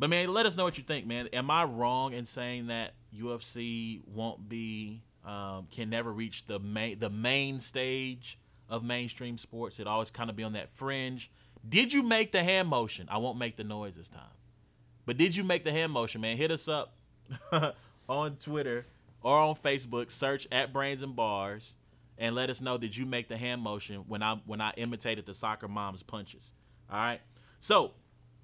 but 0.00 0.08
man, 0.08 0.32
let 0.32 0.46
us 0.46 0.56
know 0.56 0.64
what 0.64 0.78
you 0.78 0.84
think, 0.84 1.06
man. 1.06 1.28
Am 1.34 1.50
I 1.50 1.64
wrong 1.64 2.14
in 2.14 2.24
saying 2.24 2.68
that 2.68 2.94
UFC 3.14 4.00
won't 4.08 4.48
be, 4.48 5.02
um, 5.26 5.68
can 5.70 5.90
never 5.90 6.10
reach 6.10 6.46
the 6.46 6.58
main 6.58 6.98
the 6.98 7.10
main 7.10 7.60
stage 7.60 8.38
of 8.70 8.82
mainstream 8.82 9.36
sports? 9.36 9.78
It 9.78 9.86
always 9.86 10.10
kind 10.10 10.30
of 10.30 10.36
be 10.36 10.42
on 10.42 10.54
that 10.54 10.70
fringe. 10.70 11.30
Did 11.68 11.92
you 11.92 12.02
make 12.02 12.32
the 12.32 12.42
hand 12.42 12.68
motion? 12.68 13.08
I 13.10 13.18
won't 13.18 13.36
make 13.36 13.56
the 13.56 13.64
noise 13.64 13.96
this 13.96 14.08
time. 14.08 14.22
But 15.04 15.18
did 15.18 15.36
you 15.36 15.44
make 15.44 15.64
the 15.64 15.72
hand 15.72 15.92
motion, 15.92 16.22
man? 16.22 16.38
Hit 16.38 16.50
us 16.50 16.66
up 16.66 16.96
on 18.08 18.36
Twitter 18.36 18.86
or 19.20 19.38
on 19.38 19.54
Facebook. 19.54 20.10
Search 20.10 20.48
at 20.50 20.72
Brains 20.72 21.02
and 21.02 21.14
Bars 21.14 21.74
and 22.16 22.34
let 22.34 22.48
us 22.48 22.62
know 22.62 22.78
did 22.78 22.96
you 22.96 23.04
make 23.04 23.28
the 23.28 23.36
hand 23.36 23.60
motion 23.60 24.04
when 24.08 24.22
I 24.22 24.40
when 24.46 24.62
I 24.62 24.72
imitated 24.78 25.26
the 25.26 25.34
soccer 25.34 25.68
mom's 25.68 26.02
punches. 26.02 26.54
All 26.90 26.96
right. 26.96 27.20
So 27.60 27.92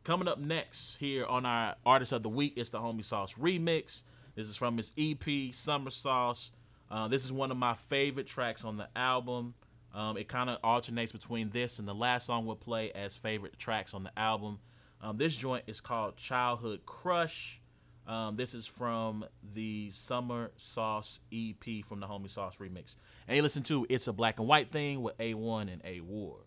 coming 0.06 0.28
up 0.28 0.38
next 0.38 0.96
here 0.98 1.26
on 1.26 1.44
our 1.44 1.74
artist 1.84 2.12
of 2.12 2.22
the 2.22 2.28
week, 2.28 2.52
is 2.56 2.70
the 2.70 2.78
Homie 2.78 3.02
Sauce 3.02 3.34
remix. 3.34 4.04
This 4.36 4.48
is 4.48 4.54
from 4.54 4.76
his 4.76 4.92
EP 4.96 5.52
Summer 5.52 5.90
Sauce. 5.90 6.52
Uh, 6.88 7.08
this 7.08 7.24
is 7.24 7.32
one 7.32 7.50
of 7.50 7.56
my 7.56 7.74
favorite 7.74 8.28
tracks 8.28 8.64
on 8.64 8.76
the 8.76 8.88
album. 8.94 9.54
Um, 9.92 10.16
it 10.16 10.28
kind 10.28 10.48
of 10.48 10.58
alternates 10.62 11.10
between 11.10 11.50
this 11.50 11.80
and 11.80 11.88
the 11.88 11.94
last 11.94 12.26
song 12.26 12.46
we'll 12.46 12.54
play 12.54 12.92
as 12.92 13.16
favorite 13.16 13.58
tracks 13.58 13.94
on 13.94 14.04
the 14.04 14.16
album. 14.16 14.60
Um, 15.02 15.16
this 15.16 15.34
joint 15.34 15.64
is 15.66 15.80
called 15.80 16.16
Childhood 16.16 16.86
Crush. 16.86 17.60
Um, 18.06 18.36
this 18.36 18.54
is 18.54 18.64
from 18.64 19.24
the 19.54 19.90
Summer 19.90 20.52
Sauce 20.56 21.18
EP 21.32 21.84
from 21.84 21.98
the 21.98 22.06
Homie 22.06 22.30
Sauce 22.30 22.58
remix. 22.60 22.94
And 23.26 23.36
you 23.36 23.42
listen 23.42 23.64
to 23.64 23.84
It's 23.88 24.06
a 24.06 24.12
Black 24.12 24.38
and 24.38 24.46
White 24.46 24.70
Thing 24.70 25.02
with 25.02 25.18
A1 25.18 25.62
and 25.62 25.82
A 25.84 26.00
Ward. 26.00 26.44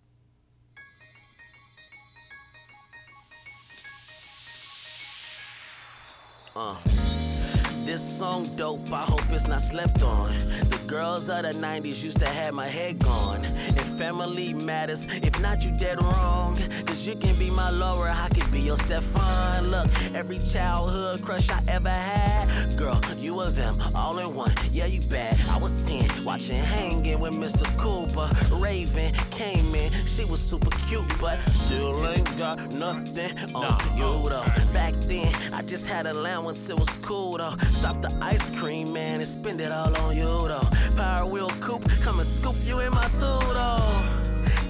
Uh. 6.59 7.08
This 7.89 8.19
song 8.19 8.43
dope, 8.55 8.93
I 8.93 9.01
hope 9.01 9.23
it's 9.31 9.47
not 9.47 9.61
slept 9.61 10.03
on. 10.03 10.29
The 10.69 10.79
girls 10.85 11.27
of 11.27 11.41
the 11.41 11.53
90s 11.53 12.03
used 12.03 12.19
to 12.19 12.29
have 12.29 12.53
my 12.53 12.67
head 12.67 12.99
gone. 12.99 13.43
If 13.45 13.81
family 13.97 14.53
matters, 14.53 15.07
if 15.07 15.41
not, 15.41 15.65
you 15.65 15.71
dead 15.71 15.99
wrong. 15.99 16.55
Cause 16.85 17.07
you 17.07 17.15
can 17.15 17.35
be 17.39 17.49
my 17.49 17.71
Laura, 17.71 18.13
I 18.15 18.29
can 18.29 18.47
be 18.51 18.59
your 18.59 18.77
Stefan. 18.77 19.71
Look, 19.71 19.87
every 20.13 20.37
childhood 20.37 21.23
crush 21.23 21.49
I 21.49 21.63
ever 21.67 21.89
had. 21.89 22.77
Girl, 22.77 23.01
you 23.17 23.33
were 23.33 23.49
them, 23.49 23.75
all 23.95 24.19
in 24.19 24.35
one. 24.35 24.53
Yeah, 24.71 24.85
you 24.85 25.01
bad. 25.09 25.41
I 25.49 25.57
was 25.57 25.87
10, 25.87 26.23
watching 26.23 26.57
hanging 26.57 27.19
with 27.19 27.33
Mr. 27.33 27.65
Cooper. 27.75 28.29
Raven 28.55 29.15
came 29.31 29.73
in, 29.73 29.89
she 30.05 30.25
was 30.25 30.39
super 30.39 30.69
cute, 30.87 31.11
but 31.19 31.39
still 31.49 32.07
ain't 32.07 32.37
got 32.37 32.71
nothing 32.71 33.35
on 33.55 33.97
you 33.97 34.29
though. 34.29 34.45
Back 34.73 34.93
then, 35.09 35.33
I 35.51 35.63
just 35.63 35.87
had 35.87 36.05
allowance, 36.05 36.69
it 36.69 36.77
was 36.77 36.89
cool 37.01 37.37
though. 37.37 37.55
Stop 37.79 38.01
the 38.01 38.13
ice 38.21 38.49
cream, 38.59 38.91
man, 38.91 39.21
and 39.21 39.23
spend 39.23 39.61
it 39.61 39.71
all 39.71 39.97
on 40.01 40.13
you 40.13 40.25
though. 40.25 40.67
Power 40.97 41.25
wheel 41.25 41.47
coupe, 41.61 41.89
come 42.03 42.19
and 42.19 42.27
scoop 42.27 42.57
you 42.65 42.81
in 42.81 42.91
my 42.91 43.05
tool 43.05 43.39
though. 43.39 44.18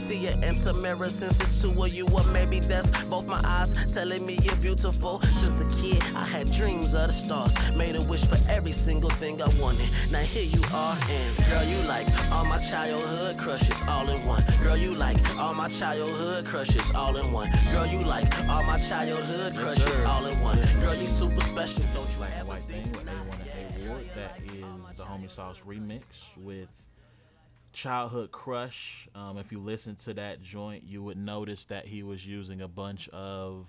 See 0.09 0.17
you 0.17 0.31
enter 0.41 0.73
mirror 0.73 1.07
since 1.07 1.39
it's 1.39 1.61
two 1.61 1.69
of 1.83 1.93
you, 1.93 2.07
or 2.07 2.23
maybe 2.33 2.59
that's 2.59 2.89
both 3.03 3.27
my 3.27 3.39
eyes 3.45 3.75
telling 3.93 4.25
me 4.25 4.39
you're 4.41 4.55
beautiful. 4.55 5.21
Since 5.21 5.61
a 5.61 5.65
kid, 5.79 6.01
I 6.15 6.23
had 6.23 6.51
dreams 6.51 6.95
of 6.95 7.09
the 7.09 7.13
stars, 7.13 7.53
made 7.75 7.95
a 7.95 8.01
wish 8.05 8.25
for 8.25 8.39
every 8.49 8.71
single 8.71 9.11
thing 9.11 9.39
I 9.39 9.45
wanted. 9.61 9.87
Now 10.11 10.17
here 10.17 10.45
you 10.45 10.63
are, 10.73 10.97
and 11.11 11.37
girl, 11.45 11.63
you 11.63 11.77
like 11.87 12.07
all 12.31 12.43
my 12.43 12.57
childhood 12.57 13.37
crushes 13.37 13.79
all 13.87 14.09
in 14.09 14.25
one. 14.25 14.43
Girl, 14.63 14.75
you 14.75 14.93
like 14.93 15.19
all 15.37 15.53
my 15.53 15.67
childhood 15.67 16.43
crushes 16.43 16.91
all 16.95 17.15
in 17.15 17.31
one. 17.31 17.51
Girl, 17.71 17.85
you 17.85 17.99
like 17.99 18.49
all 18.49 18.63
my 18.63 18.79
childhood 18.79 19.55
crushes 19.55 19.99
all 20.05 20.25
in 20.25 20.41
one. 20.41 20.57
Girl, 20.81 20.95
you 20.95 21.05
super 21.05 21.41
special, 21.41 21.83
don't 21.93 22.09
you 22.17 22.25
ever 22.39 22.55
think 22.61 22.83
Thing 22.83 22.85
you're 22.85 22.95
with 22.95 23.05
not? 23.05 23.27
A1 23.27 23.41
and 23.41 23.87
A 23.87 23.91
Ward. 23.91 24.09
That 24.15 24.39
is 24.43 24.97
the 24.97 25.03
Homie 25.03 25.29
Sauce 25.29 25.61
remix 25.67 26.35
with 26.35 26.67
Childhood 27.71 28.31
Crush. 28.31 29.07
Um, 29.15 29.37
if 29.37 29.51
you 29.51 29.59
listen 29.59 29.95
to 29.97 30.13
that 30.15 30.41
joint, 30.41 30.83
you 30.83 31.03
would 31.03 31.17
notice 31.17 31.65
that 31.65 31.85
he 31.87 32.03
was 32.03 32.25
using 32.25 32.61
a 32.61 32.67
bunch 32.67 33.07
of 33.09 33.67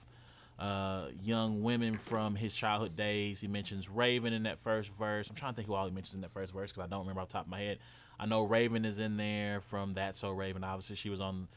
uh, 0.59 1.07
young 1.23 1.63
women 1.63 1.97
from 1.97 2.35
his 2.35 2.55
childhood 2.55 2.97
days. 2.97 3.41
He 3.41 3.49
mentions 3.49 3.89
Raven 3.89 4.33
in 4.33 4.43
that 4.45 4.59
first 4.59 4.93
verse. 4.93 5.31
I'm 5.31 5.37
trying 5.37 5.53
to 5.53 5.57
think 5.57 5.69
who 5.69 5.75
all 5.75 5.87
he 5.87 5.91
mentions 5.91 6.15
in 6.15 6.21
that 6.21 6.31
first 6.31 6.53
verse 6.53 6.71
because 6.71 6.85
I 6.85 6.89
don't 6.89 7.01
remember 7.01 7.23
off 7.23 7.29
the 7.29 7.33
top 7.35 7.47
of 7.47 7.51
my 7.51 7.61
head. 7.61 7.79
I 8.19 8.27
know 8.27 8.43
Raven 8.43 8.85
is 8.85 8.99
in 8.99 9.17
there 9.17 9.63
from 9.63 9.95
That 9.95 10.17
So 10.17 10.31
Raven. 10.31 10.63
Obviously, 10.63 10.97
she 10.97 11.09
was 11.09 11.23
on 11.23 11.49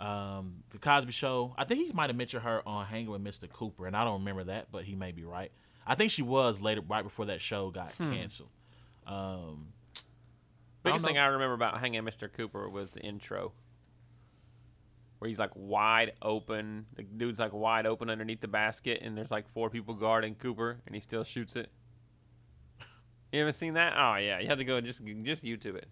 um, 0.00 0.62
the 0.70 0.78
Cosby 0.78 1.12
Show. 1.12 1.54
I 1.58 1.64
think 1.64 1.86
he 1.86 1.92
might 1.92 2.08
have 2.08 2.16
mentioned 2.16 2.42
her 2.44 2.62
on 2.66 2.86
Hanging 2.86 3.10
with 3.10 3.22
Mr. 3.22 3.50
Cooper, 3.52 3.86
and 3.86 3.94
I 3.94 4.04
don't 4.04 4.20
remember 4.20 4.44
that, 4.44 4.68
but 4.72 4.84
he 4.84 4.94
may 4.94 5.12
be 5.12 5.24
right. 5.24 5.52
I 5.86 5.94
think 5.94 6.10
she 6.10 6.22
was 6.22 6.60
later, 6.60 6.80
right 6.80 7.02
before 7.04 7.26
that 7.26 7.40
show 7.40 7.70
got 7.70 7.92
canceled. 7.98 8.48
Um, 9.06 9.68
Biggest 10.86 11.02
know. 11.04 11.08
thing 11.08 11.18
I 11.18 11.26
remember 11.26 11.54
about 11.54 11.78
hanging 11.80 12.02
Mr. 12.02 12.32
Cooper 12.32 12.68
was 12.68 12.92
the 12.92 13.00
intro. 13.00 13.52
Where 15.18 15.28
he's 15.28 15.38
like 15.38 15.50
wide 15.54 16.12
open. 16.20 16.86
The 16.94 17.02
dude's 17.02 17.38
like 17.38 17.52
wide 17.52 17.86
open 17.86 18.10
underneath 18.10 18.40
the 18.40 18.48
basket, 18.48 19.00
and 19.02 19.16
there's 19.16 19.30
like 19.30 19.48
four 19.48 19.70
people 19.70 19.94
guarding 19.94 20.34
Cooper, 20.34 20.80
and 20.86 20.94
he 20.94 21.00
still 21.00 21.24
shoots 21.24 21.56
it. 21.56 21.70
You 23.32 23.40
haven't 23.40 23.54
seen 23.54 23.74
that? 23.74 23.92
Oh 23.96 24.16
yeah, 24.16 24.38
you 24.38 24.46
have 24.48 24.58
to 24.58 24.64
go 24.64 24.76
and 24.76 24.86
just 24.86 25.04
just 25.22 25.44
YouTube 25.44 25.74
it. 25.76 25.88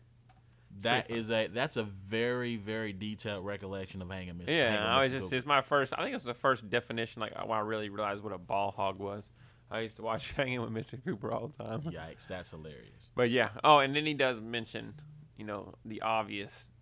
that 0.82 1.10
is 1.10 1.30
a 1.30 1.48
that's 1.48 1.76
a 1.76 1.82
very 1.82 2.56
very 2.56 2.92
detailed 2.92 3.44
recollection 3.44 4.00
of 4.00 4.08
Hanging 4.10 4.34
Mr. 4.36 4.48
Yeah, 4.48 4.70
Hanging 4.70 4.86
I 4.86 4.98
was 5.00 5.10
Mr. 5.10 5.14
just 5.14 5.24
Cooper. 5.26 5.36
it's 5.36 5.46
my 5.46 5.60
first. 5.60 5.92
I 5.98 6.02
think 6.04 6.14
it's 6.14 6.24
the 6.24 6.32
first 6.32 6.70
definition 6.70 7.20
like 7.20 7.36
when 7.46 7.58
I 7.58 7.60
really 7.60 7.88
realized 7.90 8.22
what 8.22 8.32
a 8.32 8.38
ball 8.38 8.70
hog 8.70 8.98
was. 8.98 9.30
I 9.70 9.80
used 9.80 9.96
to 9.96 10.02
watch 10.02 10.32
Hanging 10.36 10.60
with 10.60 10.70
Mr. 10.70 11.02
Cooper 11.02 11.32
all 11.32 11.48
the 11.48 11.64
time. 11.64 11.80
Yikes, 11.82 12.26
that's 12.26 12.50
hilarious. 12.50 13.10
But 13.14 13.30
yeah. 13.30 13.50
Oh, 13.62 13.78
and 13.78 13.94
then 13.94 14.06
he 14.06 14.14
does 14.14 14.40
mention, 14.40 14.94
you 15.36 15.44
know, 15.44 15.74
the 15.84 16.02
obvious 16.02 16.72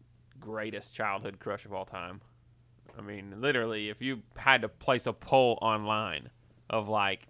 greatest 0.40 0.94
childhood 0.94 1.38
crush 1.38 1.64
of 1.64 1.72
all 1.72 1.84
time. 1.84 2.20
I 2.98 3.00
mean, 3.00 3.40
literally, 3.40 3.88
if 3.88 4.02
you 4.02 4.22
had 4.36 4.62
to 4.62 4.68
place 4.68 5.06
a 5.06 5.12
poll 5.12 5.58
online 5.62 6.30
of 6.68 6.88
like 6.88 7.28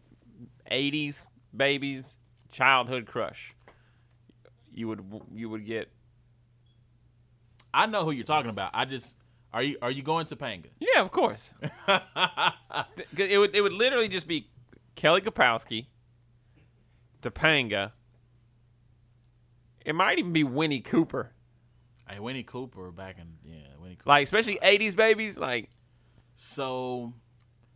80s 0.70 1.24
babies 1.57 2.16
childhood 2.50 3.07
crush, 3.07 3.53
you 4.74 4.88
would 4.88 5.05
you 5.34 5.48
would 5.50 5.66
get 5.66 5.90
I 7.74 7.86
know 7.86 8.05
who 8.05 8.11
you're 8.11 8.24
talking 8.24 8.50
about. 8.50 8.70
I 8.74 8.84
just 8.84 9.16
are 9.53 9.62
you 9.62 9.76
are 9.82 9.90
you 9.90 10.03
going 10.03 10.26
to 10.26 10.36
Panga? 10.36 10.68
Yeah, 10.80 11.00
of 11.00 11.11
course. 11.11 11.53
it 13.16 13.38
would 13.38 13.55
it 13.55 13.61
would 13.61 13.72
literally 13.72 14.09
just 14.09 14.26
be 14.26 14.48
Kelly 14.95 15.20
Kapowski, 15.20 15.86
Topanga. 17.20 17.93
It 19.84 19.95
might 19.95 20.18
even 20.18 20.32
be 20.32 20.45
Winnie 20.45 20.80
Cooper. 20.80 21.32
Hey, 22.09 22.20
Winnie 22.20 22.43
Cooper 22.43 22.90
back 22.90 23.16
in 23.18 23.34
yeah, 23.45 23.68
Winnie 23.80 23.97
Cooper. 23.97 24.11
Like 24.11 24.24
especially 24.24 24.59
80s 24.62 24.95
babies 24.95 25.38
like 25.38 25.70
so, 26.36 27.14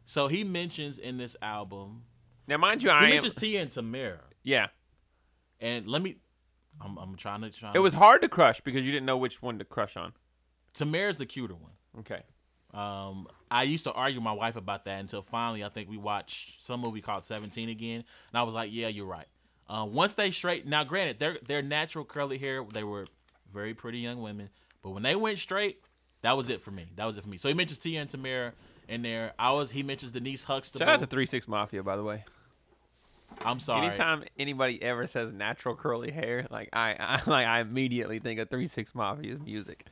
so 0.04 0.28
he 0.28 0.44
mentions 0.44 0.98
in 0.98 1.16
this 1.16 1.36
album. 1.42 2.02
now 2.46 2.56
mind 2.58 2.82
you 2.82 2.90
He 2.90 2.96
I 2.96 3.04
am 3.04 3.10
mentions 3.10 3.34
Tia 3.34 3.62
and 3.62 3.70
Tamara, 3.70 4.20
yeah. 4.42 4.68
and 5.60 5.86
let 5.86 6.02
me. 6.02 6.16
I'm, 6.78 6.98
I'm 6.98 7.16
trying 7.16 7.40
to 7.40 7.50
try. 7.50 7.72
It 7.74 7.78
was 7.78 7.94
hard 7.94 8.20
to 8.22 8.28
crush 8.28 8.60
because 8.60 8.84
you 8.86 8.92
didn't 8.92 9.06
know 9.06 9.16
which 9.16 9.40
one 9.40 9.58
to 9.58 9.64
crush 9.64 9.96
on. 9.96 10.12
Tamara's 10.74 11.16
the 11.16 11.24
cuter 11.24 11.54
one. 11.54 11.72
Okay. 11.98 12.22
Um, 12.76 13.26
I 13.50 13.62
used 13.62 13.84
to 13.84 13.92
argue 13.92 14.18
with 14.18 14.24
my 14.24 14.32
wife 14.32 14.56
about 14.56 14.84
that 14.84 15.00
until 15.00 15.22
finally 15.22 15.64
I 15.64 15.68
think 15.70 15.88
we 15.88 15.96
watched 15.96 16.62
some 16.62 16.80
movie 16.80 17.00
called 17.00 17.24
Seventeen 17.24 17.68
again, 17.68 18.04
and 18.30 18.38
I 18.38 18.42
was 18.42 18.54
like, 18.54 18.70
yeah, 18.72 18.88
you're 18.88 19.06
right. 19.06 19.26
Uh, 19.68 19.86
once 19.88 20.14
they 20.14 20.30
straight 20.30 20.66
now, 20.66 20.84
granted, 20.84 21.18
their 21.18 21.38
their 21.46 21.62
natural 21.62 22.04
curly 22.04 22.38
hair, 22.38 22.64
they 22.72 22.84
were 22.84 23.06
very 23.52 23.72
pretty 23.72 23.98
young 23.98 24.20
women, 24.20 24.50
but 24.82 24.90
when 24.90 25.02
they 25.02 25.16
went 25.16 25.38
straight, 25.38 25.80
that 26.22 26.36
was 26.36 26.50
it 26.50 26.60
for 26.60 26.70
me. 26.70 26.86
That 26.96 27.06
was 27.06 27.16
it 27.16 27.22
for 27.22 27.30
me. 27.30 27.38
So 27.38 27.48
he 27.48 27.54
mentions 27.54 27.78
Tia 27.78 28.00
and 28.00 28.10
Tamara 28.10 28.52
in 28.88 29.02
there. 29.02 29.32
I 29.38 29.52
was 29.52 29.70
he 29.70 29.82
mentions 29.82 30.12
Denise 30.12 30.44
Huxtable. 30.44 30.84
Shout 30.84 30.94
out 30.94 31.00
to 31.00 31.06
Three 31.06 31.26
Six 31.26 31.48
Mafia, 31.48 31.82
by 31.82 31.96
the 31.96 32.04
way. 32.04 32.24
I'm 33.44 33.60
sorry. 33.60 33.86
Anytime 33.86 34.24
anybody 34.38 34.82
ever 34.82 35.06
says 35.06 35.32
natural 35.32 35.74
curly 35.74 36.10
hair, 36.10 36.46
like 36.50 36.68
I, 36.72 36.96
I 36.98 37.20
like 37.30 37.46
I 37.46 37.60
immediately 37.60 38.18
think 38.18 38.38
of 38.40 38.50
Three 38.50 38.66
Six 38.66 38.92
Mafia's 38.92 39.40
music. 39.40 39.86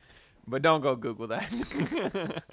But 0.47 0.61
don't 0.61 0.81
go 0.81 0.95
Google 0.95 1.27
that. 1.27 1.51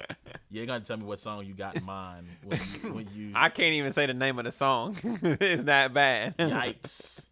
You 0.53 0.61
ain't 0.61 0.69
gonna 0.69 0.85
tell 0.85 0.99
me 0.99 1.05
what 1.05 1.19
song 1.19 1.47
you 1.47 1.55
got 1.55 1.77
in 1.77 1.85
mind 1.87 2.27
when 2.45 2.61
you, 2.61 2.93
when 2.93 3.09
you 3.15 3.33
I 3.35 3.49
can't 3.49 3.73
even 3.73 3.91
say 3.91 4.05
the 4.05 4.13
name 4.13 4.39
of 4.39 4.45
the 4.45 4.51
song. 4.51 4.99
it's 5.03 5.65
that 5.65 5.95
bad. 5.95 6.37
yikes. 6.37 7.25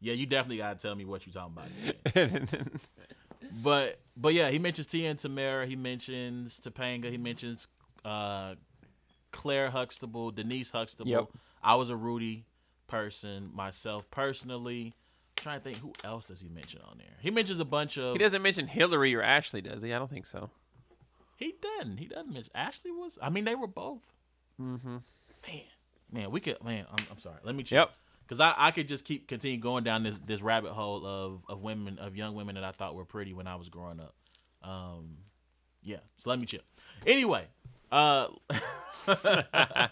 Yeah, 0.00 0.14
you 0.14 0.24
definitely 0.24 0.56
gotta 0.56 0.78
tell 0.78 0.94
me 0.94 1.04
what 1.04 1.26
you're 1.26 1.34
talking 1.34 1.54
about. 2.14 2.48
But 3.62 4.00
but 4.16 4.34
yeah, 4.34 4.50
he 4.50 4.58
mentions 4.58 4.86
Tia 4.86 5.10
and 5.10 5.18
Tamara. 5.18 5.66
He 5.66 5.76
mentions 5.76 6.58
Topanga. 6.60 7.10
He 7.10 7.18
mentions 7.18 7.66
uh, 8.04 8.54
Claire 9.32 9.70
Huxtable, 9.70 10.30
Denise 10.30 10.72
Huxtable. 10.72 11.10
Yep. 11.10 11.28
I 11.62 11.74
was 11.76 11.90
a 11.90 11.96
Rudy 11.96 12.46
person 12.86 13.50
myself 13.54 14.10
personally. 14.10 14.94
Trying 15.36 15.58
to 15.60 15.64
think 15.64 15.78
who 15.78 15.92
else 16.04 16.28
does 16.28 16.40
he 16.40 16.48
mention 16.48 16.80
on 16.88 16.98
there. 16.98 17.16
He 17.20 17.30
mentions 17.30 17.60
a 17.60 17.64
bunch 17.64 17.98
of. 17.98 18.12
he 18.14 18.18
doesn't 18.18 18.42
mention 18.42 18.66
Hillary 18.66 19.14
or 19.14 19.22
Ashley, 19.22 19.60
does 19.60 19.82
he? 19.82 19.92
I 19.92 19.98
don't 19.98 20.10
think 20.10 20.26
so. 20.26 20.50
He 21.36 21.54
doesn't. 21.60 21.98
He 21.98 22.06
doesn't 22.06 22.32
mention. 22.32 22.50
Ashley 22.54 22.90
was. 22.90 23.18
I 23.20 23.30
mean, 23.30 23.44
they 23.44 23.54
were 23.54 23.66
both. 23.66 24.14
Mm-hmm. 24.60 24.96
Man, 25.46 25.62
man, 26.10 26.30
we 26.30 26.40
could. 26.40 26.62
Man, 26.64 26.86
I'm, 26.90 27.06
I'm 27.10 27.18
sorry. 27.18 27.36
Let 27.44 27.54
me 27.54 27.62
check. 27.62 27.76
Yep. 27.76 27.90
Because 28.22 28.40
I, 28.40 28.54
I 28.56 28.70
could 28.72 28.88
just 28.88 29.04
keep 29.04 29.28
continue 29.28 29.58
going 29.58 29.84
down 29.84 30.02
this 30.02 30.18
this 30.20 30.42
rabbit 30.42 30.72
hole 30.72 31.06
of 31.06 31.44
of 31.48 31.62
women 31.62 31.98
of 31.98 32.16
young 32.16 32.34
women 32.34 32.56
that 32.56 32.64
I 32.64 32.72
thought 32.72 32.94
were 32.94 33.04
pretty 33.04 33.32
when 33.32 33.46
I 33.46 33.56
was 33.56 33.68
growing 33.68 34.00
up. 34.00 34.14
Um, 34.62 35.18
yeah. 35.82 35.98
So 36.18 36.30
let 36.30 36.40
me 36.40 36.46
chill. 36.46 36.62
Anyway, 37.06 37.44
uh, 37.92 38.28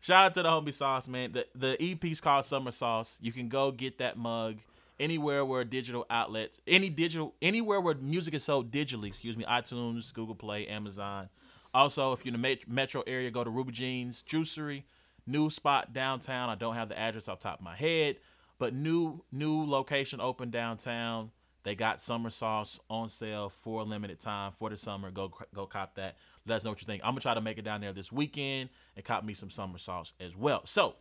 shout 0.00 0.24
out 0.24 0.34
to 0.34 0.42
the 0.42 0.48
homie 0.48 0.74
sauce 0.74 1.08
man. 1.08 1.32
The 1.32 1.46
the 1.54 1.82
EP's 1.82 2.20
called 2.20 2.44
Summer 2.44 2.70
Sauce. 2.70 3.18
You 3.20 3.32
can 3.32 3.48
go 3.48 3.70
get 3.72 3.98
that 3.98 4.16
mug 4.16 4.58
anywhere 5.00 5.44
where 5.44 5.64
digital 5.64 6.06
outlets, 6.10 6.60
any 6.66 6.90
digital, 6.90 7.34
anywhere 7.40 7.80
where 7.80 7.94
music 7.94 8.34
is 8.34 8.44
sold 8.44 8.70
digitally. 8.70 9.06
Excuse 9.08 9.36
me, 9.36 9.44
iTunes, 9.44 10.12
Google 10.12 10.34
Play, 10.34 10.66
Amazon. 10.68 11.28
Also, 11.72 12.12
if 12.12 12.24
you're 12.24 12.34
in 12.34 12.40
the 12.40 12.58
metro 12.68 13.02
area, 13.06 13.30
go 13.30 13.42
to 13.44 13.50
Ruby 13.50 13.72
Jeans 13.72 14.22
Juicery, 14.22 14.82
new 15.26 15.50
spot 15.50 15.92
downtown. 15.92 16.50
I 16.50 16.54
don't 16.56 16.74
have 16.74 16.88
the 16.88 16.98
address 16.98 17.28
off 17.28 17.38
top 17.38 17.60
of 17.60 17.64
my 17.64 17.76
head, 17.76 18.16
but 18.58 18.74
new 18.74 19.22
new 19.32 19.64
location 19.64 20.20
open 20.20 20.50
downtown. 20.50 21.30
They 21.62 21.74
got 21.74 22.00
summer 22.00 22.30
sauce 22.30 22.80
on 22.88 23.08
sale 23.08 23.50
for 23.50 23.80
a 23.80 23.84
limited 23.84 24.18
time 24.18 24.52
for 24.52 24.70
the 24.70 24.76
summer. 24.76 25.10
Go 25.10 25.32
go 25.54 25.66
cop 25.66 25.94
that. 25.94 26.16
Let 26.46 26.56
us 26.56 26.64
know 26.64 26.70
what 26.70 26.80
you 26.80 26.86
think. 26.86 27.02
I'm 27.04 27.10
gonna 27.10 27.20
try 27.20 27.34
to 27.34 27.40
make 27.40 27.58
it 27.58 27.62
down 27.62 27.80
there 27.80 27.92
this 27.92 28.10
weekend 28.10 28.70
and 28.96 29.04
cop 29.04 29.24
me 29.24 29.34
some 29.34 29.50
summer 29.50 29.78
sauce 29.78 30.14
as 30.20 30.36
well. 30.36 30.62
So 30.64 30.96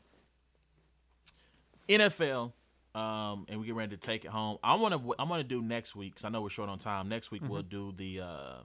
NFL, 1.87 2.53
um, 2.93 3.45
and 3.49 3.59
we 3.59 3.65
get 3.65 3.75
ready 3.75 3.95
to 3.95 4.01
take 4.01 4.25
it 4.25 4.31
home. 4.31 4.57
I 4.63 4.75
want 4.75 4.93
to. 4.93 5.15
I'm 5.17 5.27
going 5.27 5.41
to 5.41 5.47
do 5.47 5.61
next 5.61 5.95
week 5.95 6.13
because 6.13 6.25
I 6.25 6.29
know 6.29 6.41
we're 6.41 6.49
short 6.49 6.69
on 6.69 6.77
time. 6.77 7.09
Next 7.09 7.31
week 7.31 7.41
we'll 7.47 7.63
do 7.63 7.93
the 7.95 8.21
uh, 8.21 8.55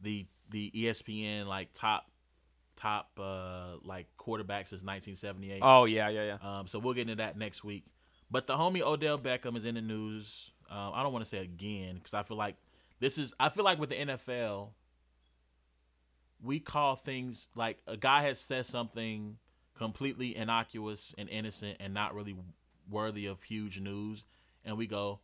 the 0.00 0.26
the 0.50 0.70
ESPN 0.74 1.46
like 1.46 1.72
top 1.72 2.10
top 2.76 3.10
uh, 3.18 3.76
like 3.82 4.06
quarterbacks 4.18 4.68
since 4.68 4.84
1978. 4.84 5.60
Oh 5.62 5.84
yeah, 5.84 6.08
yeah, 6.08 6.36
yeah. 6.42 6.58
Um, 6.58 6.66
so 6.66 6.78
we'll 6.78 6.94
get 6.94 7.02
into 7.02 7.16
that 7.16 7.38
next 7.38 7.64
week. 7.64 7.84
But 8.30 8.46
the 8.46 8.54
homie 8.54 8.82
Odell 8.82 9.18
Beckham 9.18 9.56
is 9.56 9.64
in 9.64 9.76
the 9.76 9.80
news. 9.80 10.50
Um, 10.70 10.92
I 10.94 11.02
don't 11.02 11.12
want 11.12 11.24
to 11.24 11.28
say 11.28 11.38
again 11.38 11.96
because 11.96 12.14
I 12.14 12.22
feel 12.22 12.36
like 12.36 12.56
this 13.00 13.18
is. 13.18 13.34
I 13.38 13.48
feel 13.48 13.64
like 13.64 13.78
with 13.78 13.90
the 13.90 13.96
NFL, 13.96 14.70
we 16.44 16.60
call 16.60 16.96
things 16.96 17.48
like 17.54 17.78
a 17.86 17.96
guy 17.96 18.22
has 18.22 18.38
said 18.40 18.66
something 18.66 19.38
completely 19.74 20.36
innocuous 20.36 21.14
and 21.18 21.28
innocent 21.28 21.78
and 21.80 21.92
not 21.94 22.14
really 22.14 22.36
worthy 22.88 23.26
of 23.26 23.42
huge 23.42 23.80
news, 23.80 24.24
and 24.64 24.76
we 24.76 24.86
go, 24.86 25.20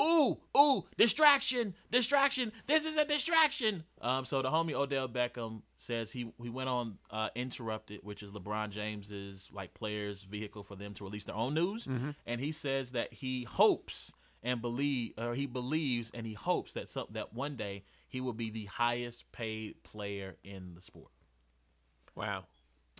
"Ooh, 0.00 0.38
ooh, 0.56 0.84
distraction, 0.96 1.74
distraction! 1.90 2.52
This 2.66 2.86
is 2.86 2.96
a 2.96 3.04
distraction." 3.04 3.84
Um, 4.00 4.24
so 4.24 4.42
the 4.42 4.50
homie 4.50 4.72
Odell 4.72 5.08
Beckham 5.08 5.62
says 5.76 6.12
he 6.12 6.32
he 6.42 6.48
went 6.48 6.68
on 6.68 6.98
uh, 7.10 7.28
interrupted, 7.34 8.00
which 8.02 8.22
is 8.22 8.32
LeBron 8.32 8.70
James's 8.70 9.50
like 9.52 9.74
players' 9.74 10.22
vehicle 10.22 10.62
for 10.62 10.74
them 10.76 10.94
to 10.94 11.04
release 11.04 11.24
their 11.24 11.36
own 11.36 11.54
news, 11.54 11.86
and 12.26 12.40
he 12.40 12.50
says 12.52 12.92
that 12.92 13.12
he 13.12 13.44
hopes 13.44 14.12
and 14.42 14.60
believe, 14.60 15.12
or 15.18 15.34
he 15.34 15.46
believes 15.46 16.10
and 16.14 16.26
he 16.26 16.34
hopes 16.34 16.72
that 16.74 16.88
some 16.88 17.06
that 17.10 17.34
one 17.34 17.56
day 17.56 17.84
he 18.16 18.22
will 18.22 18.32
be 18.32 18.48
the 18.48 18.64
highest 18.64 19.30
paid 19.30 19.82
player 19.82 20.36
in 20.42 20.74
the 20.74 20.80
sport. 20.80 21.10
Wow. 22.14 22.44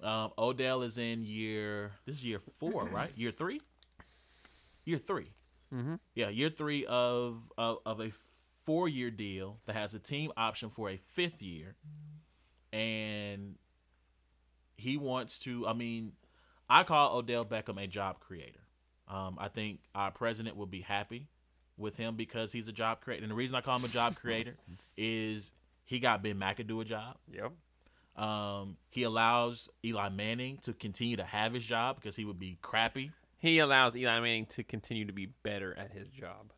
Um, 0.03 0.33
Odell 0.37 0.83
is 0.83 0.99
in 0.99 1.25
year. 1.25 1.93
This 2.05 2.17
is 2.17 2.27
year 2.27 2.39
four, 2.59 2.85
right? 2.93 3.11
Year 3.17 3.31
three. 3.31 3.63
Year 4.85 4.99
3 4.99 5.33
Mm-hmm. 5.75 5.95
Yeah, 6.15 6.29
year 6.29 6.51
three 6.51 6.85
of 6.87 7.51
of, 7.59 7.79
of 7.85 8.01
a 8.01 8.13
four 8.63 8.89
year 8.89 9.11
deal 9.11 9.57
that 9.65 9.75
has 9.75 9.95
a 9.95 9.99
team 9.99 10.31
option 10.37 10.69
for 10.69 10.91
a 10.91 10.97
fifth 10.97 11.43
year, 11.43 11.75
and 12.73 13.57
he 14.77 14.97
wants 14.97 15.41
to. 15.41 15.67
I 15.67 15.73
mean, 15.73 16.13
I 16.71 16.85
call 16.85 17.17
Odell 17.17 17.45
Beckham 17.45 17.83
a 17.83 17.89
job 17.89 18.21
creator. 18.21 18.61
Um, 19.09 19.39
I 19.41 19.49
think 19.49 19.81
our 19.93 20.13
president 20.13 20.57
will 20.57 20.67
be 20.67 20.83
happy 20.83 21.27
with 21.79 21.97
him 21.97 22.17
because 22.17 22.53
he's 22.53 22.69
a 22.69 22.73
job 22.73 23.01
creator. 23.01 23.23
And 23.23 23.31
the 23.31 23.35
reason 23.37 23.57
I 23.57 23.61
call 23.61 23.77
him 23.77 23.85
a 23.85 23.89
job 23.89 24.17
creator 24.17 24.55
is 24.97 25.53
he 25.85 25.99
got 25.99 26.23
Ben 26.23 26.37
McAdoo 26.39 26.81
a 26.81 26.85
job. 26.85 27.17
Yep. 27.33 27.53
Um, 28.23 28.77
he 28.89 29.03
allows 29.03 29.69
Eli 29.85 30.09
Manning 30.09 30.59
to 30.63 30.73
continue 30.73 31.17
to 31.17 31.25
have 31.25 31.53
his 31.53 31.65
job 31.65 31.97
because 31.97 32.17
he 32.17 32.25
would 32.25 32.39
be 32.39 32.57
crappy. 32.63 33.11
He 33.39 33.59
allows 33.59 33.95
Eli 33.95 34.19
Manning 34.21 34.47
to 34.47 34.65
continue 34.65 35.05
to 35.05 35.13
be 35.13 35.27
better 35.43 35.77
at 35.79 35.93
his 35.93 36.09
job. 36.09 36.53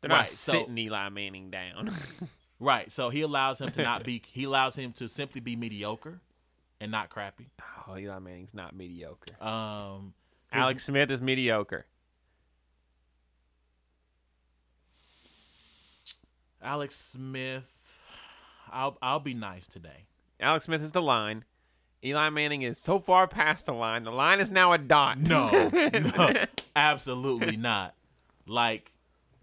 They're 0.00 0.10
Right, 0.10 0.18
not 0.18 0.28
so- 0.28 0.52
sitting 0.52 0.76
Eli 0.78 1.08
Manning 1.10 1.50
down. 1.50 1.90
Right. 2.60 2.90
So 2.90 3.10
he 3.10 3.20
allows 3.22 3.60
him 3.60 3.72
to 3.72 3.82
not 3.82 4.04
be. 4.04 4.22
He 4.30 4.44
allows 4.44 4.76
him 4.78 4.92
to 4.92 5.08
simply 5.08 5.40
be 5.40 5.56
mediocre, 5.56 6.20
and 6.80 6.90
not 6.90 7.10
crappy. 7.10 7.48
oh, 7.88 7.98
Eli 7.98 8.18
Manning's 8.20 8.54
not 8.54 8.74
mediocre. 8.76 9.34
Um, 9.44 10.14
Alex 10.52 10.84
Smith 10.84 11.10
is 11.10 11.20
mediocre. 11.20 11.84
Alex 16.64 16.96
Smith. 16.96 18.02
I'll 18.72 18.96
I'll 19.02 19.20
be 19.20 19.34
nice 19.34 19.68
today. 19.68 20.06
Alex 20.40 20.64
Smith 20.64 20.82
is 20.82 20.92
the 20.92 21.02
line. 21.02 21.44
Eli 22.04 22.28
Manning 22.30 22.62
is 22.62 22.78
so 22.78 22.98
far 22.98 23.26
past 23.26 23.66
the 23.66 23.72
line. 23.72 24.04
The 24.04 24.10
line 24.10 24.40
is 24.40 24.50
now 24.50 24.72
a 24.72 24.78
dot. 24.78 25.18
No, 25.18 25.68
no, 25.72 26.34
absolutely 26.74 27.56
not. 27.56 27.94
Like, 28.46 28.92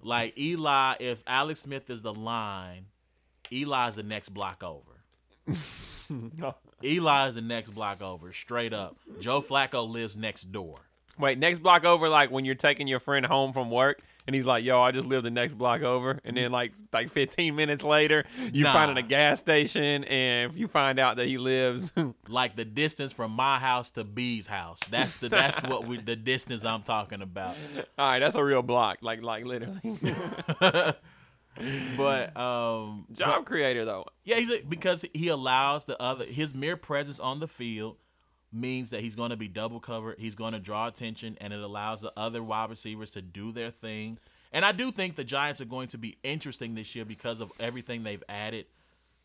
like 0.01 0.37
Eli. 0.37 0.95
If 0.99 1.23
Alex 1.25 1.61
Smith 1.61 1.89
is 1.89 2.01
the 2.01 2.13
line, 2.13 2.85
Eli's 3.51 3.95
the 3.95 4.03
next 4.03 4.29
block 4.29 4.63
over. 4.63 4.91
Eli 6.83 7.27
is 7.27 7.35
the 7.35 7.41
next 7.41 7.71
block 7.71 8.01
over, 8.01 8.31
straight 8.31 8.73
up. 8.73 8.97
Joe 9.19 9.41
Flacco 9.41 9.89
lives 9.89 10.17
next 10.17 10.51
door. 10.51 10.79
Wait, 11.17 11.37
next 11.37 11.59
block 11.59 11.83
over, 11.83 12.09
like 12.09 12.31
when 12.31 12.45
you're 12.45 12.55
taking 12.55 12.87
your 12.87 12.99
friend 12.99 13.25
home 13.25 13.53
from 13.53 13.69
work, 13.69 14.01
and 14.27 14.35
he's 14.35 14.45
like, 14.45 14.63
"Yo, 14.63 14.81
I 14.81 14.91
just 14.91 15.07
live 15.07 15.23
the 15.23 15.31
next 15.31 15.55
block 15.55 15.81
over," 15.81 16.19
and 16.23 16.35
then 16.37 16.51
like 16.51 16.73
like 16.93 17.09
15 17.09 17.55
minutes 17.55 17.83
later, 17.83 18.23
you 18.51 18.63
Nah. 18.63 18.73
find 18.73 18.91
at 18.91 18.97
a 18.97 19.01
gas 19.01 19.39
station, 19.39 20.03
and 20.05 20.53
you 20.53 20.67
find 20.67 20.99
out 20.99 21.17
that 21.17 21.27
he 21.27 21.37
lives. 21.37 21.91
Like 22.27 22.55
the 22.55 22.63
distance 22.65 23.11
from 23.11 23.31
my 23.31 23.59
house 23.59 23.91
to 23.91 24.03
B's 24.05 24.47
house. 24.47 24.79
That's 24.89 25.15
the 25.17 25.27
that's 25.27 25.61
what 25.63 25.85
we 25.85 25.97
the 25.97 26.15
distance 26.15 26.63
I'm 26.63 26.81
talking 26.83 27.21
about. 27.21 27.57
All 27.97 28.09
right, 28.09 28.19
that's 28.19 28.35
a 28.35 28.43
real 28.43 28.61
block, 28.61 28.99
like 29.01 29.21
like 29.21 29.43
literally. 29.45 29.79
But 31.97 32.35
um 32.37 33.05
Job 33.11 33.45
creator 33.45 33.83
though. 33.85 34.05
Yeah, 34.23 34.37
he's 34.37 34.49
a, 34.49 34.61
because 34.61 35.03
he 35.13 35.27
allows 35.27 35.85
the 35.85 36.01
other 36.01 36.25
his 36.25 36.55
mere 36.55 36.77
presence 36.77 37.19
on 37.19 37.39
the 37.41 37.47
field 37.47 37.97
means 38.51 38.89
that 38.89 39.01
he's 39.01 39.15
going 39.15 39.29
to 39.29 39.37
be 39.37 39.47
double 39.47 39.79
covered. 39.79 40.17
He's 40.19 40.35
going 40.35 40.53
to 40.53 40.59
draw 40.59 40.87
attention, 40.87 41.37
and 41.39 41.53
it 41.53 41.59
allows 41.61 42.01
the 42.01 42.11
other 42.17 42.43
wide 42.43 42.69
receivers 42.69 43.11
to 43.11 43.21
do 43.21 43.51
their 43.51 43.71
thing. 43.71 44.17
And 44.51 44.65
I 44.65 44.73
do 44.73 44.91
think 44.91 45.15
the 45.15 45.23
Giants 45.23 45.61
are 45.61 45.65
going 45.65 45.87
to 45.89 45.97
be 45.97 46.17
interesting 46.23 46.75
this 46.75 46.93
year 46.95 47.05
because 47.05 47.39
of 47.39 47.51
everything 47.59 48.03
they've 48.03 48.23
added. 48.27 48.65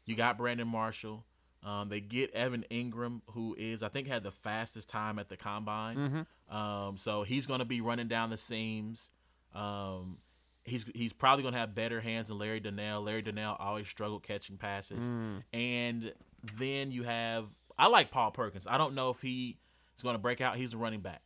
You 0.04 0.14
got 0.14 0.38
Brandon 0.38 0.68
Marshall. 0.68 1.24
Um, 1.64 1.88
they 1.88 1.98
get 2.00 2.32
Evan 2.32 2.64
Engram, 2.70 3.22
who 3.32 3.56
is 3.58 3.82
I 3.82 3.88
think 3.88 4.06
had 4.06 4.22
the 4.22 4.30
fastest 4.30 4.88
time 4.88 5.18
at 5.18 5.28
the 5.28 5.36
combine. 5.36 6.26
Um, 6.48 6.96
so 6.96 7.24
he's 7.24 7.46
going 7.46 7.58
to 7.58 7.64
be 7.64 7.80
running 7.80 8.06
down 8.06 8.30
the 8.30 8.36
seams. 8.36 9.10
Um, 9.52 10.18
he's 10.62 10.84
he's 10.94 11.12
probably 11.12 11.42
going 11.42 11.54
to 11.54 11.58
have 11.58 11.74
better 11.74 12.00
hands 12.00 12.28
than 12.28 12.38
Larry 12.38 12.60
Donnell. 12.60 13.02
Larry 13.02 13.22
Donnell 13.22 13.56
always 13.58 13.88
struggled 13.88 14.22
catching 14.22 14.58
passes. 14.58 15.08
And 15.52 16.12
then 16.56 16.92
you 16.92 17.02
have 17.02 17.46
I 17.78 17.88
like 17.88 18.10
Paul 18.10 18.30
Perkins. 18.30 18.66
I 18.66 18.78
don't 18.78 18.94
know 18.94 19.10
if 19.10 19.20
he 19.20 19.58
is 19.96 20.02
going 20.02 20.14
to 20.14 20.18
break 20.20 20.40
out. 20.40 20.56
He's 20.56 20.74
a 20.74 20.76
running 20.76 21.00
back, 21.00 21.22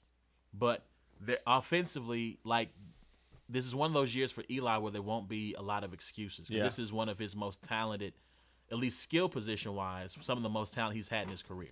but 0.53 0.85
they're 1.21 1.39
offensively 1.47 2.39
like 2.45 2.71
this 3.49 3.67
is 3.67 3.75
one 3.75 3.91
of 3.91 3.95
those 3.95 4.15
years 4.15 4.31
for 4.31 4.45
Eli 4.51 4.77
where 4.79 4.93
there 4.93 5.03
won't 5.03 5.29
be 5.29 5.55
a 5.55 5.63
lot 5.63 5.85
of 5.85 5.93
excuses. 5.93 6.51
Yeah. 6.51 6.63
This 6.63 6.79
is 6.79 6.93
one 6.93 7.09
of 7.09 7.19
his 7.19 7.35
most 7.35 7.63
talented, 7.63 8.15
at 8.71 8.79
least 8.79 9.01
skill 9.01 9.29
position 9.29 9.75
wise, 9.75 10.17
some 10.21 10.37
of 10.37 10.43
the 10.43 10.49
most 10.49 10.73
talent 10.73 10.95
he's 10.97 11.09
had 11.09 11.25
in 11.25 11.31
his 11.31 11.43
career. 11.43 11.71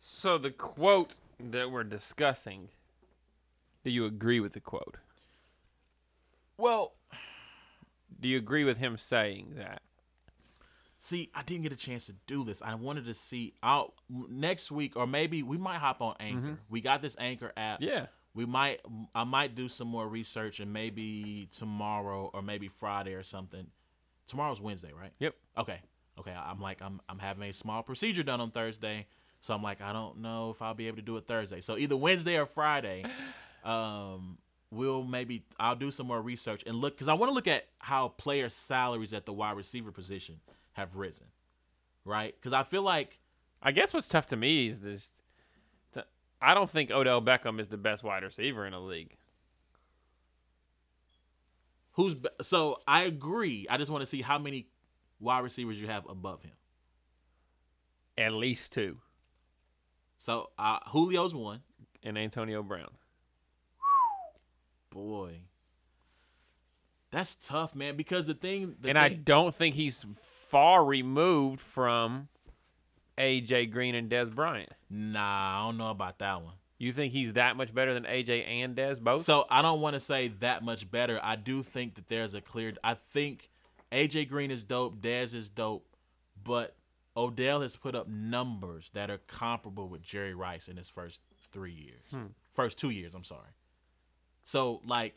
So 0.00 0.38
the 0.38 0.50
quote 0.50 1.14
that 1.38 1.70
we're 1.70 1.84
discussing, 1.84 2.68
do 3.84 3.90
you 3.90 4.04
agree 4.06 4.40
with 4.40 4.52
the 4.52 4.60
quote? 4.60 4.96
Well, 6.56 6.94
Do 8.20 8.28
you 8.28 8.36
agree 8.36 8.64
with 8.64 8.78
him 8.78 8.96
saying 8.98 9.54
that? 9.56 9.82
See, 10.98 11.30
I 11.34 11.42
didn't 11.42 11.62
get 11.62 11.72
a 11.72 11.76
chance 11.76 12.06
to 12.06 12.14
do 12.26 12.44
this. 12.44 12.62
I 12.62 12.74
wanted 12.74 13.06
to 13.06 13.14
see 13.14 13.54
out 13.62 13.94
next 14.08 14.70
week, 14.70 14.96
or 14.96 15.06
maybe 15.06 15.42
we 15.42 15.56
might 15.58 15.78
hop 15.78 16.00
on 16.02 16.14
Anchor. 16.20 16.58
We 16.68 16.80
got 16.80 17.02
this 17.02 17.16
Anchor 17.18 17.52
app. 17.56 17.80
Yeah. 17.82 18.06
we 18.34 18.44
might 18.46 18.80
I 19.14 19.24
might 19.24 19.54
do 19.54 19.68
some 19.68 19.88
more 19.88 20.06
research 20.08 20.60
and 20.60 20.72
maybe 20.72 21.48
tomorrow 21.50 22.30
or 22.32 22.42
maybe 22.42 22.68
Friday 22.68 23.14
or 23.14 23.22
something. 23.22 23.66
Tomorrow's 24.26 24.60
Wednesday, 24.60 24.92
right? 24.92 25.12
Yep. 25.18 25.34
Okay. 25.56 25.80
Okay. 26.18 26.32
I'm 26.32 26.60
like 26.60 26.82
I'm 26.82 27.00
I'm 27.08 27.18
having 27.18 27.48
a 27.48 27.52
small 27.52 27.82
procedure 27.82 28.22
done 28.22 28.40
on 28.40 28.50
Thursday. 28.50 29.06
So 29.40 29.54
I'm 29.54 29.62
like, 29.62 29.80
I 29.80 29.92
don't 29.92 30.18
know 30.18 30.50
if 30.50 30.60
I'll 30.60 30.74
be 30.74 30.88
able 30.88 30.96
to 30.96 31.02
do 31.02 31.16
it 31.16 31.26
Thursday. 31.28 31.60
So 31.60 31.78
either 31.78 31.96
Wednesday 31.96 32.36
or 32.36 32.44
Friday, 32.44 33.04
um, 33.64 34.38
we'll 34.70 35.02
maybe 35.04 35.44
I'll 35.58 35.76
do 35.76 35.90
some 35.90 36.06
more 36.08 36.20
research 36.20 36.62
and 36.66 36.76
look 36.76 36.94
because 36.94 37.08
I 37.08 37.14
want 37.14 37.30
to 37.30 37.34
look 37.34 37.46
at 37.46 37.66
how 37.78 38.08
player 38.08 38.48
salaries 38.48 39.12
at 39.14 39.26
the 39.26 39.32
wide 39.32 39.56
receiver 39.56 39.92
position 39.92 40.40
have 40.78 40.96
risen. 40.96 41.26
Right? 42.04 42.34
Because 42.34 42.52
I 42.52 42.62
feel 42.62 42.82
like 42.82 43.18
I 43.62 43.72
guess 43.72 43.92
what's 43.92 44.08
tough 44.08 44.28
to 44.28 44.36
me 44.36 44.66
is 44.66 44.80
this. 44.80 45.10
To, 45.92 46.04
I 46.40 46.54
don't 46.54 46.70
think 46.70 46.90
Odell 46.90 47.20
Beckham 47.20 47.60
is 47.60 47.68
the 47.68 47.76
best 47.76 48.02
wide 48.02 48.22
receiver 48.22 48.66
in 48.66 48.72
the 48.72 48.80
league. 48.80 49.16
who's 51.98 52.14
be- 52.14 52.28
so 52.40 52.78
I 52.86 53.02
agree. 53.02 53.66
I 53.68 53.76
just 53.76 53.90
want 53.90 54.02
to 54.02 54.06
see 54.06 54.22
how 54.22 54.38
many 54.38 54.68
wide 55.18 55.40
receivers 55.40 55.80
you 55.80 55.88
have 55.88 56.08
above 56.08 56.42
him. 56.42 56.52
At 58.16 58.32
least 58.32 58.72
two. 58.72 58.98
So 60.16 60.50
uh, 60.58 60.78
Julio's 60.92 61.34
one. 61.34 61.60
And 62.04 62.16
Antonio 62.16 62.62
Brown. 62.62 62.90
Boy, 64.90 65.40
that's 67.10 67.34
tough, 67.34 67.74
man. 67.74 67.96
Because 67.96 68.26
the 68.26 68.34
thing, 68.34 68.76
the 68.80 68.90
and 68.90 68.98
I 68.98 69.08
don't 69.08 69.52
think 69.52 69.74
he's 69.74 70.06
far 70.48 70.84
removed 70.84 71.60
from 71.60 72.28
AJ 73.16 73.70
Green 73.70 73.94
and 73.94 74.10
Dez 74.10 74.34
Bryant. 74.34 74.70
nah, 74.88 75.60
I 75.60 75.66
don't 75.66 75.76
know 75.76 75.90
about 75.90 76.18
that 76.18 76.42
one. 76.42 76.54
You 76.78 76.92
think 76.92 77.12
he's 77.12 77.32
that 77.32 77.56
much 77.56 77.74
better 77.74 77.92
than 77.92 78.04
AJ 78.04 78.46
and 78.46 78.76
Dez 78.76 79.00
both? 79.00 79.22
So 79.22 79.44
I 79.50 79.62
don't 79.62 79.80
want 79.80 79.94
to 79.94 80.00
say 80.00 80.28
that 80.40 80.62
much 80.62 80.88
better. 80.88 81.18
I 81.22 81.34
do 81.34 81.62
think 81.62 81.96
that 81.96 82.08
there's 82.08 82.34
a 82.34 82.40
clear. 82.40 82.74
I 82.84 82.94
think 82.94 83.50
AJ 83.90 84.28
Green 84.28 84.50
is 84.50 84.62
dope. 84.62 85.00
Dez 85.00 85.34
is 85.34 85.50
dope, 85.50 85.96
but 86.42 86.76
Odell 87.16 87.62
has 87.62 87.74
put 87.74 87.96
up 87.96 88.06
numbers 88.06 88.90
that 88.94 89.10
are 89.10 89.18
comparable 89.18 89.88
with 89.88 90.02
Jerry 90.02 90.34
Rice 90.34 90.68
in 90.68 90.76
his 90.76 90.88
first 90.88 91.22
three 91.50 91.72
years, 91.72 92.04
hmm. 92.10 92.32
first 92.52 92.78
two 92.78 92.90
years. 92.90 93.12
I'm 93.14 93.24
sorry. 93.24 93.50
So 94.44 94.80
like, 94.86 95.16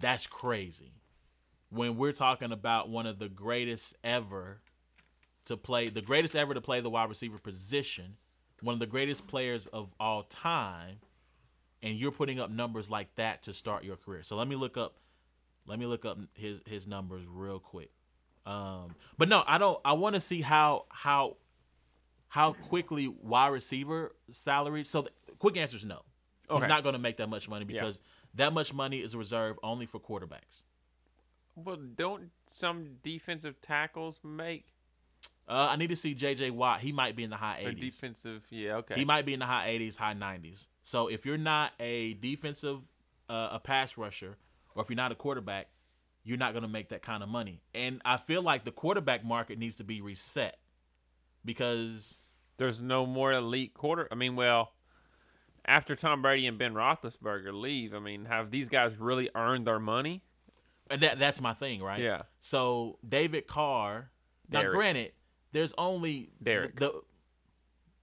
that's 0.00 0.28
crazy. 0.28 0.92
When 1.70 1.96
we're 1.96 2.12
talking 2.12 2.52
about 2.52 2.88
one 2.88 3.06
of 3.06 3.18
the 3.18 3.28
greatest 3.28 3.96
ever 4.04 4.60
to 5.44 5.56
play, 5.56 5.86
the 5.86 6.02
greatest 6.02 6.36
ever 6.36 6.54
to 6.54 6.60
play 6.60 6.80
the 6.80 6.90
wide 6.90 7.08
receiver 7.08 7.38
position, 7.38 8.16
one 8.62 8.74
of 8.74 8.78
the 8.80 8.86
greatest 8.86 9.26
players 9.26 9.66
of 9.66 9.92
all 9.98 10.22
time, 10.22 10.98
and 11.82 11.94
you're 11.94 12.12
putting 12.12 12.38
up 12.40 12.50
numbers 12.50 12.90
like 12.90 13.14
that 13.16 13.42
to 13.44 13.52
start 13.52 13.84
your 13.84 13.96
career. 13.96 14.22
So 14.22 14.36
let 14.36 14.48
me 14.48 14.56
look 14.56 14.76
up, 14.76 14.96
let 15.66 15.78
me 15.78 15.86
look 15.86 16.04
up 16.04 16.18
his 16.34 16.62
his 16.66 16.86
numbers 16.86 17.24
real 17.26 17.58
quick. 17.58 17.90
Um, 18.46 18.94
but 19.18 19.28
no, 19.28 19.42
I 19.46 19.58
don't. 19.58 19.78
I 19.84 19.94
want 19.94 20.14
to 20.14 20.20
see 20.20 20.40
how 20.40 20.84
how 20.88 21.36
how 22.28 22.52
quickly 22.52 23.08
wide 23.08 23.48
receiver 23.48 24.14
salaries. 24.30 24.88
So 24.88 25.02
the 25.02 25.10
quick 25.38 25.56
answer 25.56 25.76
is 25.76 25.84
no. 25.84 26.02
He's 26.48 26.68
not 26.68 26.84
going 26.84 26.92
to 26.92 27.00
make 27.00 27.16
that 27.16 27.28
much 27.28 27.48
money 27.48 27.64
because 27.64 28.00
that 28.34 28.52
much 28.52 28.72
money 28.72 28.98
is 28.98 29.16
reserved 29.16 29.58
only 29.64 29.84
for 29.86 29.98
quarterbacks. 29.98 30.62
Well, 31.56 31.76
don't 31.76 32.30
some 32.46 32.96
defensive 33.02 33.60
tackles 33.60 34.20
make 34.22 34.66
Uh, 35.48 35.68
I 35.70 35.76
need 35.76 35.88
to 35.88 35.96
see 35.96 36.12
J.J. 36.14 36.50
Watt. 36.50 36.80
He 36.80 36.92
might 36.92 37.16
be 37.16 37.24
in 37.24 37.30
the 37.30 37.36
high 37.36 37.62
or 37.64 37.70
80s. 37.72 37.80
defensive? 37.80 38.46
Yeah, 38.50 38.76
okay. 38.76 38.94
He 38.96 39.04
might 39.04 39.24
be 39.24 39.32
in 39.32 39.40
the 39.40 39.46
high 39.46 39.68
80s, 39.68 39.96
high 39.96 40.14
90s. 40.14 40.66
So 40.82 41.06
if 41.08 41.24
you're 41.24 41.38
not 41.38 41.72
a 41.80 42.14
defensive, 42.14 42.80
uh, 43.28 43.50
a 43.52 43.60
pass 43.60 43.96
rusher, 43.96 44.36
or 44.74 44.82
if 44.82 44.90
you're 44.90 44.96
not 44.96 45.12
a 45.12 45.14
quarterback, 45.14 45.68
you're 46.24 46.36
not 46.36 46.52
going 46.52 46.62
to 46.62 46.68
make 46.68 46.88
that 46.88 47.02
kind 47.02 47.22
of 47.22 47.28
money. 47.28 47.62
And 47.72 48.02
I 48.04 48.16
feel 48.16 48.42
like 48.42 48.64
the 48.64 48.72
quarterback 48.72 49.24
market 49.24 49.58
needs 49.58 49.76
to 49.76 49.84
be 49.84 50.00
reset 50.00 50.58
because 51.44 52.18
There's 52.58 52.80
no 52.80 53.06
more 53.06 53.32
elite 53.32 53.74
quarter. 53.74 54.08
I 54.10 54.14
mean, 54.14 54.34
well, 54.34 54.72
after 55.64 55.94
Tom 55.94 56.22
Brady 56.22 56.46
and 56.46 56.58
Ben 56.58 56.74
Roethlisberger 56.74 57.52
leave, 57.52 57.94
I 57.94 57.98
mean, 58.00 58.24
have 58.26 58.50
these 58.50 58.68
guys 58.68 58.98
really 58.98 59.28
earned 59.34 59.66
their 59.66 59.78
money? 59.78 60.22
And 60.90 61.02
that 61.02 61.18
that's 61.18 61.40
my 61.40 61.52
thing, 61.54 61.82
right? 61.82 62.00
Yeah. 62.00 62.22
So 62.40 62.98
David 63.06 63.46
Carr. 63.46 64.10
Now, 64.50 64.62
granted, 64.70 65.12
there's 65.52 65.74
only 65.76 66.30
Derek. 66.42 66.76
The, 66.78 66.86
the 66.92 67.00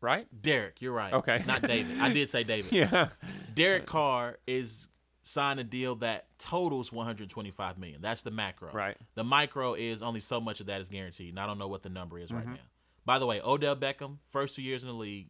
Right? 0.01 0.27
Derek. 0.41 0.81
You're 0.81 0.91
right. 0.91 1.13
Okay. 1.13 1.41
Not 1.47 1.61
David. 1.61 1.97
I 1.99 2.11
did 2.11 2.29
say 2.29 2.43
David. 2.43 2.71
Yeah. 2.73 3.07
Derek 3.55 3.85
Carr 3.85 4.37
is 4.45 4.89
signed 5.21 5.61
a 5.61 5.63
deal 5.63 5.95
that 5.95 6.27
totals 6.37 6.91
125 6.91 7.77
million. 7.77 8.01
That's 8.01 8.21
the 8.23 8.31
macro. 8.31 8.73
Right. 8.73 8.97
The 9.15 9.23
micro 9.23 9.75
is 9.75 10.03
only 10.03 10.19
so 10.19 10.41
much 10.41 10.59
of 10.59 10.65
that 10.65 10.81
is 10.81 10.89
guaranteed. 10.89 11.29
And 11.29 11.39
I 11.39 11.45
don't 11.47 11.57
know 11.57 11.69
what 11.69 11.83
the 11.83 11.89
number 11.89 12.19
is 12.19 12.31
Mm-hmm. 12.31 12.37
right 12.37 12.47
now. 12.57 12.61
By 13.05 13.17
the 13.19 13.25
way, 13.25 13.39
Odell 13.41 13.77
Beckham, 13.77 14.17
first 14.29 14.57
two 14.57 14.61
years 14.61 14.83
in 14.83 14.89
the 14.89 14.95
league, 14.95 15.29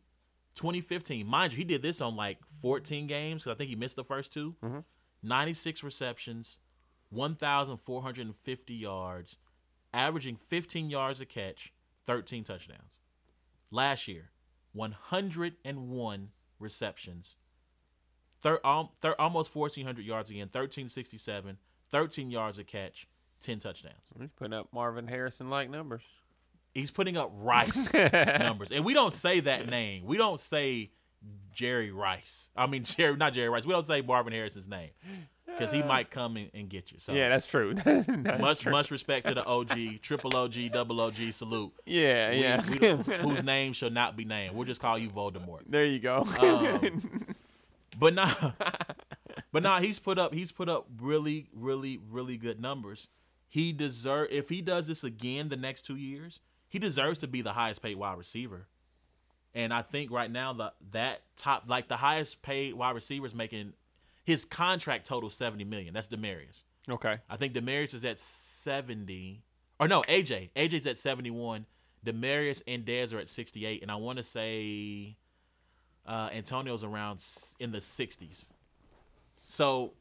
2015. 0.56 1.28
Mind 1.28 1.54
you, 1.54 1.58
he 1.58 1.64
did 1.64 1.84
this 1.84 2.02
on 2.02 2.16
like 2.16 2.40
14 2.62 3.06
games. 3.06 3.44
'cause 3.44 3.52
I 3.52 3.56
think 3.56 3.70
he 3.70 3.76
missed 3.76 3.96
the 3.96 4.04
first 4.04 4.34
2 4.34 4.56
Mm-hmm. 4.64 4.80
96 5.22 5.84
receptions, 5.84 6.58
1,450 7.14 8.74
yards, 8.74 9.38
averaging 9.94 10.36
15 10.36 10.90
yards 10.90 11.22
a 11.22 11.26
catch, 11.26 11.72
13 12.06 12.44
touchdowns. 12.44 13.00
Last 13.72 14.08
year, 14.08 14.32
101 14.74 16.30
receptions, 16.60 17.36
thir- 18.42 18.60
um, 18.66 18.90
thir- 19.00 19.16
almost 19.20 19.56
1,400 19.56 20.06
yards 20.06 20.30
again, 20.30 20.48
1367, 20.48 21.58
13 21.90 22.32
yards 22.32 22.60
a 22.60 22.64
catch, 22.64 23.08
10 23.40 23.60
touchdowns. 23.60 23.94
He's 24.20 24.32
putting 24.32 24.54
up 24.54 24.70
Marvin 24.74 25.08
Harrison 25.08 25.50
like 25.50 25.70
numbers. 25.70 26.04
He's 26.74 26.90
putting 26.92 27.18
up 27.18 27.32
Rice 27.36 27.94
numbers. 28.14 28.72
And 28.72 28.84
we 28.84 28.94
don't 28.94 29.14
say 29.14 29.42
that 29.42 29.68
name. 29.68 30.06
We 30.06 30.18
don't 30.18 30.40
say 30.40 30.92
Jerry 31.54 31.92
Rice. 31.92 32.50
I 32.56 32.68
mean, 32.68 32.84
Jerry, 32.84 33.16
not 33.16 33.34
Jerry 33.34 33.50
Rice. 33.50 33.66
We 33.66 33.74
don't 33.74 33.86
say 33.86 34.02
Marvin 34.02 34.34
Harrison's 34.34 34.68
name 34.68 34.90
because 35.46 35.72
he 35.72 35.84
might 35.84 36.10
come 36.10 36.36
and, 36.38 36.50
and 36.54 36.68
get 36.70 36.92
you. 36.92 37.00
So 37.00 37.14
Yeah, 37.14 37.30
that's 37.30 37.46
true. 37.46 37.74
That's 37.86 38.08
much 38.42 38.60
true. 38.62 38.72
much 38.72 38.90
respect 38.92 39.28
to 39.28 39.34
the 39.36 39.46
OG, 39.46 40.02
triple 40.02 40.36
OG, 40.36 40.56
double 40.72 41.00
OG 41.00 41.32
salute. 41.32 41.72
Yeah, 41.86 42.32
We- 42.32 42.42
yeah. 42.42 42.96
we 42.96 43.14
whose 43.18 43.44
name 43.44 43.74
shall 43.74 43.92
not 43.92 44.16
be 44.18 44.26
named. 44.26 44.56
We'll 44.56 44.66
just 44.66 44.82
call 44.82 44.98
you 44.98 45.10
Voldemort. 45.10 45.62
there 45.68 45.86
you 45.86 46.00
go. 46.00 46.24
Um, 46.40 47.36
but 48.00 48.16
nah, 48.16 48.34
but 49.52 49.62
nah, 49.64 49.80
he's 49.80 50.00
put 50.00 50.18
up 50.18 50.34
he's 50.34 50.52
put 50.52 50.70
up 50.70 50.88
really, 51.00 51.50
really, 51.54 52.00
really 52.10 52.38
good 52.38 52.60
numbers. 52.60 53.08
He 53.48 53.72
deserve 53.72 54.30
if 54.32 54.50
he 54.50 54.62
does 54.62 54.88
this 54.88 55.04
again 55.04 55.50
the 55.50 55.58
next 55.58 55.84
two 55.84 55.96
years, 55.98 56.40
he 56.68 56.80
deserves 56.80 57.20
to 57.20 57.28
be 57.28 57.44
the 57.44 57.54
highest 57.54 57.84
paid 57.84 57.98
wide 57.98 58.18
receiver. 58.18 58.68
And 59.56 59.74
I 59.74 59.82
think 59.84 60.12
right 60.12 60.32
now 60.32 60.54
the 60.54 60.74
that 60.92 61.22
top 61.38 61.66
like 61.68 61.88
the 61.88 61.98
highest 61.98 62.42
paid 62.42 62.74
wide 62.74 62.96
receiver 62.96 63.26
is 63.26 63.36
making 63.36 63.74
his 64.24 64.46
contract 64.46 65.06
total 65.06 65.30
seventy 65.30 65.64
million. 65.64 65.94
That's 65.94 66.08
Demaryius. 66.08 66.64
okay. 66.90 67.20
I 67.30 67.38
think 67.38 67.54
Demaryius 67.54 67.94
is 67.94 68.06
at 68.06 68.20
seventy. 68.20 69.44
Or 69.80 69.88
no, 69.88 70.02
AJ. 70.04 70.52
AJ's 70.56 70.88
at 70.88 70.98
seventy 70.98 71.32
one. 71.32 71.66
Demaryius 72.06 72.64
and 72.68 72.86
Dez 72.86 73.14
are 73.14 73.20
at 73.20 73.30
sixty 73.30 73.66
eight, 73.66 73.82
and 73.82 73.92
I 73.92 73.96
want 73.96 74.18
to 74.18 74.24
say 74.24 75.18
uh, 76.06 76.30
Antonio's 76.34 76.84
around 76.84 77.24
in 77.60 77.72
the 77.72 77.82
sixties. 77.82 78.50
So 79.48 79.94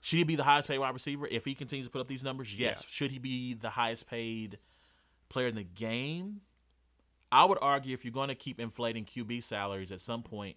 should 0.00 0.18
he 0.18 0.24
be 0.24 0.36
the 0.36 0.44
highest 0.44 0.68
paid 0.68 0.78
wide 0.78 0.92
receiver 0.92 1.26
if 1.26 1.46
he 1.46 1.54
continues 1.54 1.86
to 1.86 1.90
put 1.90 2.00
up 2.02 2.08
these 2.08 2.22
numbers? 2.22 2.54
Yes. 2.54 2.84
Yeah. 2.84 2.90
Should 2.90 3.10
he 3.10 3.18
be 3.18 3.54
the 3.54 3.70
highest 3.70 4.06
paid 4.06 4.58
player 5.30 5.48
in 5.48 5.54
the 5.54 5.64
game? 5.64 6.42
I 7.34 7.44
would 7.44 7.58
argue 7.60 7.94
if 7.94 8.04
you're 8.04 8.12
going 8.12 8.28
to 8.28 8.36
keep 8.36 8.60
inflating 8.60 9.04
QB 9.04 9.42
salaries 9.42 9.90
at 9.90 10.00
some 10.00 10.22
point, 10.22 10.54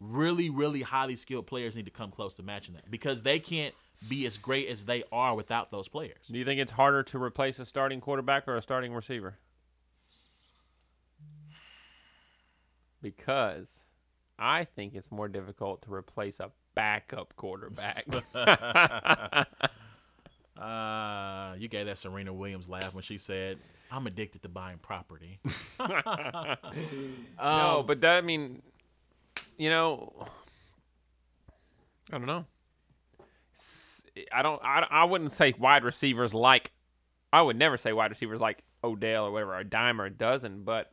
really, 0.00 0.48
really 0.48 0.80
highly 0.80 1.16
skilled 1.16 1.46
players 1.46 1.76
need 1.76 1.84
to 1.84 1.90
come 1.90 2.10
close 2.10 2.34
to 2.36 2.42
matching 2.42 2.76
that 2.76 2.90
because 2.90 3.24
they 3.24 3.38
can't 3.38 3.74
be 4.08 4.24
as 4.24 4.38
great 4.38 4.70
as 4.70 4.86
they 4.86 5.04
are 5.12 5.34
without 5.34 5.70
those 5.70 5.86
players. 5.86 6.16
Do 6.30 6.38
you 6.38 6.46
think 6.46 6.60
it's 6.60 6.72
harder 6.72 7.02
to 7.02 7.22
replace 7.22 7.58
a 7.58 7.66
starting 7.66 8.00
quarterback 8.00 8.48
or 8.48 8.56
a 8.56 8.62
starting 8.62 8.94
receiver? 8.94 9.36
Because 13.02 13.84
I 14.38 14.64
think 14.64 14.94
it's 14.94 15.12
more 15.12 15.28
difficult 15.28 15.82
to 15.82 15.92
replace 15.92 16.40
a 16.40 16.52
backup 16.74 17.36
quarterback. 17.36 18.06
Uh, 20.58 21.54
you 21.56 21.68
gave 21.68 21.86
that 21.86 21.96
Serena 21.96 22.32
Williams 22.32 22.68
laugh 22.68 22.92
when 22.92 23.04
she 23.04 23.16
said, 23.16 23.58
"I'm 23.90 24.06
addicted 24.06 24.42
to 24.42 24.48
buying 24.48 24.78
property." 24.78 25.40
no, 25.80 26.56
um, 27.38 27.86
but 27.86 28.00
that 28.00 28.18
I 28.18 28.20
mean, 28.20 28.62
you 29.56 29.70
know, 29.70 30.12
I 32.12 32.18
don't 32.18 32.26
know. 32.26 32.46
I 34.32 34.42
don't. 34.42 34.60
I, 34.64 34.86
I 34.90 35.04
wouldn't 35.04 35.32
say 35.32 35.54
wide 35.58 35.84
receivers 35.84 36.34
like. 36.34 36.72
I 37.32 37.42
would 37.42 37.56
never 37.56 37.76
say 37.76 37.92
wide 37.92 38.10
receivers 38.10 38.40
like 38.40 38.62
Odell 38.82 39.26
or 39.26 39.30
whatever, 39.30 39.56
a 39.58 39.64
dime 39.64 40.00
or 40.00 40.06
a 40.06 40.10
dozen. 40.10 40.62
But 40.62 40.90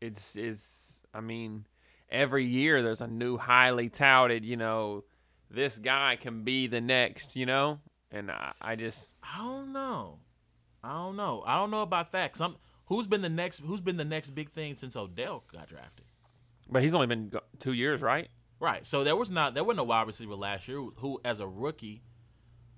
it's 0.00 0.36
is. 0.36 1.02
I 1.14 1.20
mean, 1.20 1.64
every 2.10 2.44
year 2.44 2.82
there's 2.82 3.00
a 3.00 3.06
new 3.06 3.38
highly 3.38 3.88
touted. 3.88 4.44
You 4.44 4.56
know, 4.56 5.04
this 5.50 5.78
guy 5.78 6.16
can 6.20 6.42
be 6.44 6.66
the 6.66 6.80
next. 6.80 7.36
You 7.36 7.46
know, 7.46 7.80
and 8.10 8.30
I, 8.30 8.52
I 8.60 8.76
just 8.76 9.12
I 9.22 9.38
don't 9.38 9.72
know. 9.72 10.18
I 10.82 10.92
don't 10.92 11.16
know. 11.16 11.42
I 11.46 11.56
don't 11.58 11.70
know 11.70 11.82
about 11.82 12.12
that. 12.12 12.40
I'm, 12.40 12.56
who's 12.86 13.06
been 13.06 13.22
the 13.22 13.28
next? 13.28 13.60
Who's 13.60 13.80
been 13.80 13.96
the 13.96 14.04
next 14.04 14.30
big 14.30 14.50
thing 14.50 14.74
since 14.74 14.96
Odell 14.96 15.44
got 15.52 15.68
drafted? 15.68 16.06
But 16.70 16.82
he's 16.82 16.94
only 16.94 17.06
been 17.06 17.32
two 17.58 17.72
years, 17.72 18.00
right? 18.00 18.28
Right. 18.60 18.86
So 18.86 19.04
there 19.04 19.16
was 19.16 19.30
not 19.30 19.54
there 19.54 19.64
wasn't 19.64 19.80
a 19.80 19.84
wide 19.84 20.06
receiver 20.06 20.34
last 20.34 20.68
year 20.68 20.78
who, 20.96 21.20
as 21.24 21.40
a 21.40 21.46
rookie. 21.46 22.02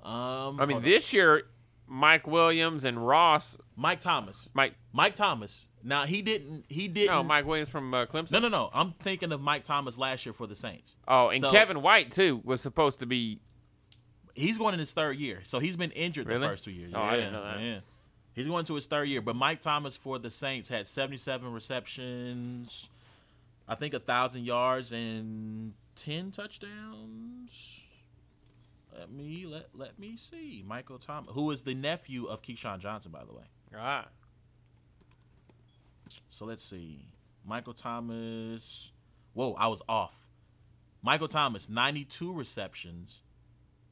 Um, 0.03 0.61
I 0.61 0.67
mean, 0.67 0.71
hold 0.71 0.75
on. 0.77 0.83
this 0.83 1.13
year, 1.13 1.43
Mike 1.87 2.27
Williams 2.27 2.85
and 2.85 3.07
Ross. 3.07 3.59
Mike 3.77 4.01
Thomas. 4.01 4.49
Mike 4.55 4.75
Mike 4.93 5.15
Thomas. 5.15 5.67
Now 5.85 6.07
he 6.07 6.23
didn't. 6.23 6.65
He 6.69 6.89
didn't. 6.89 7.13
No, 7.15 7.23
Mike 7.23 7.45
Williams 7.45 7.69
from 7.69 7.93
uh, 7.93 8.07
Clemson. 8.07 8.33
No, 8.33 8.39
no, 8.41 8.49
no. 8.49 8.71
I'm 8.73 8.93
thinking 9.01 9.31
of 9.33 9.41
Mike 9.41 9.63
Thomas 9.65 9.99
last 9.99 10.25
year 10.25 10.33
for 10.33 10.47
the 10.47 10.55
Saints. 10.57 10.97
Oh, 11.07 11.29
and 11.29 11.41
So- 11.41 11.51
Kevin 11.51 11.83
White 11.83 12.11
too 12.11 12.41
was 12.45 12.61
supposed 12.61 13.01
to 13.01 13.07
be. 13.07 13.41
He's 14.35 14.57
going 14.57 14.73
in 14.73 14.81
his 14.81 14.95
third 14.95 15.19
year, 15.19 15.41
so 15.45 15.59
he's 15.59 15.77
been 15.77 15.91
injured 15.91 16.27
Really? 16.27 16.41
the 16.41 16.49
first 16.49 16.65
two 16.65 16.71
years. 16.71 16.93
Oh, 16.95 16.99
yeah, 17.01 17.07
I 17.11 17.17
didn't 17.17 17.33
know 17.35 17.43
that. 17.45 17.61
Yeah. 17.61 17.79
He's 18.35 18.47
going 18.47 18.65
to 18.67 18.75
his 18.75 18.87
third 18.87 19.09
year, 19.09 19.21
but 19.21 19.37
Mike 19.37 19.61
Thomas 19.61 19.97
for 19.97 20.19
the 20.19 20.31
Saints 20.31 20.69
had 20.69 20.87
77 20.87 21.53
receptions, 21.53 22.89
I 23.69 23.75
think 23.75 23.93
a 23.95 23.99
thousand 23.99 24.45
yards 24.45 24.93
and 24.93 25.75
10 25.97 26.31
touchdowns. 26.31 27.81
Let 28.99 29.11
me 29.11 29.47
let 29.47 29.69
let 29.75 29.99
me 29.99 30.17
see. 30.17 30.63
Michael 30.67 30.99
Thomas, 30.99 31.29
who 31.33 31.51
is 31.51 31.63
the 31.63 31.75
nephew 31.75 32.27
of 32.27 32.43
Keyshawn 32.43 32.79
Johnson, 32.79 33.11
by 33.11 33.25
the 33.25 33.33
way. 33.33 33.45
Ah, 33.75 34.09
So 36.31 36.45
let's 36.45 36.63
see. 36.65 37.07
Michael 37.45 37.73
Thomas. 37.73 38.91
Whoa, 39.33 39.55
I 39.55 39.69
was 39.69 39.83
off. 39.89 40.27
Michael 41.03 41.29
Thomas, 41.29 41.69
92 41.69 42.33
receptions, 42.33 43.23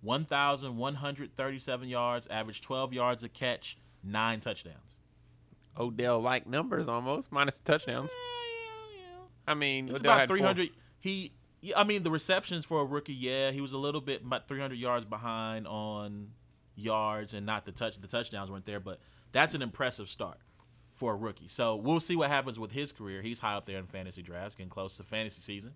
1,137 0.03 1.89
yards, 1.89 2.27
average 2.29 2.61
12 2.61 2.93
yards 2.93 3.25
a 3.25 3.29
catch, 3.29 3.77
nine 4.03 4.41
touchdowns. 4.41 4.77
Odell 5.79 6.21
like 6.21 6.47
numbers 6.47 6.89
almost 6.89 7.31
minus 7.33 7.59
the 7.59 7.73
touchdowns. 7.73 8.11
I 9.47 9.55
mean, 9.55 9.89
it's 9.89 10.01
Odell 10.01 10.13
about 10.15 10.29
300. 10.29 10.71
He, 11.01 11.33
yeah, 11.61 11.79
I 11.79 11.85
mean, 11.85 12.03
the 12.03 12.11
receptions 12.11 12.65
for 12.65 12.81
a 12.81 12.85
rookie, 12.85 13.15
yeah, 13.15 13.51
he 13.51 13.61
was 13.61 13.73
a 13.73 13.79
little 13.79 14.01
bit 14.01 14.23
about 14.23 14.49
300 14.49 14.79
yards 14.79 15.05
behind 15.05 15.67
on 15.67 16.29
yards 16.75 17.35
and 17.35 17.47
not 17.47 17.65
the 17.65 17.73
touch. 17.73 17.99
The 17.99 18.07
touchdowns 18.07 18.51
weren't 18.51 18.67
there, 18.67 18.81
but 18.81 19.01
that's 19.33 19.55
an 19.55 19.63
impressive 19.63 20.09
start 20.09 20.39
for 20.93 21.13
a 21.13 21.17
rookie. 21.17 21.49
So 21.49 21.77
we'll 21.77 22.01
see 22.01 22.17
what 22.17 22.29
happens 22.29 22.59
with 22.59 22.73
his 22.73 22.93
career. 22.93 23.23
He's 23.23 23.41
high 23.41 23.55
up 23.55 23.65
there 23.65 23.79
in 23.79 23.87
fantasy 23.87 24.23
drafts, 24.23 24.55
getting 24.55 24.71
close 24.71 24.97
to 24.99 25.03
fantasy 25.05 25.41
season. 25.41 25.73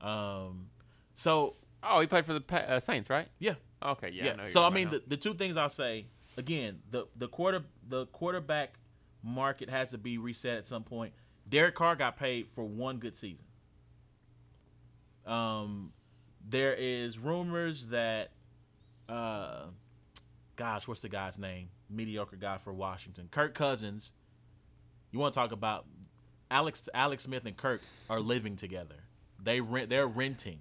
Um, 0.00 0.66
so 1.14 1.56
Oh, 1.82 2.00
he 2.00 2.06
played 2.06 2.26
for 2.26 2.34
the 2.38 2.42
uh, 2.70 2.80
Saints, 2.80 3.08
right? 3.08 3.28
yeah, 3.38 3.54
Okay, 3.82 4.10
yeah. 4.10 4.24
yeah. 4.24 4.32
know 4.34 4.46
so 4.46 4.64
I 4.64 4.70
mean, 4.70 4.90
the, 4.90 5.02
the 5.06 5.16
two 5.16 5.34
things 5.34 5.56
I'll 5.56 5.68
say 5.68 6.06
again, 6.36 6.80
the 6.90 7.06
the 7.16 7.28
quarter 7.28 7.62
the 7.88 8.06
quarterback 8.06 8.74
market 9.22 9.70
has 9.70 9.90
to 9.90 9.98
be 9.98 10.18
reset 10.18 10.58
at 10.58 10.66
some 10.66 10.84
point. 10.84 11.12
Derek 11.48 11.74
Carr 11.74 11.96
got 11.96 12.16
paid 12.16 12.48
for 12.48 12.64
one 12.64 12.98
good 12.98 13.16
season. 13.16 13.46
Um, 15.24 15.92
there 16.48 16.74
is 16.74 17.18
rumors 17.18 17.88
that, 17.88 18.30
uh, 19.08 19.66
gosh, 20.56 20.86
what's 20.86 21.00
the 21.00 21.08
guy's 21.08 21.38
name? 21.38 21.68
Mediocre 21.88 22.36
guy 22.36 22.58
for 22.58 22.72
Washington, 22.72 23.28
Kirk 23.30 23.54
Cousins. 23.54 24.12
You 25.12 25.18
want 25.18 25.34
to 25.34 25.40
talk 25.40 25.52
about 25.52 25.86
Alex 26.50 26.88
Alex 26.94 27.24
Smith 27.24 27.44
and 27.46 27.56
Kirk 27.56 27.80
are 28.10 28.20
living 28.20 28.56
together. 28.56 28.96
They 29.42 29.60
rent. 29.60 29.88
They're 29.88 30.06
renting 30.06 30.60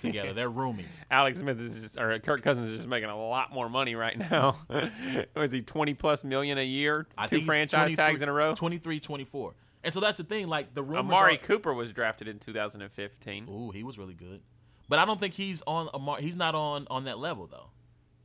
together. 0.00 0.32
they're 0.32 0.50
roomies. 0.50 1.00
Alex 1.10 1.40
Smith 1.40 1.60
is 1.60 1.82
just, 1.82 1.98
or 1.98 2.18
Kirk 2.18 2.42
Cousins 2.42 2.70
is 2.70 2.76
just 2.78 2.88
making 2.88 3.08
a 3.10 3.16
lot 3.28 3.52
more 3.52 3.68
money 3.68 3.94
right 3.94 4.18
now. 4.18 4.58
Was 5.36 5.52
he 5.52 5.62
twenty 5.62 5.94
plus 5.94 6.24
million 6.24 6.58
a 6.58 6.64
year? 6.64 7.06
I 7.16 7.26
Two 7.26 7.42
franchise 7.42 7.94
tags 7.96 8.22
in 8.22 8.28
a 8.28 8.32
row. 8.32 8.54
23, 8.54 9.00
24. 9.00 9.54
And 9.84 9.92
so 9.94 10.00
that's 10.00 10.18
the 10.18 10.24
thing. 10.24 10.48
Like 10.48 10.74
the 10.74 10.82
rumors. 10.82 11.00
Amari 11.00 11.34
are- 11.34 11.38
Cooper 11.38 11.72
was 11.72 11.92
drafted 11.92 12.26
in 12.28 12.38
2015. 12.38 13.48
Ooh, 13.48 13.70
he 13.70 13.82
was 13.82 13.98
really 13.98 14.14
good. 14.14 14.40
But 14.88 14.98
I 14.98 15.04
don't 15.04 15.18
think 15.20 15.34
he's 15.34 15.62
on 15.66 15.88
Amari. 15.94 16.22
He's 16.22 16.36
not 16.36 16.54
on 16.54 16.86
on 16.90 17.04
that 17.04 17.18
level 17.18 17.46
though. 17.46 17.70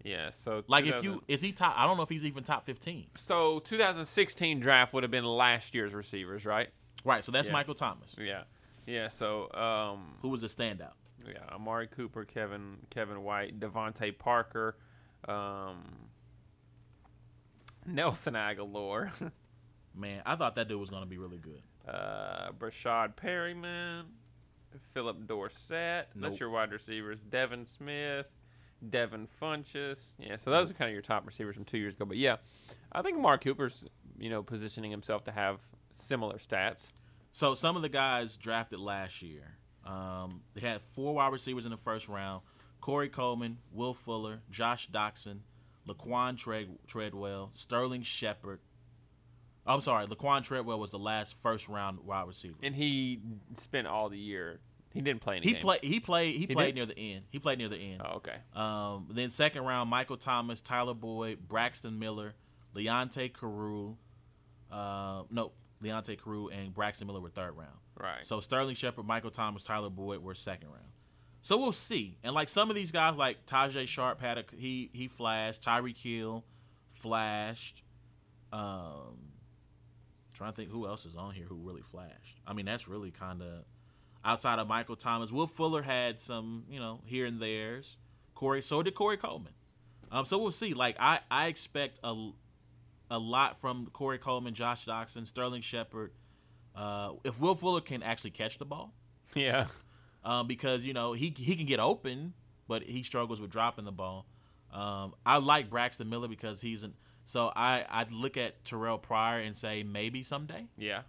Yeah, 0.04 0.32
so 0.32 0.64
Like 0.68 0.86
if 0.86 1.04
you 1.04 1.22
is 1.28 1.42
he 1.42 1.52
top? 1.52 1.76
I 1.78 1.86
don't 1.86 1.96
know 1.98 2.02
if 2.04 2.10
he's 2.10 2.26
even 2.26 2.44
top 2.44 2.66
fifteen. 2.66 3.06
so 3.18 3.60
2016 3.60 4.60
draft 4.60 4.94
would 4.94 5.04
have 5.04 5.12
been 5.12 5.26
last 5.26 5.76
year's 5.76 5.94
receivers, 5.94 6.44
right? 6.46 6.70
Right. 7.06 7.24
So 7.24 7.32
that's 7.32 7.50
Yeah. 7.50 7.54
Michael 7.54 7.76
Thomas, 7.76 8.16
Yeah, 8.20 8.44
yeah. 8.88 9.08
So 9.10 9.52
um, 9.54 10.16
who 10.24 10.30
was 10.30 10.44
a 10.44 10.48
standout. 10.48 10.94
Yeah, 11.28 11.54
Amari 11.54 11.88
Cooper, 11.88 12.26
Kevin 12.26 12.78
Kevin 12.90 13.24
White, 13.24 13.60
DeVante 13.60 14.18
Parker, 14.18 14.78
um, 15.28 15.84
Nelson 17.86 18.34
Agholor, 18.36 19.12
Man, 19.96 20.22
I 20.26 20.36
thought 20.36 20.56
that 20.56 20.68
dude 20.70 20.80
was 20.80 20.90
gonna 20.90 21.06
be 21.06 21.18
really 21.18 21.38
good. 21.40 21.62
uh, 21.88 22.52
Breshad 22.58 23.16
Perriman, 23.16 24.04
Phillip 24.94 25.28
Dorsett. 25.28 26.08
Nope. 26.16 26.30
That's 26.30 26.40
your 26.40 26.50
wide 26.50 26.72
receivers. 26.72 27.22
Devin 27.24 27.66
Smith, 27.66 28.28
Devin 28.90 29.28
Funchess. 29.42 30.16
Yeah, 30.18 30.38
so 30.38 30.50
those 30.52 30.72
are 30.72 30.74
kind 30.74 30.88
of 30.90 30.94
your 30.94 31.02
top 31.02 31.26
receivers 31.28 31.56
from 31.56 31.66
two 31.66 31.78
years 31.78 31.94
ago. 31.96 32.06
But 32.06 32.18
yeah, 32.18 32.38
I 32.92 33.02
think 33.02 33.18
Mark 33.20 33.44
Cooper's 33.44 33.86
you 34.18 34.30
know 34.30 34.44
positioning 34.44 34.92
himself 34.92 35.26
to 35.26 35.32
have 35.32 35.60
similar 35.94 36.38
stats. 36.38 36.92
So 37.34 37.54
some 37.56 37.76
of 37.76 37.82
the 37.82 37.90
guys 37.90 38.38
drafted 38.38 38.80
last 38.80 39.22
year, 39.22 39.56
um, 39.86 40.42
they 40.54 40.62
had 40.62 40.82
four 40.92 41.14
wide 41.16 41.32
receivers 41.34 41.66
in 41.66 41.72
the 41.72 41.78
first 41.78 42.08
round: 42.08 42.44
Corey 42.82 43.10
Coleman, 43.10 43.58
Will 43.72 43.94
Fuller, 43.94 44.42
Josh 44.50 44.90
Doctson, 44.90 45.40
Laquon 45.88 46.38
Tread- 46.38 46.78
Treadwell, 46.88 47.50
Sterling 47.54 48.02
Shepard. 48.04 48.60
I'm 49.66 49.82
sorry, 49.82 50.08
Laquon 50.08 50.44
Treadwell 50.44 50.80
was 50.80 50.92
the 50.92 51.00
last 51.00 51.36
first 51.38 51.68
round 51.70 52.00
wide 52.00 52.28
receiver. 52.28 52.56
And 52.64 52.74
he 52.76 53.20
spent 53.54 53.88
all 53.88 54.10
the 54.10 54.18
year. 54.18 54.60
He 54.94 55.00
didn't 55.02 55.22
play 55.22 55.38
any 55.38 55.46
He 55.46 55.52
games. 55.54 55.64
played. 55.64 55.84
He 55.84 56.00
played. 56.00 56.34
He, 56.36 56.48
He 56.48 56.54
played 56.54 56.76
did? 56.76 56.76
near 56.76 56.86
the 56.88 56.98
end. 57.00 57.26
He 57.30 57.40
played 57.40 57.60
near 57.60 57.70
the 57.70 57.78
end. 57.78 58.02
Oh, 58.04 58.18
okay. 58.18 58.36
Um, 58.54 59.08
then 59.12 59.30
second 59.32 59.64
round, 59.64 59.90
Michael 59.90 60.18
Thomas, 60.18 60.60
Tyler 60.62 60.94
Boyd, 60.96 61.48
Braxton 61.48 61.98
Miller, 61.98 62.34
Leonte 62.76 63.32
Carroo. 63.32 63.96
Uh, 64.72 65.24
no, 65.30 65.52
Leonte 65.84 66.22
Carroo 66.22 66.50
and 66.50 66.74
Braxton 66.74 67.08
Miller 67.08 67.22
were 67.22 67.30
third 67.30 67.58
round. 67.58 67.78
Right. 68.00 68.26
So 68.26 68.40
Sterling 68.40 68.76
Shepard, 68.76 69.06
Michael 69.06 69.32
Thomas, 69.32 69.64
Tyler 69.64 69.90
Boyd 69.90 70.22
were 70.22 70.34
second 70.34 70.70
round. 70.70 70.92
So 71.42 71.58
we'll 71.58 71.72
see. 71.72 72.18
And 72.24 72.34
like 72.36 72.50
some 72.50 72.70
of 72.70 72.76
these 72.76 72.92
guys, 72.92 73.16
like 73.16 73.46
Tajaé 73.46 73.88
Sharpe 73.88 74.22
had 74.22 74.38
a 74.38 74.44
he 74.56 74.90
he 74.94 75.08
flashed. 75.08 75.64
Tyreek 75.64 75.98
Hill 75.98 76.46
flashed. 76.92 77.84
Um, 78.54 79.32
trying 80.34 80.52
to 80.52 80.56
think 80.56 80.72
who 80.72 80.88
else 80.88 81.06
is 81.06 81.16
on 81.16 81.34
here 81.34 81.46
who 81.46 81.56
really 81.56 81.82
flashed. 81.82 82.40
I 82.46 82.54
mean, 82.54 82.66
that's 82.66 82.88
really 82.88 83.12
kind 83.12 83.42
of 83.42 83.66
outside 84.24 84.60
of 84.60 84.68
Michael 84.68 84.96
Thomas. 84.96 85.32
Will 85.32 85.48
Fuller 85.48 85.82
had 85.82 86.20
some, 86.20 86.66
you 86.70 86.80
know, 86.80 87.02
here 87.06 87.26
and 87.26 87.40
there's. 87.40 87.98
Corey, 88.36 88.62
so 88.62 88.82
did 88.84 88.96
Corey 88.96 89.18
Coleman. 89.18 89.54
Um, 90.12 90.26
so 90.26 90.38
we'll 90.38 90.52
see. 90.52 90.74
Like 90.74 90.96
I, 91.00 91.20
I 91.30 91.48
expect 91.48 92.00
a, 92.04 92.32
a 93.12 93.20
lot 93.20 93.60
from 93.60 93.86
Corey 93.94 94.18
Coleman, 94.18 94.56
Josh 94.56 94.86
Doctson, 94.86 95.28
Sterling 95.28 95.62
Shepard. 95.62 96.12
Uh, 96.76 97.12
if 97.24 97.40
Will 97.40 97.54
Fuller 97.54 97.82
can 97.82 98.02
actually 98.02 98.32
catch 98.32 98.58
the 98.58 98.66
ball, 98.66 98.94
Yeah. 99.36 99.68
um, 100.24 100.48
because 100.48 100.84
you 100.86 100.94
know 100.94 101.14
he 101.14 101.34
he 101.38 101.56
can 101.56 101.66
get 101.68 101.80
open, 101.80 102.34
but 102.68 102.82
he 102.84 103.04
struggles 103.04 103.40
with 103.42 103.52
dropping 103.52 103.86
the 103.86 103.92
ball. 103.92 104.26
Um, 104.72 105.14
I 105.26 105.38
like 105.38 105.70
Braxton 105.70 106.10
Miller 106.10 106.30
because 106.30 106.62
he's 106.62 106.84
an 106.84 106.94
so 107.26 107.52
I 107.56 107.86
I'd 107.90 108.12
look 108.12 108.38
at 108.38 108.64
Terrelle 108.64 109.02
Pryor 109.02 109.42
and 109.42 109.56
say 109.56 109.84
maybe 109.84 110.24
someday. 110.24 110.66
Yeah. 110.78 111.02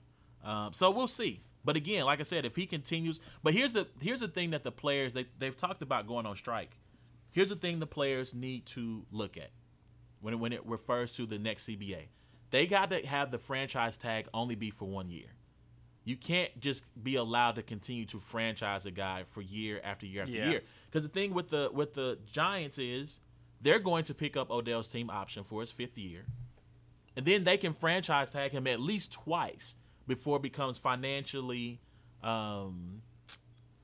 Um, 0.44 0.72
so 0.72 0.90
we'll 0.90 1.06
see. 1.06 1.42
But 1.64 1.76
again, 1.76 2.04
like 2.06 2.18
I 2.18 2.24
said, 2.24 2.44
if 2.44 2.56
he 2.56 2.66
continues, 2.66 3.20
but 3.44 3.54
here's 3.54 3.72
the 3.74 3.86
here's 4.00 4.18
the 4.18 4.26
thing 4.28 4.50
that 4.50 4.64
the 4.64 4.72
players 4.72 5.14
they 5.14 5.26
they've 5.38 5.56
talked 5.56 5.80
about 5.82 6.08
going 6.08 6.26
on 6.26 6.34
strike. 6.36 6.76
Here's 7.30 7.50
the 7.50 7.56
thing 7.56 7.78
the 7.78 7.86
players 7.86 8.34
need 8.34 8.66
to 8.66 9.06
look 9.12 9.36
at 9.36 9.50
when 10.22 10.32
it, 10.34 10.36
when 10.38 10.52
it 10.54 10.64
refers 10.64 11.14
to 11.16 11.26
the 11.26 11.38
next 11.38 11.68
CBA. 11.68 12.04
They 12.50 12.66
got 12.66 12.90
to 12.90 13.04
have 13.06 13.30
the 13.30 13.38
franchise 13.38 13.96
tag 13.98 14.28
only 14.32 14.54
be 14.54 14.70
for 14.70 14.86
one 14.86 15.10
year. 15.10 15.26
You 16.04 16.16
can't 16.16 16.58
just 16.58 16.84
be 17.02 17.16
allowed 17.16 17.56
to 17.56 17.62
continue 17.62 18.04
to 18.06 18.18
franchise 18.18 18.86
a 18.86 18.90
guy 18.90 19.24
for 19.24 19.40
year 19.42 19.80
after 19.84 20.06
year 20.06 20.22
after 20.22 20.34
Yeah. 20.34 20.50
year. 20.50 20.60
Because 20.86 21.02
the 21.02 21.08
thing 21.08 21.34
with 21.34 21.50
the 21.50 21.70
with 21.72 21.94
the 21.94 22.18
Giants 22.30 22.78
is 22.78 23.20
they're 23.60 23.78
going 23.78 24.04
to 24.04 24.14
pick 24.14 24.36
up 24.36 24.50
Odell's 24.50 24.88
team 24.88 25.10
option 25.10 25.44
for 25.44 25.60
his 25.60 25.70
fifth 25.70 25.96
year, 25.96 26.24
and 27.16 27.24
then 27.26 27.44
they 27.44 27.56
can 27.56 27.72
franchise 27.72 28.32
tag 28.32 28.50
him 28.52 28.66
at 28.66 28.80
least 28.80 29.12
twice 29.12 29.76
before 30.08 30.36
it 30.38 30.42
becomes 30.42 30.76
financially 30.76 31.80
um, 32.22 33.02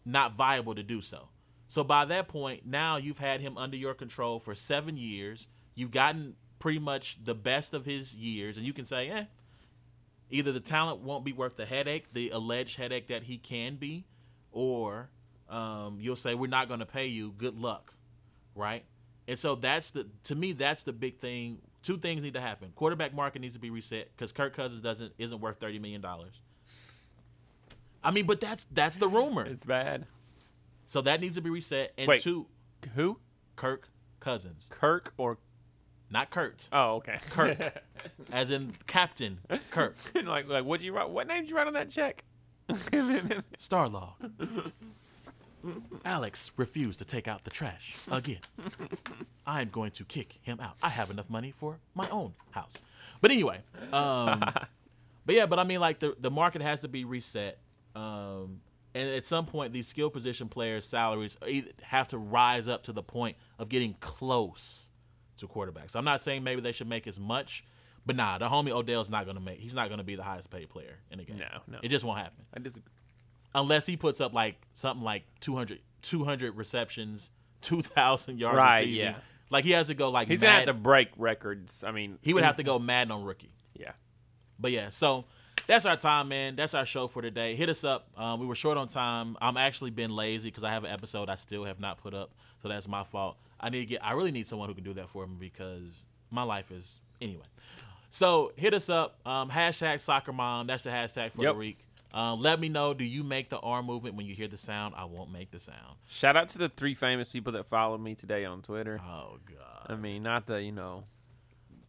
not 0.04 0.34
viable 0.34 0.74
to 0.74 0.82
do 0.82 1.00
so. 1.00 1.28
So 1.68 1.84
by 1.84 2.04
that 2.06 2.28
point, 2.28 2.66
now 2.66 2.96
you've 2.96 3.18
had 3.18 3.40
him 3.40 3.56
under 3.56 3.76
your 3.76 3.94
control 3.94 4.38
for 4.40 4.54
seven 4.54 4.96
years. 4.96 5.46
You've 5.78 5.90
gotten 5.90 6.34
pretty 6.58 6.80
much 6.80 7.18
the 7.24 7.34
best 7.34 7.72
of 7.72 7.84
his 7.84 8.14
years, 8.14 8.56
and 8.56 8.66
you 8.66 8.72
can 8.72 8.84
say, 8.84 9.08
eh, 9.10 9.24
either 10.30 10.52
the 10.52 10.60
talent 10.60 11.00
won't 11.00 11.24
be 11.24 11.32
worth 11.32 11.56
the 11.56 11.66
headache, 11.66 12.12
the 12.12 12.30
alleged 12.30 12.76
headache 12.76 13.08
that 13.08 13.22
he 13.22 13.38
can 13.38 13.76
be, 13.76 14.04
or 14.50 15.08
um, 15.48 15.98
you'll 16.00 16.16
say, 16.16 16.34
we're 16.34 16.48
not 16.48 16.68
going 16.68 16.80
to 16.80 16.86
pay 16.86 17.06
you. 17.06 17.30
Good 17.30 17.58
luck, 17.58 17.94
right? 18.54 18.84
And 19.28 19.38
so 19.38 19.54
that's 19.54 19.90
the 19.90 20.06
to 20.24 20.34
me 20.34 20.52
that's 20.52 20.82
the 20.82 20.92
big 20.92 21.18
thing. 21.18 21.58
Two 21.82 21.98
things 21.98 22.22
need 22.22 22.34
to 22.34 22.40
happen. 22.40 22.72
Quarterback 22.74 23.14
market 23.14 23.40
needs 23.40 23.54
to 23.54 23.60
be 23.60 23.70
reset 23.70 24.08
because 24.16 24.32
Kirk 24.32 24.56
Cousins 24.56 24.80
doesn't 24.80 25.12
isn't 25.18 25.40
worth 25.40 25.60
thirty 25.60 25.78
million 25.78 26.00
dollars. 26.00 26.40
I 28.02 28.10
mean, 28.10 28.26
but 28.26 28.40
that's 28.40 28.66
that's 28.72 28.96
the 28.96 29.08
rumor. 29.08 29.44
It's 29.44 29.66
bad. 29.66 30.06
So 30.86 31.02
that 31.02 31.20
needs 31.20 31.34
to 31.34 31.42
be 31.42 31.50
reset. 31.50 31.92
And 31.98 32.08
Wait. 32.08 32.22
two, 32.22 32.46
Who? 32.94 33.18
Kirk 33.54 33.90
Cousins, 34.20 34.66
Kirk 34.70 35.12
or 35.18 35.38
not 36.10 36.30
Kurt, 36.30 36.68
Oh, 36.72 36.96
okay. 36.96 37.18
Kirk, 37.30 37.82
as 38.32 38.50
in 38.50 38.74
Captain 38.86 39.38
Kirk 39.70 39.96
like, 40.24 40.48
like, 40.48 40.64
what'd 40.64 40.84
you 40.84 40.92
write? 40.92 41.10
What 41.10 41.26
name 41.26 41.42
did 41.42 41.50
you 41.50 41.56
write 41.56 41.66
on 41.66 41.74
that 41.74 41.90
check? 41.90 42.24
Starlog. 43.58 44.12
Alex 46.04 46.52
refused 46.56 46.98
to 46.98 47.04
take 47.04 47.26
out 47.26 47.44
the 47.44 47.50
trash 47.50 47.96
again. 48.10 48.38
I'm 49.46 49.68
going 49.70 49.90
to 49.92 50.04
kick 50.04 50.38
him 50.42 50.60
out. 50.60 50.76
I 50.82 50.88
have 50.90 51.10
enough 51.10 51.28
money 51.28 51.50
for 51.50 51.78
my 51.94 52.08
own 52.10 52.34
house. 52.52 52.74
But 53.20 53.30
anyway, 53.30 53.60
um, 53.92 54.40
but 55.26 55.34
yeah, 55.34 55.46
but 55.46 55.58
I 55.58 55.64
mean, 55.64 55.80
like 55.80 55.98
the 55.98 56.14
the 56.20 56.30
market 56.30 56.62
has 56.62 56.82
to 56.82 56.88
be 56.88 57.04
reset, 57.04 57.58
um, 57.96 58.60
and 58.94 59.08
at 59.10 59.26
some 59.26 59.46
point, 59.46 59.72
these 59.72 59.88
skill 59.88 60.10
position 60.10 60.48
players' 60.48 60.86
salaries 60.86 61.36
have 61.82 62.08
to 62.08 62.18
rise 62.18 62.68
up 62.68 62.84
to 62.84 62.92
the 62.92 63.02
point 63.02 63.36
of 63.58 63.68
getting 63.68 63.94
close 64.00 64.87
to 65.38 65.48
quarterbacks. 65.48 65.94
I'm 65.96 66.04
not 66.04 66.20
saying 66.20 66.44
maybe 66.44 66.60
they 66.60 66.72
should 66.72 66.88
make 66.88 67.06
as 67.06 67.18
much, 67.18 67.64
but 68.06 68.16
nah, 68.16 68.38
the 68.38 68.48
homie 68.48 68.70
Odell's 68.70 69.10
not 69.10 69.24
going 69.24 69.36
to 69.36 69.42
make. 69.42 69.58
He's 69.58 69.74
not 69.74 69.88
going 69.88 69.98
to 69.98 70.04
be 70.04 70.14
the 70.16 70.22
highest 70.22 70.50
paid 70.50 70.68
player 70.70 70.98
in 71.10 71.18
the 71.18 71.24
game. 71.24 71.38
No, 71.38 71.46
no. 71.66 71.78
it 71.82 71.88
just 71.88 72.04
won't 72.04 72.18
happen 72.18 72.44
I 72.54 72.60
disagree. 72.60 72.90
unless 73.54 73.86
he 73.86 73.96
puts 73.96 74.20
up 74.20 74.32
like 74.32 74.56
something 74.74 75.04
like 75.04 75.24
200, 75.40 75.80
200 76.02 76.56
receptions, 76.56 77.30
2,000 77.62 78.38
yards 78.38 78.56
Right, 78.56 78.80
receiving. 78.80 78.96
yeah. 79.00 79.14
Like 79.50 79.64
he 79.64 79.70
has 79.72 79.86
to 79.88 79.94
go 79.94 80.10
like 80.10 80.28
He's 80.28 80.42
gonna 80.42 80.52
have 80.52 80.66
to 80.66 80.74
break 80.74 81.08
records. 81.16 81.82
I 81.82 81.90
mean, 81.90 82.18
he 82.22 82.34
would 82.34 82.44
have 82.44 82.56
to 82.58 82.62
go 82.62 82.78
mad 82.78 83.10
on 83.10 83.24
rookie. 83.24 83.50
Yeah. 83.74 83.92
But 84.58 84.72
yeah, 84.72 84.90
so 84.90 85.24
that's 85.66 85.86
our 85.86 85.96
time, 85.96 86.28
man. 86.28 86.54
That's 86.56 86.74
our 86.74 86.84
show 86.84 87.08
for 87.08 87.22
today. 87.22 87.56
Hit 87.56 87.68
us 87.70 87.82
up. 87.82 88.08
Um, 88.16 88.40
we 88.40 88.46
were 88.46 88.54
short 88.54 88.76
on 88.76 88.88
time. 88.88 89.36
I'm 89.40 89.56
actually 89.56 89.90
been 89.90 90.14
lazy 90.14 90.50
because 90.50 90.64
I 90.64 90.70
have 90.70 90.84
an 90.84 90.90
episode 90.90 91.30
I 91.30 91.34
still 91.36 91.64
have 91.64 91.80
not 91.80 91.96
put 91.98 92.12
up, 92.12 92.30
so 92.62 92.68
that's 92.68 92.86
my 92.88 93.04
fault. 93.04 93.38
I 93.60 93.70
need 93.70 93.80
to 93.80 93.86
get. 93.86 94.04
I 94.04 94.12
really 94.12 94.30
need 94.32 94.46
someone 94.46 94.68
who 94.68 94.74
can 94.74 94.84
do 94.84 94.94
that 94.94 95.08
for 95.08 95.26
me 95.26 95.36
because 95.38 96.02
my 96.30 96.42
life 96.42 96.70
is 96.70 97.00
anyway. 97.20 97.44
So 98.10 98.52
hit 98.56 98.72
us 98.74 98.88
up. 98.88 99.18
Um, 99.26 99.50
hashtag 99.50 100.00
soccer 100.00 100.32
mom. 100.32 100.66
That's 100.66 100.82
the 100.84 100.90
hashtag 100.90 101.32
for 101.32 101.42
Yep. 101.42 101.52
the 101.54 101.58
week. 101.58 101.78
Um, 102.14 102.40
let 102.40 102.58
me 102.58 102.70
know. 102.70 102.94
Do 102.94 103.04
you 103.04 103.22
make 103.22 103.50
the 103.50 103.58
arm 103.58 103.84
movement 103.84 104.14
when 104.16 104.24
you 104.26 104.34
hear 104.34 104.48
the 104.48 104.56
sound? 104.56 104.94
I 104.96 105.04
won't 105.04 105.30
make 105.30 105.50
the 105.50 105.60
sound. 105.60 105.96
Shout 106.06 106.36
out 106.36 106.48
to 106.50 106.58
the 106.58 106.70
three 106.70 106.94
famous 106.94 107.28
people 107.28 107.52
that 107.52 107.66
followed 107.66 108.00
me 108.00 108.14
today 108.14 108.46
on 108.46 108.62
Twitter. 108.62 108.98
Oh 109.04 109.38
God. 109.44 109.86
I 109.88 109.94
mean, 109.96 110.22
not 110.22 110.46
to 110.46 110.62
you 110.62 110.72
know 110.72 111.04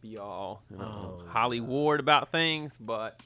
be 0.02 0.18
all 0.18 0.62
you 0.70 0.76
know 0.76 1.20
Oh. 1.22 1.26
Hollywood 1.28 2.00
about 2.00 2.30
things, 2.30 2.76
but 2.78 3.24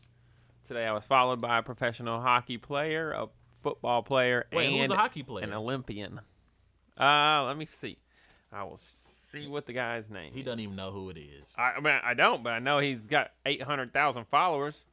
today 0.67 0.87
I 0.87 0.93
was 0.93 1.05
followed 1.05 1.41
by 1.41 1.59
a 1.59 1.63
professional 1.63 2.21
hockey 2.21 2.59
player, 2.59 3.11
a 3.13 3.27
football 3.63 4.03
player, 4.05 4.47
Wait, 4.53 4.67
and 4.69 4.77
who's 4.83 4.91
a 4.91 4.95
hockey 4.97 5.23
player? 5.25 5.45
an 5.45 5.53
Olympian. 5.53 6.21
Uh, 6.99 7.43
let 7.47 7.57
me 7.57 7.67
see. 7.67 7.99
I 8.55 8.63
will 8.63 8.79
see 8.79 9.49
what 9.49 9.67
the 9.67 9.73
guy's 9.73 10.09
name. 10.09 10.33
he 10.33 10.43
doesn't 10.43 10.61
even 10.61 10.77
know 10.77 10.93
who 10.93 11.11
it 11.11 11.19
is. 11.19 11.53
I, 11.59 11.73
I 11.73 11.81
mean, 11.81 11.99
I 12.05 12.15
don't, 12.15 12.43
but 12.45 12.53
I 12.53 12.61
know 12.61 12.79
he's 12.79 13.07
got 13.09 13.33
eight 13.45 13.63
hundred 13.63 13.93
thousand 13.93 14.27
followers. 14.29 14.85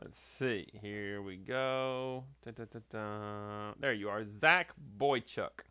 Let's 0.00 0.16
see. 0.16 0.66
Here 0.80 1.20
we 1.20 1.36
go. 1.36 2.24
Dun-dun-dun-dun. 2.42 3.74
There 3.80 3.92
you 3.92 4.08
are, 4.08 4.24
Zach 4.24 4.70
Boychuk. 4.98 5.64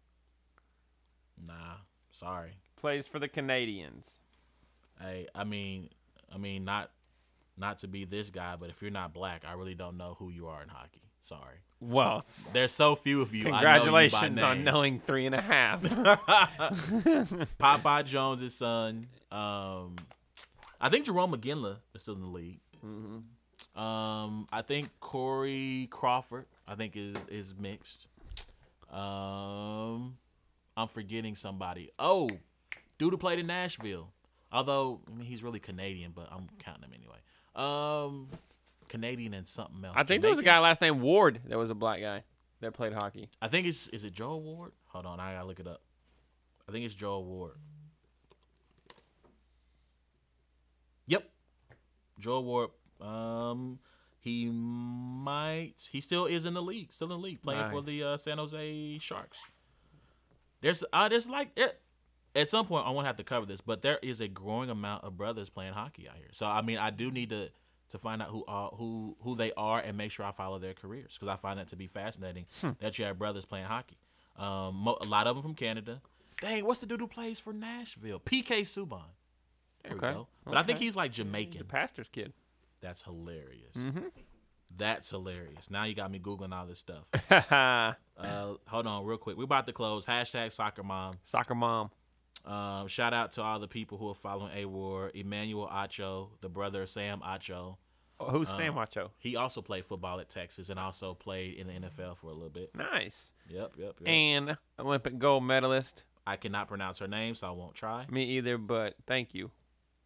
Nah. 1.47 1.78
Sorry. 2.12 2.52
Plays 2.76 3.08
for 3.08 3.18
the 3.18 3.28
Canadians. 3.28 4.20
Hey, 5.02 5.28
I 5.34 5.45
mean, 5.45 5.89
I 6.34 6.38
mean, 6.38 6.66
not, 6.66 6.91
not 7.58 7.80
to 7.80 7.88
be 7.88 8.06
this 8.06 8.30
guy, 8.30 8.56
but 8.60 8.70
if 8.70 8.82
you're 8.82 8.91
not 8.91 9.14
black, 9.14 9.43
I 9.47 9.54
really 9.54 9.74
don't 9.74 9.97
know 9.97 10.16
who 10.20 10.30
you 10.30 10.47
are 10.47 10.62
in 10.62 10.70
hockey. 10.70 11.09
Sorry. 11.22 11.58
Well, 11.82 12.24
There's 12.54 12.72
so 12.72 12.96
few 12.96 13.22
of 13.22 13.34
you. 13.34 13.42
I 13.42 13.44
know 13.44 13.50
you 13.50 13.54
congratulations 13.54 14.42
on 14.42 14.64
knowing 14.66 15.00
three 15.00 15.26
and 15.26 15.34
a 15.34 15.42
half. 15.42 15.82
Popeye 17.60 18.06
Jones' 18.06 18.54
son. 18.54 19.08
Um, 19.32 19.96
I 20.82 20.90
think 20.90 21.06
Jerome 21.06 21.32
McGinley 21.32 21.78
is 21.96 22.02
still 22.02 22.16
in 22.16 22.22
the 22.22 22.28
league. 22.28 22.60
Mm-hmm. 22.86 23.82
Um, 23.82 24.48
I 24.52 24.62
think 24.62 24.90
Corey 25.00 25.88
Crawford. 25.90 26.46
I 26.68 26.76
think 26.76 26.96
is 26.96 27.16
is 27.30 27.54
mixed. 27.58 28.08
Um, 28.92 30.18
I'm 30.76 30.88
forgetting 30.88 31.36
somebody. 31.36 31.92
Oh, 31.98 32.30
dude 32.98 33.12
who 33.12 33.18
played 33.18 33.40
in 33.40 33.48
Nashville. 33.48 34.12
Although 34.52 35.02
I 35.08 35.18
mean, 35.18 35.28
he's 35.28 35.44
really 35.44 35.60
Canadian, 35.60 36.12
but 36.14 36.28
I'm 36.32 36.48
counting 36.60 36.84
him 36.84 36.92
anyway. 36.94 37.20
Um, 37.56 38.30
Canadian 38.90 39.34
and 39.34 39.48
something 39.48 39.86
else. 39.86 39.94
I 39.96 40.04
think 40.04 40.22
there 40.22 40.30
was 40.30 40.40
a 40.40 40.44
guy 40.44 40.60
last 40.60 40.82
name 40.82 41.00
Ward 41.00 41.40
that 41.48 41.58
was 41.58 41.70
a 41.70 41.76
black 41.76 42.02
guy 42.02 42.24
that 42.60 42.74
played 42.74 42.94
hockey. 42.94 43.30
I 43.42 43.48
think 43.48 43.66
it's 43.66 43.88
is 43.88 44.04
it 44.04 44.12
Joel 44.12 44.42
Ward? 44.42 44.74
Hold 44.88 45.06
on, 45.06 45.20
I 45.20 45.34
gotta 45.36 45.48
look 45.48 45.60
it 45.60 45.68
up. 45.68 45.82
I 46.68 46.72
think 46.72 46.86
it's 46.86 46.96
Joel 46.96 47.24
Ward. 47.24 47.56
Yep, 51.08 51.30
Joel 52.20 52.44
Ward. 52.44 52.70
Um, 53.00 53.80
he 54.20 54.50
might. 54.50 55.90
He 55.92 56.02
still 56.02 56.26
is 56.26 56.46
in 56.46 56.54
the 56.54 56.62
league. 56.62 56.92
Still 56.92 57.06
in 57.06 57.22
the 57.22 57.26
league, 57.26 57.42
playing 57.42 57.72
for 57.72 57.82
the 57.82 58.04
uh, 58.04 58.18
San 58.18 58.38
Jose 58.38 58.98
Sharks. 59.00 59.40
There's, 60.62 60.84
uh, 60.92 61.08
there's 61.08 61.30
like 61.30 61.52
it. 61.56 61.80
At 62.36 62.50
some 62.50 62.68
point, 62.68 62.86
I 62.86 62.92
won't 62.92 63.08
have 63.08 63.18
to 63.18 63.24
cover 63.24 63.46
this, 63.46 63.62
but 63.62 63.82
there 63.82 63.98
is 64.04 64.22
a 64.22 64.28
growing 64.28 64.70
amount 64.70 65.04
of 65.04 65.18
brothers 65.18 65.50
playing 65.50 65.74
hockey 65.74 66.08
out 66.08 66.18
here. 66.18 66.28
So 66.32 66.46
I 66.46 66.62
mean, 66.62 66.78
I 66.78 66.90
do 66.92 67.10
need 67.10 67.32
to 67.32 67.50
to 67.90 67.98
find 67.98 68.22
out 68.22 68.30
who 68.30 68.44
are 68.48 68.70
who 68.70 69.16
who 69.22 69.36
they 69.36 69.52
are 69.58 69.80
and 69.80 69.98
make 69.98 70.12
sure 70.12 70.26
I 70.26 70.32
follow 70.32 70.60
their 70.60 70.74
careers 70.74 71.18
because 71.20 71.32
I 71.32 71.36
find 71.38 71.60
that 71.60 71.68
to 71.70 71.76
be 71.76 71.88
fascinating 71.88 72.46
that 72.80 72.98
you 73.00 73.06
have 73.06 73.18
brothers 73.20 73.46
playing 73.46 73.66
hockey. 73.66 73.98
Um, 74.38 74.76
mo- 74.76 74.98
a 75.04 75.08
lot 75.08 75.28
of 75.28 75.36
them 75.36 75.44
from 75.44 75.54
Canada. 75.56 76.02
Dang, 76.42 76.66
what's 76.66 76.80
the 76.80 76.86
dude 76.88 77.02
who 77.02 77.08
plays 77.08 77.40
for 77.40 77.52
Nashville? 77.52 78.20
PK 78.20 78.62
Subban. 78.62 79.02
There 79.84 79.94
we 79.94 80.00
go. 80.00 80.28
But 80.46 80.58
I 80.58 80.64
think 80.64 80.80
he's 80.80 80.96
like 80.96 81.12
He's 81.12 81.18
Jamaican. 81.26 81.62
a 81.62 81.64
pastor's 81.66 82.08
kid. 82.10 82.34
That's 82.82 83.02
hilarious. 83.04 83.76
That's 84.76 85.10
hilarious. 85.10 85.70
Now 85.70 85.84
you 85.86 85.96
got 85.96 86.12
me 86.12 86.20
googling 86.20 86.54
all 86.54 86.66
this 86.66 86.80
stuff. 86.80 87.06
Uh, 88.20 88.56
hold 88.68 88.86
on, 88.86 89.06
real 89.06 89.18
quick. 89.18 89.38
We're 89.38 89.46
about 89.46 89.66
to 89.68 89.72
close. 89.72 90.06
Hashtag 90.06 90.52
soccer 90.52 90.84
mom. 90.84 91.12
Soccer 91.24 91.56
mom. 91.56 91.90
Um, 92.46 92.88
shout 92.88 93.14
out 93.14 93.34
to 93.34 93.42
all 93.44 93.60
the 93.60 93.68
people 93.68 93.98
who 93.98 94.10
are 94.10 94.16
following 94.16 94.52
A 94.56 94.66
War. 94.66 95.12
Emmanuel 95.14 95.68
Acho, 95.72 96.30
the 96.42 96.50
brother 96.50 96.84
of 96.84 96.90
Sam 96.90 97.22
Acho. 97.22 97.78
Oh, 98.22 98.30
who's 98.30 98.50
Uh, 98.50 98.58
Sam 98.58 98.76
Macho? 98.76 99.12
He 99.18 99.36
also 99.38 99.62
played 99.62 99.86
football 99.86 100.20
at 100.20 100.28
Texas 100.28 100.70
and 100.70 100.78
also 100.78 101.14
played 101.14 101.54
in 101.56 101.68
the 101.68 101.74
NFL 101.74 102.18
for 102.18 102.28
a 102.28 102.34
little 102.34 102.50
bit. 102.50 102.70
Nice. 102.76 103.32
Yep, 103.48 103.76
yep, 103.78 103.96
yep. 104.02 104.08
And 104.08 104.58
Olympic 104.78 105.18
gold 105.20 105.46
medalist. 105.46 106.04
I 106.28 106.36
cannot 106.36 106.68
pronounce 106.68 107.00
her 107.00 107.08
name, 107.08 107.34
so 107.36 107.48
I 107.48 107.52
won't 107.52 107.76
try. 107.76 108.06
Me 108.10 108.24
either, 108.38 108.58
but 108.58 108.96
thank 109.08 109.34
you. 109.34 109.52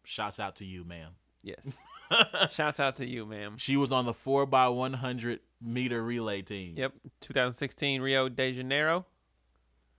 Shouts 0.04 0.38
out 0.38 0.56
to 0.56 0.64
you, 0.64 0.84
ma'am. 0.84 1.12
Yes. 1.42 1.82
Shouts 2.52 2.78
out 2.78 2.96
to 2.96 3.06
you, 3.06 3.26
ma'am. 3.26 3.56
She 3.58 3.76
was 3.76 3.90
on 3.92 4.06
the 4.06 4.14
4 4.14 4.46
by 4.46 4.68
100 4.68 5.40
meter 5.60 6.02
relay 6.02 6.40
team. 6.42 6.74
Yep. 6.78 6.92
2016 7.20 8.00
Rio 8.00 8.28
de 8.28 8.52
Janeiro. 8.52 9.06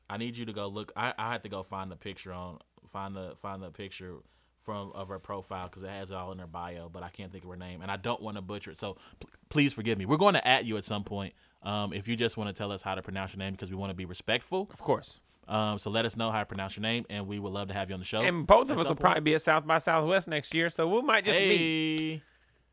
I 0.09 0.17
need 0.17 0.37
you 0.37 0.45
to 0.45 0.53
go 0.53 0.67
look. 0.67 0.91
I, 0.95 1.13
I 1.17 1.31
had 1.31 1.43
to 1.43 1.49
go 1.49 1.63
find 1.63 1.91
the 1.91 1.95
picture 1.95 2.31
on 2.31 2.59
find 2.87 3.15
the 3.15 3.33
find 3.35 3.61
the 3.61 3.71
picture 3.71 4.17
from 4.57 4.91
of 4.93 5.09
her 5.09 5.19
profile 5.19 5.67
because 5.67 5.83
it 5.83 5.89
has 5.89 6.11
it 6.11 6.15
all 6.17 6.31
in 6.31 6.39
her 6.39 6.47
bio, 6.47 6.89
but 6.89 7.03
I 7.03 7.09
can't 7.09 7.31
think 7.31 7.43
of 7.43 7.49
her 7.49 7.55
name, 7.55 7.81
and 7.81 7.91
I 7.91 7.97
don't 7.97 8.21
want 8.21 8.37
to 8.37 8.41
butcher 8.41 8.71
it. 8.71 8.79
So 8.79 8.97
p- 9.19 9.27
please 9.49 9.73
forgive 9.73 9.97
me. 9.97 10.05
We're 10.05 10.17
going 10.17 10.33
to 10.33 10.47
at 10.47 10.65
you 10.65 10.77
at 10.77 10.85
some 10.85 11.03
point. 11.03 11.33
Um, 11.63 11.93
if 11.93 12.07
you 12.07 12.15
just 12.15 12.37
want 12.37 12.47
to 12.47 12.53
tell 12.53 12.71
us 12.71 12.81
how 12.81 12.95
to 12.95 13.01
pronounce 13.01 13.33
your 13.33 13.39
name 13.39 13.53
because 13.53 13.69
we 13.69 13.75
want 13.77 13.89
to 13.91 13.95
be 13.95 14.05
respectful. 14.05 14.69
Of 14.71 14.79
course. 14.79 15.21
Um, 15.47 15.77
so 15.77 15.91
let 15.91 16.05
us 16.05 16.17
know 16.17 16.31
how 16.31 16.39
to 16.39 16.45
pronounce 16.45 16.75
your 16.75 16.81
name, 16.81 17.05
and 17.09 17.27
we 17.27 17.37
would 17.37 17.53
love 17.53 17.67
to 17.67 17.73
have 17.73 17.89
you 17.89 17.93
on 17.93 17.99
the 17.99 18.05
show. 18.05 18.21
And 18.21 18.47
both 18.47 18.69
of 18.69 18.71
us 18.71 18.77
will 18.77 18.85
some 18.85 18.97
probably 18.97 19.21
be 19.21 19.35
at 19.35 19.41
South 19.41 19.65
by 19.67 19.77
Southwest 19.77 20.27
next 20.27 20.53
year, 20.53 20.69
so 20.69 20.87
we 20.87 21.01
might 21.01 21.25
just 21.25 21.39
meet. 21.39 22.21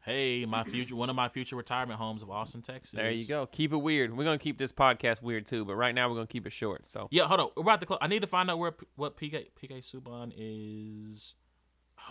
Hey, 0.05 0.44
my 0.46 0.64
future 0.64 0.96
one 0.96 1.11
of 1.11 1.16
my 1.16 1.28
future 1.28 1.55
retirement 1.55 1.98
homes 1.98 2.22
of 2.22 2.30
Austin, 2.30 2.61
Texas. 2.61 2.90
There 2.90 3.11
you 3.12 3.24
go. 3.24 3.46
Keep 3.46 3.72
it 3.72 3.76
weird. 3.76 4.16
We're 4.16 4.24
gonna 4.24 4.36
keep 4.38 4.59
this 4.59 4.72
podcast 4.72 5.22
weird 5.22 5.46
too, 5.46 5.64
but 5.64 5.76
right 5.76 5.94
now 5.94 6.09
we're 6.09 6.16
gonna 6.16 6.26
keep 6.26 6.44
it 6.46 6.53
short. 6.53 6.86
So 6.88 7.07
Yeah, 7.12 7.26
hold 7.28 7.38
on. 7.40 7.48
We're 7.57 7.62
about 7.62 7.80
to 7.80 7.86
close. 7.86 8.00
I 8.03 8.09
need 8.09 8.20
to 8.22 8.26
find 8.26 8.50
out 8.50 8.59
where 8.59 8.74
what 8.96 9.16
PK 9.16 9.46
PK 9.61 9.78
Subban 9.80 10.32
is. 10.36 11.34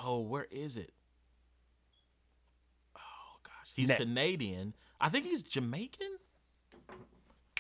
Oh, 0.02 0.22
where 0.22 0.48
is 0.50 0.78
it? 0.78 0.94
Oh 2.96 3.40
gosh, 3.44 3.72
he's 3.76 3.90
Net. 3.90 3.98
Canadian. 3.98 4.74
I 5.02 5.10
think 5.10 5.26
he's 5.26 5.44
Jamaican 5.44 6.18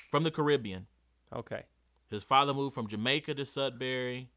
from 0.09 0.23
the 0.23 0.31
Caribbean. 0.31 0.87
okay. 1.35 1.63
His 2.09 2.23
father 2.23 2.53
moved 2.53 2.75
from 2.75 2.87
Jamaica 2.87 3.33
to 3.35 3.45
Sudbury. 3.45 4.29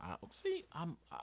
I, 0.00 0.14
see, 0.30 0.64
I'm 0.72 0.96
I, 1.10 1.18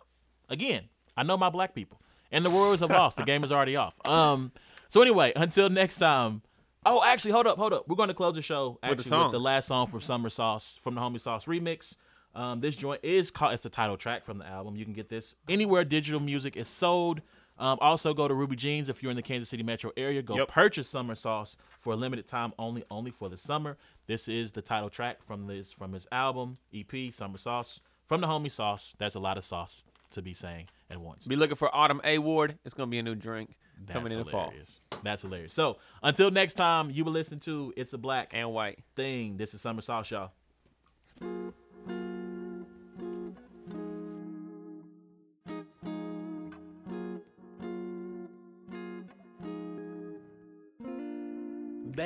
again. 0.50 0.90
I 1.16 1.24
know 1.24 1.38
my 1.38 1.50
black 1.50 1.74
people, 1.74 2.02
and 2.32 2.46
the 2.46 2.50
Royals 2.50 2.80
have 2.82 2.90
lost. 2.90 3.18
The 3.18 3.24
game 3.24 3.44
is 3.44 3.52
already 3.52 3.76
off. 3.76 3.98
Um. 4.08 4.52
So 4.90 5.02
anyway, 5.02 5.34
until 5.36 5.70
next 5.70 5.98
time. 5.98 6.42
Oh, 6.86 7.04
actually, 7.04 7.32
hold 7.32 7.48
up, 7.48 7.58
hold 7.58 7.74
up. 7.74 7.88
We're 7.90 7.98
going 7.98 8.08
to 8.08 8.14
close 8.14 8.36
the 8.36 8.42
show 8.42 8.80
actually 8.82 8.96
With 8.96 9.04
the 9.06 9.10
song. 9.10 9.32
the 9.32 9.40
last 9.42 9.68
song 9.68 9.88
from 9.88 10.00
Summer 10.00 10.30
Sauce 10.30 10.80
from 10.82 10.96
the 10.96 11.02
Homie 11.02 11.20
Sauce 11.20 11.46
remix. 11.46 11.98
Um, 12.34 12.62
this 12.62 12.76
joint 12.78 13.02
is 13.04 13.30
called. 13.32 13.54
It's 13.54 13.64
the 13.64 13.70
title 13.70 13.98
track 13.98 14.24
from 14.24 14.38
the 14.38 14.46
album. 14.46 14.76
You 14.78 14.86
can 14.86 14.94
get 14.94 15.10
this 15.10 15.36
anywhere 15.50 15.84
digital 15.84 16.20
music 16.22 16.56
is 16.56 16.70
sold. 16.70 17.22
Um, 17.60 17.80
also, 17.82 18.14
go 18.14 18.28
to 18.28 18.34
Ruby 18.36 18.56
Jeans 18.56 18.88
if 18.88 19.02
you're 19.02 19.10
in 19.10 19.16
the 19.16 19.24
Kansas 19.24 19.50
City 19.50 19.64
metro 19.64 19.92
area. 19.98 20.22
Go 20.22 20.38
Yep. 20.38 20.48
purchase 20.50 20.88
Summer 20.88 21.16
Sauce 21.16 21.58
for 21.80 21.92
a 21.94 21.96
limited 21.96 22.28
time 22.28 22.54
only, 22.60 22.84
only 22.92 23.10
for 23.10 23.28
the 23.30 23.38
summer. 23.38 23.78
This 24.06 24.28
is 24.28 24.52
the 24.52 24.62
title 24.62 24.90
track 24.92 25.24
from 25.24 25.48
this 25.48 25.74
from 25.74 25.92
his 25.94 26.08
album 26.12 26.58
EP 26.74 27.12
Summer 27.12 27.40
Sauce 27.40 27.82
from 28.06 28.22
the 28.22 28.28
Homie 28.28 28.52
Sauce. 28.52 28.96
That's 29.00 29.16
a 29.16 29.20
lot 29.20 29.38
of 29.38 29.44
sauce 29.44 29.84
to 30.12 30.22
be 30.22 30.34
saying 30.34 30.68
at 30.90 31.00
once. 31.00 31.28
Be 31.28 31.36
looking 31.36 31.56
for 31.56 31.74
Autumn 31.76 32.02
A 32.04 32.18
Ward. 32.20 32.58
It's 32.66 32.74
gonna 32.74 32.88
be 32.90 33.00
a 33.00 33.04
new 33.04 33.16
drink 33.16 33.56
That's 33.86 33.94
coming 33.94 34.12
in 34.12 34.20
the 34.20 34.26
fall. 34.26 34.46
hilarious. 34.46 34.80
That's 35.04 35.22
hilarious. 35.22 35.54
So 35.54 35.78
until 36.04 36.32
next 36.32 36.54
time, 36.56 36.90
you 36.90 37.04
will 37.06 37.12
listen 37.12 37.40
to 37.42 37.74
It's 37.78 37.94
a 37.94 37.98
Black 37.98 38.30
And 38.34 38.52
white. 38.54 38.80
Thing. 38.96 39.38
This 39.38 39.54
is 39.54 39.62
Summer 39.62 39.82
Sauce, 39.82 40.10
y'all. 40.12 40.32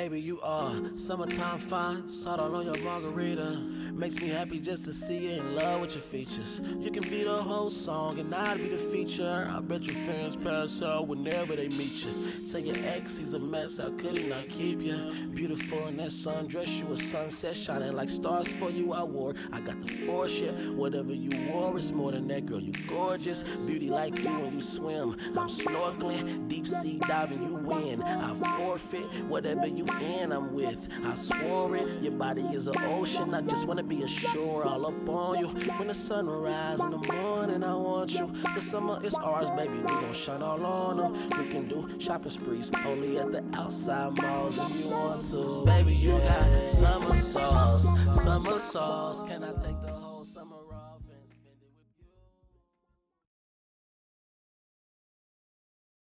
Baby, 0.02 0.20
you 0.20 0.40
are 0.40 0.74
summertime 0.94 1.60
fine, 1.60 2.08
salt 2.08 2.40
all 2.40 2.56
on 2.56 2.64
your 2.64 2.76
margarita. 2.78 3.56
Makes 3.92 4.20
me 4.20 4.30
happy 4.30 4.58
just 4.58 4.84
to 4.86 4.92
see 4.92 5.18
you 5.18 5.40
in 5.40 5.54
love 5.54 5.80
with 5.82 5.94
your 5.94 6.02
features. 6.02 6.60
You 6.80 6.90
can 6.90 7.04
be 7.04 7.22
the 7.22 7.36
whole 7.36 7.70
song 7.70 8.18
and 8.18 8.34
I'd 8.34 8.58
be 8.58 8.68
the 8.68 8.78
feature. 8.78 9.48
I 9.48 9.60
bet 9.60 9.84
your 9.84 9.94
fans 9.94 10.34
pass 10.34 10.82
out 10.82 11.06
whenever 11.06 11.54
they 11.54 11.68
meet 11.68 12.04
you. 12.04 12.10
Tell 12.50 12.60
your 12.60 12.74
ex 12.84 13.16
he's 13.16 13.34
a 13.34 13.38
mess, 13.38 13.78
how 13.78 13.90
could 13.90 14.18
he 14.18 14.26
not 14.26 14.48
keep 14.48 14.80
you? 14.80 14.96
Beautiful 15.34 15.86
in 15.86 15.98
that 15.98 16.08
sundress, 16.08 16.66
you 16.66 16.92
a 16.92 16.96
sunset, 16.96 17.54
shining 17.54 17.92
like 17.92 18.10
stars 18.10 18.50
for 18.50 18.70
you. 18.70 18.92
I 18.92 19.04
wore, 19.04 19.34
I 19.52 19.60
got 19.60 19.80
the 19.80 19.86
force, 19.86 20.32
yeah. 20.32 20.50
Whatever 20.70 21.14
you 21.14 21.30
wore, 21.52 21.78
it's 21.78 21.92
more 21.92 22.10
than 22.10 22.26
that, 22.26 22.46
girl. 22.46 22.60
You 22.60 22.72
gorgeous, 22.88 23.44
beauty 23.66 23.88
like 23.88 24.18
you 24.18 24.30
when 24.30 24.54
you 24.54 24.62
swim. 24.62 25.16
I'm 25.38 25.48
snorkeling, 25.48 26.48
deep 26.48 26.66
sea 26.66 26.98
diving, 27.06 27.44
you 27.44 27.54
win. 27.64 28.02
I 28.02 28.34
forfeit 28.56 29.04
whatever 29.28 29.66
you 29.66 29.86
in, 30.00 30.32
I'm 30.32 30.54
with. 30.54 30.88
I 31.04 31.14
swore 31.14 31.76
it, 31.76 32.02
your 32.02 32.12
body 32.12 32.42
is 32.52 32.66
an 32.66 32.74
ocean. 32.84 33.34
I 33.34 33.40
just 33.42 33.66
wanna 33.66 33.82
be 33.82 34.02
ashore, 34.02 34.64
all 34.64 34.86
up 34.86 35.08
on 35.08 35.38
you. 35.38 35.48
When 35.48 35.88
the 35.88 35.94
sun 35.94 36.28
rise 36.28 36.80
in 36.80 36.90
the 36.90 37.12
morning, 37.12 37.64
I 37.64 37.74
want 37.74 38.12
you. 38.12 38.30
The 38.54 38.60
summer 38.60 38.98
is 39.04 39.14
ours, 39.14 39.50
baby. 39.50 39.78
We 39.78 39.86
gon' 39.86 40.12
shine 40.12 40.42
all 40.42 40.64
on 40.64 40.96
them. 40.96 41.12
We 41.38 41.50
can 41.50 41.68
do 41.68 41.88
shopping 41.98 42.30
sprees 42.30 42.70
only 42.86 43.18
at 43.18 43.32
the 43.32 43.44
outside 43.54 44.20
malls 44.20 44.58
if 44.58 44.84
you 44.84 44.90
want 44.90 45.22
to. 45.30 45.64
Baby, 45.64 45.94
you 45.94 46.18
got 46.18 46.68
summer 46.68 47.16
sauce, 47.16 47.86
summer 48.22 48.58
sauce. 48.58 49.24
Can 49.24 49.44
I 49.44 49.52
take 49.52 49.80
the 49.82 49.91